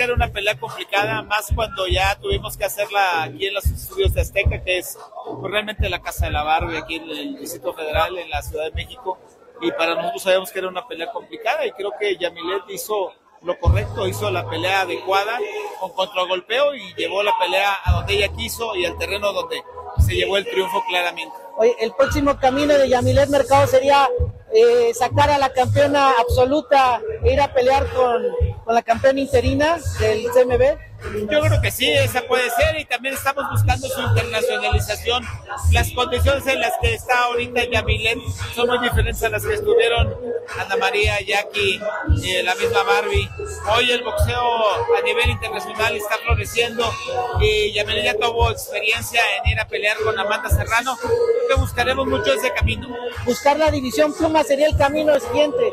que 0.00 0.04
era 0.04 0.14
una 0.14 0.28
pelea 0.32 0.58
complicada, 0.58 1.22
más 1.22 1.50
cuando 1.54 1.86
ya 1.86 2.18
tuvimos 2.20 2.56
que 2.56 2.64
hacerla 2.64 3.22
aquí 3.22 3.46
en 3.46 3.54
los 3.54 3.64
estudios 3.64 4.12
de 4.12 4.20
Azteca, 4.20 4.62
que 4.62 4.78
es 4.78 4.98
pues, 5.24 5.52
realmente 5.52 5.88
la 5.88 6.00
casa 6.00 6.26
de 6.26 6.32
la 6.32 6.42
Barbie, 6.42 6.76
aquí 6.76 6.96
en 6.96 7.10
el 7.10 7.38
Distrito 7.38 7.72
Federal, 7.72 8.16
en 8.18 8.28
la 8.28 8.42
Ciudad 8.42 8.64
de 8.64 8.72
México. 8.72 9.18
Y 9.62 9.70
para 9.72 9.94
nosotros 9.94 10.22
sabemos 10.22 10.52
que 10.52 10.58
era 10.58 10.68
una 10.68 10.86
pelea 10.86 11.10
complicada 11.12 11.66
y 11.66 11.72
creo 11.72 11.92
que 11.98 12.16
Yamilet 12.16 12.62
hizo 12.68 13.12
lo 13.42 13.58
correcto, 13.58 14.06
hizo 14.06 14.30
la 14.30 14.48
pelea 14.48 14.82
adecuada 14.82 15.38
con 15.80 15.92
contragolpeo 15.92 16.74
y 16.74 16.94
llevó 16.94 17.22
la 17.22 17.32
pelea 17.38 17.78
a 17.84 17.92
donde 17.92 18.14
ella 18.14 18.28
quiso 18.36 18.76
y 18.76 18.84
al 18.84 18.98
terreno 18.98 19.32
donde 19.32 19.62
se 19.98 20.14
llevó 20.14 20.36
el 20.36 20.44
triunfo 20.44 20.82
claramente. 20.88 21.36
Oye, 21.56 21.74
el 21.80 21.92
próximo 21.92 22.38
camino 22.38 22.74
de 22.74 22.88
Yamilet 22.88 23.28
Mercado 23.28 23.66
sería 23.66 24.08
eh, 24.52 24.92
sacar 24.94 25.30
a 25.30 25.38
la 25.38 25.50
campeona 25.52 26.10
absoluta 26.18 27.00
e 27.22 27.32
ir 27.32 27.40
a 27.40 27.52
pelear 27.52 27.86
con, 27.92 28.22
con 28.64 28.74
la 28.74 28.82
campeona 28.82 29.20
interina 29.20 29.78
del 29.98 30.24
CMB. 30.30 30.89
Yo 31.02 31.40
creo 31.40 31.60
que 31.60 31.70
sí, 31.70 31.90
esa 31.90 32.22
puede 32.22 32.50
ser 32.50 32.78
y 32.78 32.84
también 32.84 33.14
estamos 33.14 33.44
buscando 33.50 33.88
su 33.88 34.00
internacionalización. 34.00 35.24
Las 35.72 35.90
condiciones 35.92 36.46
en 36.46 36.60
las 36.60 36.72
que 36.80 36.94
está 36.94 37.24
ahorita 37.24 37.64
Yamilet 37.64 38.18
son 38.54 38.68
muy 38.68 38.78
diferentes 38.80 39.22
a 39.22 39.30
las 39.30 39.44
que 39.44 39.54
estuvieron 39.54 40.14
Ana 40.58 40.76
María, 40.76 41.18
Jackie, 41.20 41.80
eh, 42.24 42.42
la 42.42 42.54
misma 42.54 42.82
Barbie. 42.82 43.28
Hoy 43.74 43.90
el 43.90 44.02
boxeo 44.02 44.96
a 44.98 45.02
nivel 45.04 45.30
internacional 45.30 45.96
está 45.96 46.16
floreciendo 46.18 46.92
y 47.40 47.72
Yamilet 47.72 48.04
ya 48.04 48.14
tuvo 48.14 48.50
experiencia 48.50 49.22
en 49.38 49.52
ir 49.52 49.60
a 49.60 49.66
pelear 49.66 49.96
con 49.98 50.18
Amanda 50.18 50.50
Serrano. 50.50 50.96
Creo 51.00 51.48
que 51.48 51.54
buscaremos 51.54 52.06
mucho 52.06 52.32
ese 52.32 52.52
camino. 52.52 52.88
Buscar 53.24 53.58
la 53.58 53.70
división 53.70 54.12
pluma 54.12 54.44
sería 54.44 54.66
el 54.66 54.76
camino 54.76 55.18
siguiente. 55.18 55.72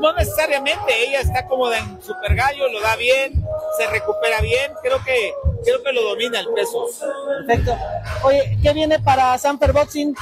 No 0.00 0.12
necesariamente, 0.12 1.06
ella 1.06 1.20
está 1.20 1.46
cómoda 1.46 1.78
en 1.78 2.02
Super 2.02 2.34
Gallo, 2.34 2.68
lo 2.68 2.80
da 2.80 2.96
bien, 2.96 3.42
se 3.78 3.86
recupera 3.86 4.25
bien, 4.40 4.72
creo 4.82 4.98
que 5.04 5.32
creo 5.64 5.82
que 5.82 5.92
lo 5.92 6.02
domina 6.02 6.40
el 6.40 6.48
peso. 6.48 6.86
Perfecto. 7.46 7.76
Oye, 8.22 8.58
¿qué 8.62 8.72
viene 8.72 8.98
para 9.00 9.36
Sanfer 9.38 9.72
Boxing? 9.72 10.14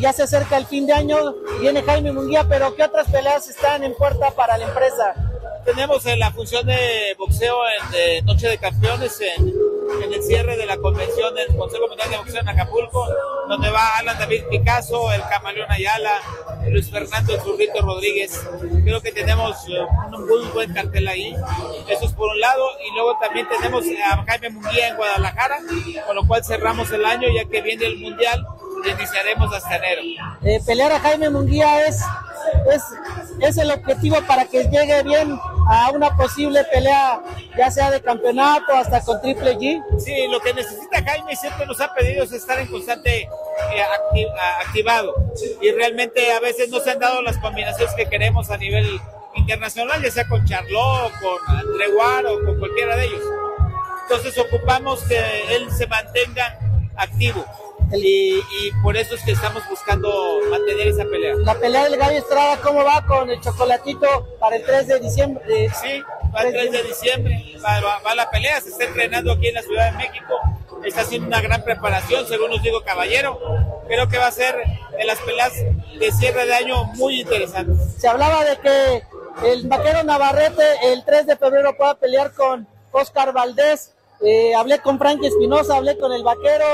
ya 0.00 0.12
se 0.12 0.24
acerca 0.24 0.56
el 0.56 0.66
fin 0.66 0.86
de 0.86 0.92
año, 0.92 1.16
viene 1.60 1.82
Jaime 1.82 2.12
Munguía, 2.12 2.44
pero 2.48 2.74
¿qué 2.74 2.82
otras 2.82 3.08
peleas 3.08 3.48
están 3.48 3.84
en 3.84 3.94
puerta 3.94 4.32
para 4.32 4.58
la 4.58 4.66
empresa? 4.66 5.14
Tenemos 5.64 6.04
la 6.04 6.32
función 6.32 6.66
de 6.66 7.14
boxeo 7.18 7.56
en 7.68 7.90
de 7.92 8.22
Noche 8.22 8.48
de 8.48 8.58
Campeones 8.58 9.20
en 9.20 9.52
en 10.02 10.12
el 10.12 10.22
cierre 10.22 10.56
de 10.56 10.66
la 10.66 10.76
convención 10.76 11.34
del 11.34 11.56
Consejo 11.56 11.88
Mundial 11.88 12.10
de 12.10 12.16
Boxeo 12.16 12.40
en 12.40 12.48
Acapulco, 12.48 13.06
donde 13.48 13.70
va 13.70 13.96
Alan 13.98 14.18
David 14.18 14.44
Picasso, 14.50 15.12
el 15.12 15.22
Camaleón 15.30 15.70
Ayala, 15.70 16.20
Luis 16.68 16.90
Fernando 16.90 17.34
el 17.34 17.40
Zurrito 17.40 17.80
Rodríguez. 17.82 18.40
Creo 18.84 19.00
que 19.00 19.12
tenemos 19.12 19.56
eh, 19.68 19.78
un 20.12 20.52
buen 20.52 20.72
cartel 20.72 21.08
ahí. 21.08 21.34
Eso 21.88 22.06
es 22.06 22.12
por 22.12 22.28
un 22.28 22.40
lado. 22.40 22.68
Y 22.88 22.94
luego 22.94 23.16
también 23.20 23.46
tenemos 23.48 23.84
a 24.04 24.24
Jaime 24.24 24.50
Munguía 24.50 24.88
en 24.88 24.96
Guadalajara, 24.96 25.58
con 26.06 26.16
lo 26.16 26.26
cual 26.26 26.44
cerramos 26.44 26.90
el 26.92 27.04
año 27.04 27.28
ya 27.34 27.48
que 27.48 27.62
viene 27.62 27.86
el 27.86 27.98
Mundial 27.98 28.46
y 28.84 28.90
iniciaremos 28.90 29.54
hasta 29.54 29.76
enero. 29.76 30.02
Eh, 30.42 30.60
pelear 30.66 30.92
a 30.92 31.00
Jaime 31.00 31.30
Munguía 31.30 31.86
es, 31.86 32.00
es, 32.72 32.82
es 33.40 33.58
el 33.58 33.70
objetivo 33.70 34.20
para 34.26 34.46
que 34.46 34.64
llegue 34.64 35.02
bien 35.02 35.38
a 35.68 35.90
una 35.90 36.16
posible 36.16 36.64
pelea, 36.64 37.20
ya 37.56 37.70
sea 37.70 37.90
de 37.90 38.00
campeonato 38.00 38.72
hasta 38.72 39.02
con 39.02 39.20
Triple 39.20 39.56
G. 39.56 39.82
Sí, 39.98 40.14
lo 40.30 40.40
que 40.40 40.54
necesita 40.54 41.02
Jaime 41.02 41.34
siempre 41.36 41.66
nos 41.66 41.80
ha 41.80 41.92
pedido 41.92 42.24
es 42.24 42.32
estar 42.32 42.58
en 42.58 42.68
constante 42.68 43.22
eh, 43.22 44.26
activado 44.64 45.14
y 45.60 45.70
realmente 45.72 46.32
a 46.32 46.40
veces 46.40 46.70
no 46.70 46.80
se 46.80 46.92
han 46.92 46.98
dado 46.98 47.22
las 47.22 47.38
combinaciones 47.38 47.94
que 47.94 48.06
queremos 48.06 48.50
a 48.50 48.56
nivel 48.56 49.00
internacional, 49.34 50.02
ya 50.02 50.10
sea 50.10 50.26
con 50.26 50.44
Charlot, 50.44 51.12
con 51.20 51.56
André 51.56 51.86
o 52.28 52.44
con 52.44 52.58
cualquiera 52.58 52.96
de 52.96 53.04
ellos. 53.06 53.22
Entonces 54.02 54.38
ocupamos 54.38 55.02
que 55.02 55.18
él 55.56 55.70
se 55.72 55.86
mantenga 55.88 56.58
activo. 56.96 57.44
Y, 57.92 58.42
por 58.82 58.96
eso 58.96 59.14
es 59.14 59.22
que 59.22 59.32
estamos 59.32 59.62
buscando 59.68 60.40
mantener 60.50 60.88
esa 60.88 61.04
pelea. 61.04 61.34
La 61.36 61.54
pelea 61.54 61.84
del 61.84 61.96
Gallo 61.96 62.18
Estrada, 62.18 62.58
¿cómo 62.60 62.84
va 62.84 63.04
con 63.06 63.30
el 63.30 63.40
chocolatito 63.40 64.36
para 64.40 64.56
el 64.56 64.64
3 64.64 64.88
de 64.88 65.00
diciembre? 65.00 65.70
Sí, 65.80 66.02
va 66.34 66.42
el 66.42 66.52
3 66.52 66.72
de 66.72 66.82
diciembre, 66.82 67.54
va, 67.64 68.14
la 68.14 68.30
pelea, 68.30 68.60
se 68.60 68.70
está 68.70 68.84
entrenando 68.84 69.32
aquí 69.32 69.48
en 69.48 69.54
la 69.54 69.62
Ciudad 69.62 69.92
de 69.92 69.98
México, 69.98 70.34
está 70.84 71.02
haciendo 71.02 71.28
una 71.28 71.40
gran 71.40 71.62
preparación, 71.62 72.26
según 72.26 72.50
nos 72.50 72.62
digo 72.62 72.82
Caballero. 72.82 73.38
Creo 73.86 74.08
que 74.08 74.18
va 74.18 74.26
a 74.26 74.32
ser 74.32 74.56
de 74.96 75.04
las 75.04 75.20
peleas 75.20 75.52
de 75.54 76.12
cierre 76.12 76.44
de 76.44 76.54
año 76.54 76.84
muy 76.94 77.20
interesantes. 77.20 77.94
Se 77.98 78.08
hablaba 78.08 78.44
de 78.44 78.58
que 78.58 79.02
el 79.44 79.68
vaquero 79.68 80.02
Navarrete 80.02 80.64
el 80.92 81.04
3 81.04 81.26
de 81.26 81.36
febrero 81.36 81.76
pueda 81.76 81.94
pelear 81.94 82.32
con 82.32 82.66
Oscar 82.90 83.32
Valdés. 83.32 83.92
Eh, 84.24 84.54
hablé 84.54 84.80
con 84.80 84.98
Frank 84.98 85.22
Espinosa, 85.22 85.76
hablé 85.76 85.98
con 85.98 86.12
el 86.12 86.24
vaquero 86.24 86.64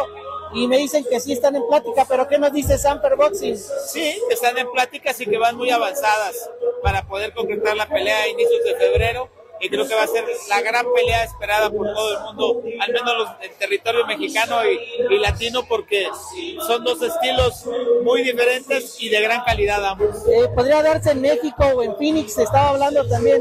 y 0.54 0.68
me 0.68 0.78
dicen 0.78 1.04
que 1.04 1.20
sí 1.20 1.32
están 1.32 1.56
en 1.56 1.66
plática, 1.66 2.06
pero 2.08 2.28
¿qué 2.28 2.38
nos 2.38 2.52
dice 2.52 2.78
Samper 2.78 3.16
Boxing? 3.16 3.56
Sí, 3.56 4.20
están 4.30 4.56
en 4.58 4.70
pláticas 4.70 5.20
y 5.20 5.26
que 5.26 5.38
van 5.38 5.56
muy 5.56 5.70
avanzadas 5.70 6.50
para 6.82 7.06
poder 7.06 7.32
concretar 7.32 7.76
la 7.76 7.88
pelea 7.88 8.22
a 8.22 8.28
inicios 8.28 8.64
de 8.64 8.74
febrero 8.74 9.30
y 9.62 9.68
creo 9.68 9.86
que 9.86 9.94
va 9.94 10.02
a 10.02 10.08
ser 10.08 10.24
la 10.48 10.60
gran 10.60 10.84
pelea 10.92 11.22
esperada 11.22 11.70
por 11.70 11.86
todo 11.94 12.12
el 12.12 12.24
mundo, 12.24 12.62
al 12.80 12.92
menos 12.92 13.16
los, 13.16 13.28
el 13.42 13.52
territorio 13.52 14.04
mexicano 14.06 14.56
y, 14.68 15.18
latino, 15.18 15.64
porque 15.68 16.08
son 16.66 16.82
dos 16.82 17.00
estilos 17.00 17.64
muy 18.02 18.24
diferentes 18.24 19.00
y 19.00 19.08
de 19.08 19.20
gran 19.20 19.44
calidad 19.44 19.84
ambos. 19.84 20.16
Eh, 20.26 20.48
¿Podría 20.52 20.82
darse 20.82 21.12
en 21.12 21.20
México 21.20 21.64
o 21.76 21.82
en 21.84 21.96
Phoenix? 21.96 22.34
Se 22.34 22.42
estaba 22.42 22.70
hablando 22.70 23.08
también. 23.08 23.40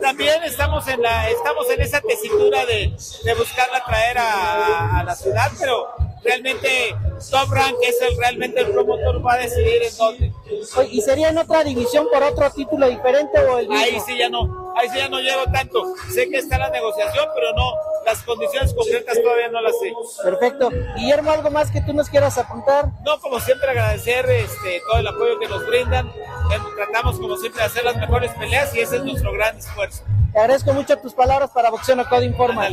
También 0.00 0.42
estamos 0.44 0.88
en 0.88 1.02
la 1.02 1.28
estamos 1.28 1.68
en 1.68 1.82
esa 1.82 2.00
tesitura 2.00 2.64
de, 2.64 2.96
de 3.24 3.34
buscarla 3.34 3.84
traer 3.84 4.16
a, 4.16 5.00
a 5.00 5.04
la 5.04 5.14
ciudad, 5.14 5.50
pero 5.60 5.90
realmente 6.22 6.94
Top 7.30 7.50
Rank 7.50 7.76
es 7.82 8.00
el 8.02 8.16
realmente 8.16 8.60
el 8.60 8.72
promotor 8.72 9.24
va 9.24 9.34
a 9.34 9.38
decidir 9.38 9.82
en 9.82 9.96
dónde. 9.96 10.32
¿Y 10.90 11.00
sería 11.02 11.28
en 11.28 11.38
otra 11.38 11.64
división 11.64 12.06
por 12.12 12.22
otro 12.22 12.50
título 12.50 12.88
diferente 12.88 13.38
o 13.38 13.58
el 13.58 13.68
mismo? 13.68 13.84
Ahí 13.84 14.00
sí 14.00 14.16
ya 14.18 14.28
no, 14.28 14.74
ahí 14.76 14.88
sí 14.88 14.98
ya 14.98 15.08
no 15.08 15.20
llego 15.20 15.44
tanto. 15.52 15.94
Sé 16.12 16.28
que 16.28 16.38
está 16.38 16.58
la 16.58 16.70
negociación, 16.70 17.26
pero 17.34 17.52
no, 17.54 17.72
las 18.06 18.22
condiciones 18.22 18.72
concretas 18.74 19.20
todavía 19.22 19.48
no 19.48 19.60
las 19.60 19.78
sé. 19.78 19.92
Perfecto. 20.22 20.70
Guillermo, 20.96 21.30
¿algo 21.30 21.50
más 21.50 21.70
que 21.70 21.80
tú 21.82 21.92
nos 21.92 22.08
quieras 22.08 22.38
apuntar? 22.38 22.86
No, 23.04 23.20
como 23.20 23.38
siempre 23.40 23.70
agradecer 23.70 24.28
este, 24.30 24.80
todo 24.88 25.00
el 25.00 25.06
apoyo 25.06 25.38
que 25.38 25.48
nos 25.48 25.66
brindan. 25.66 26.10
Tratamos 26.76 27.18
como 27.18 27.36
siempre 27.36 27.60
de 27.60 27.66
hacer 27.66 27.84
las 27.84 27.96
mejores 27.96 28.32
peleas 28.32 28.74
y 28.74 28.80
ese 28.80 28.96
es 28.96 29.04
nuestro 29.04 29.32
gran 29.32 29.56
esfuerzo. 29.56 30.04
Te 30.32 30.38
agradezco 30.38 30.72
mucho 30.72 30.96
tus 30.98 31.12
palabras 31.12 31.50
para 31.50 31.70
Boxeo 31.70 31.96
No 31.96 32.08
Code 32.08 32.24
Informa. 32.24 32.68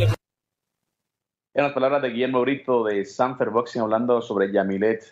En 1.57 1.63
las 1.63 1.73
palabras 1.73 2.03
de 2.03 2.11
Guillermo 2.11 2.41
Brito 2.41 2.83
de 2.83 3.03
Sanfer 3.03 3.49
Boxing 3.49 3.81
hablando 3.81 4.21
sobre 4.21 4.51
Yamilet 4.51 5.03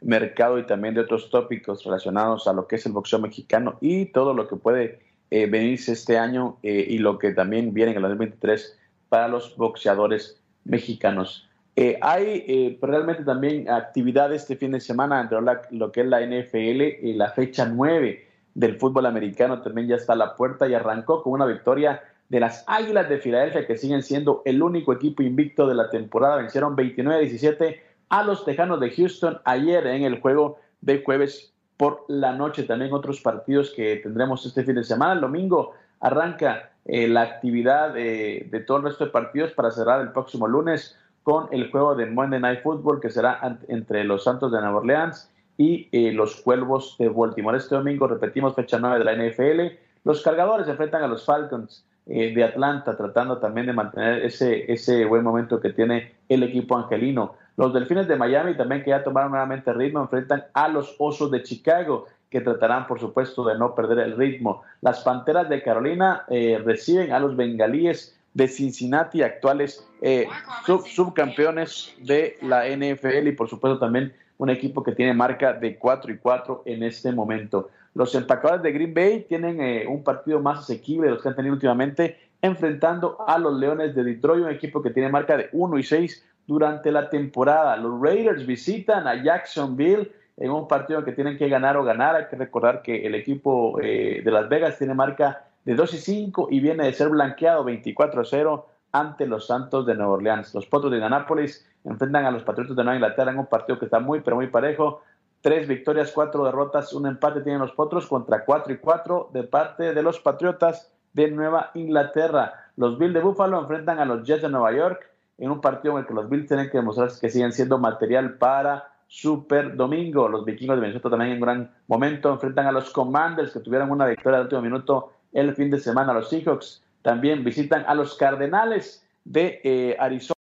Mercado 0.00 0.58
y 0.58 0.66
también 0.66 0.94
de 0.94 1.02
otros 1.02 1.30
tópicos 1.30 1.84
relacionados 1.84 2.48
a 2.48 2.52
lo 2.52 2.66
que 2.66 2.74
es 2.74 2.86
el 2.86 2.92
boxeo 2.92 3.20
mexicano 3.20 3.78
y 3.80 4.06
todo 4.06 4.34
lo 4.34 4.48
que 4.48 4.56
puede 4.56 4.98
eh, 5.30 5.46
venirse 5.46 5.92
este 5.92 6.18
año 6.18 6.58
eh, 6.64 6.86
y 6.88 6.98
lo 6.98 7.20
que 7.20 7.30
también 7.30 7.72
viene 7.72 7.92
en 7.92 7.98
el 7.98 8.02
2023 8.02 8.80
para 9.08 9.28
los 9.28 9.56
boxeadores 9.56 10.42
mexicanos. 10.64 11.48
Eh, 11.76 12.00
hay 12.02 12.80
realmente 12.82 13.22
también 13.22 13.70
actividades 13.70 14.42
este 14.42 14.56
fin 14.56 14.72
de 14.72 14.80
semana 14.80 15.20
entre 15.20 15.38
lo 15.70 15.92
que 15.92 16.00
es 16.00 16.06
la 16.08 16.20
NFL 16.20 17.16
la 17.16 17.30
fecha 17.30 17.64
9 17.64 18.26
del 18.54 18.76
fútbol 18.76 19.06
americano 19.06 19.62
también 19.62 19.86
ya 19.86 19.94
está 19.94 20.14
a 20.14 20.16
la 20.16 20.34
puerta 20.34 20.66
y 20.66 20.74
arrancó 20.74 21.22
con 21.22 21.34
una 21.34 21.46
victoria 21.46 22.02
de 22.32 22.40
las 22.40 22.64
Águilas 22.66 23.10
de 23.10 23.18
Filadelfia, 23.18 23.66
que 23.66 23.76
siguen 23.76 24.02
siendo 24.02 24.40
el 24.46 24.62
único 24.62 24.94
equipo 24.94 25.22
invicto 25.22 25.66
de 25.66 25.74
la 25.74 25.90
temporada. 25.90 26.36
Vencieron 26.36 26.74
29-17 26.74 27.78
a 28.08 28.22
los 28.22 28.46
Tejanos 28.46 28.80
de 28.80 28.90
Houston 28.90 29.38
ayer 29.44 29.86
en 29.86 30.04
el 30.04 30.18
juego 30.18 30.58
de 30.80 31.02
jueves 31.02 31.52
por 31.76 32.06
la 32.08 32.32
noche. 32.32 32.62
También 32.62 32.90
otros 32.94 33.20
partidos 33.20 33.70
que 33.76 33.96
tendremos 33.96 34.46
este 34.46 34.64
fin 34.64 34.76
de 34.76 34.84
semana. 34.84 35.12
El 35.12 35.20
domingo 35.20 35.74
arranca 36.00 36.70
eh, 36.86 37.06
la 37.06 37.20
actividad 37.20 37.92
de, 37.92 38.64
todo 38.66 38.78
el 38.78 38.84
resto 38.84 39.04
de 39.04 39.10
partidos 39.10 39.52
para 39.52 39.70
cerrar 39.70 40.00
el 40.00 40.12
próximo 40.12 40.48
lunes 40.48 40.96
con 41.22 41.48
el 41.52 41.70
juego 41.70 41.94
de 41.94 42.06
Monday 42.06 42.40
Night 42.40 42.62
Football 42.62 43.02
que 43.02 43.10
será 43.10 43.58
entre 43.68 44.04
los 44.04 44.24
Santos 44.24 44.50
de 44.52 44.58
Nueva 44.62 44.78
Orleans 44.78 45.30
y 45.58 45.86
eh, 45.92 46.12
los 46.12 46.36
Cuervos 46.36 46.96
de 46.98 47.10
Baltimore. 47.10 47.58
Este 47.58 47.74
domingo 47.74 48.08
repetimos 48.08 48.54
fecha 48.54 48.78
9 48.78 49.00
de 49.00 49.04
la 49.04 49.16
NFL. 49.16 49.76
Los 50.04 50.22
cargadores 50.22 50.66
enfrentan 50.66 51.02
a 51.02 51.08
los 51.08 51.26
Falcons 51.26 51.84
eh, 52.06 52.34
de 52.34 52.44
Atlanta, 52.44 52.96
tratando 52.96 53.38
también 53.38 53.66
de 53.66 53.72
mantener 53.72 54.24
ese, 54.24 54.70
ese 54.72 55.04
buen 55.04 55.22
momento 55.22 55.60
que 55.60 55.70
tiene 55.70 56.12
el 56.28 56.42
equipo 56.42 56.76
angelino. 56.76 57.34
Los 57.56 57.72
Delfines 57.72 58.08
de 58.08 58.16
Miami 58.16 58.56
también 58.56 58.82
que 58.82 58.90
ya 58.90 59.04
tomaron 59.04 59.30
nuevamente 59.30 59.72
ritmo, 59.72 60.00
enfrentan 60.00 60.44
a 60.54 60.68
los 60.68 60.96
Osos 60.98 61.30
de 61.30 61.42
Chicago, 61.42 62.06
que 62.30 62.40
tratarán, 62.40 62.86
por 62.86 62.98
supuesto, 62.98 63.44
de 63.44 63.58
no 63.58 63.74
perder 63.74 63.98
el 63.98 64.16
ritmo. 64.16 64.62
Las 64.80 65.00
Panteras 65.00 65.48
de 65.48 65.62
Carolina 65.62 66.24
eh, 66.28 66.60
reciben 66.64 67.12
a 67.12 67.20
los 67.20 67.36
Bengalíes 67.36 68.18
de 68.34 68.48
Cincinnati, 68.48 69.22
actuales 69.22 69.86
eh, 70.00 70.26
subcampeones 70.64 71.94
de 72.00 72.38
la 72.40 72.64
NFL 72.66 73.28
y, 73.28 73.32
por 73.32 73.50
supuesto, 73.50 73.78
también 73.78 74.14
un 74.38 74.48
equipo 74.48 74.82
que 74.82 74.92
tiene 74.92 75.12
marca 75.12 75.52
de 75.52 75.76
4 75.76 76.12
y 76.12 76.18
4 76.18 76.62
en 76.64 76.82
este 76.82 77.12
momento. 77.12 77.68
Los 77.94 78.14
empacadores 78.14 78.62
de 78.62 78.72
Green 78.72 78.94
Bay 78.94 79.26
tienen 79.28 79.60
eh, 79.60 79.86
un 79.86 80.02
partido 80.02 80.40
más 80.40 80.60
asequible 80.60 81.06
de 81.06 81.14
los 81.14 81.22
que 81.22 81.28
han 81.28 81.36
tenido 81.36 81.54
últimamente, 81.54 82.18
enfrentando 82.40 83.18
a 83.26 83.38
los 83.38 83.58
Leones 83.58 83.94
de 83.94 84.02
Detroit, 84.02 84.44
un 84.44 84.50
equipo 84.50 84.82
que 84.82 84.90
tiene 84.90 85.08
marca 85.08 85.36
de 85.36 85.48
1 85.52 85.78
y 85.78 85.82
6 85.82 86.26
durante 86.46 86.90
la 86.90 87.10
temporada. 87.10 87.76
Los 87.76 88.00
Raiders 88.00 88.46
visitan 88.46 89.06
a 89.06 89.22
Jacksonville 89.22 90.10
en 90.36 90.50
un 90.50 90.66
partido 90.66 91.04
que 91.04 91.12
tienen 91.12 91.36
que 91.36 91.48
ganar 91.48 91.76
o 91.76 91.84
ganar. 91.84 92.16
Hay 92.16 92.26
que 92.26 92.36
recordar 92.36 92.82
que 92.82 93.06
el 93.06 93.14
equipo 93.14 93.78
eh, 93.80 94.22
de 94.24 94.30
Las 94.30 94.48
Vegas 94.48 94.78
tiene 94.78 94.94
marca 94.94 95.44
de 95.64 95.74
2 95.74 95.94
y 95.94 95.98
5 95.98 96.48
y 96.50 96.60
viene 96.60 96.84
de 96.84 96.92
ser 96.92 97.10
blanqueado 97.10 97.62
24 97.64 98.22
a 98.22 98.24
0 98.24 98.66
ante 98.92 99.26
los 99.26 99.46
Santos 99.46 99.86
de 99.86 99.94
Nueva 99.94 100.12
Orleans. 100.12 100.54
Los 100.54 100.66
Potros 100.66 100.90
de 100.90 100.98
Indianapolis 100.98 101.66
enfrentan 101.84 102.24
a 102.26 102.30
los 102.30 102.42
Patriotas 102.42 102.76
de 102.76 102.84
Nueva 102.84 102.96
Inglaterra 102.96 103.32
en 103.32 103.38
un 103.38 103.46
partido 103.46 103.78
que 103.78 103.86
está 103.86 104.00
muy, 104.00 104.20
pero 104.20 104.36
muy 104.36 104.48
parejo 104.48 105.02
tres 105.42 105.68
victorias, 105.68 106.12
cuatro 106.12 106.44
derrotas, 106.44 106.94
un 106.94 107.06
empate 107.06 107.42
tienen 107.42 107.60
los 107.60 107.72
Potros 107.72 108.06
contra 108.06 108.44
cuatro 108.44 108.72
y 108.72 108.78
cuatro 108.78 109.28
de 109.34 109.42
parte 109.42 109.92
de 109.92 110.02
los 110.02 110.20
Patriotas 110.20 110.90
de 111.12 111.30
Nueva 111.30 111.70
Inglaterra. 111.74 112.54
Los 112.76 112.98
Bills 112.98 113.12
de 113.12 113.20
Buffalo 113.20 113.60
enfrentan 113.60 113.98
a 113.98 114.04
los 114.04 114.26
Jets 114.26 114.42
de 114.42 114.48
Nueva 114.48 114.72
York 114.72 115.10
en 115.38 115.50
un 115.50 115.60
partido 115.60 115.94
en 115.94 116.00
el 116.00 116.06
que 116.06 116.14
los 116.14 116.30
Bills 116.30 116.46
tienen 116.46 116.70
que 116.70 116.78
demostrar 116.78 117.10
que 117.20 117.28
siguen 117.28 117.52
siendo 117.52 117.78
material 117.78 118.38
para 118.38 118.88
Super 119.08 119.76
Domingo. 119.76 120.28
Los 120.28 120.44
vikingos 120.44 120.76
de 120.76 120.86
Minnesota 120.86 121.10
también 121.10 121.32
en 121.32 121.40
gran 121.40 121.70
momento 121.88 122.32
enfrentan 122.32 122.66
a 122.66 122.72
los 122.72 122.90
Commanders 122.90 123.52
que 123.52 123.60
tuvieron 123.60 123.90
una 123.90 124.06
victoria 124.06 124.38
de 124.38 124.44
último 124.44 124.62
minuto 124.62 125.12
el 125.32 125.54
fin 125.54 125.70
de 125.70 125.80
semana. 125.80 126.14
Los 126.14 126.30
Seahawks 126.30 126.82
también 127.02 127.44
visitan 127.44 127.84
a 127.86 127.94
los 127.94 128.16
Cardenales 128.16 129.06
de 129.24 129.60
eh, 129.64 129.96
Arizona. 129.98 130.41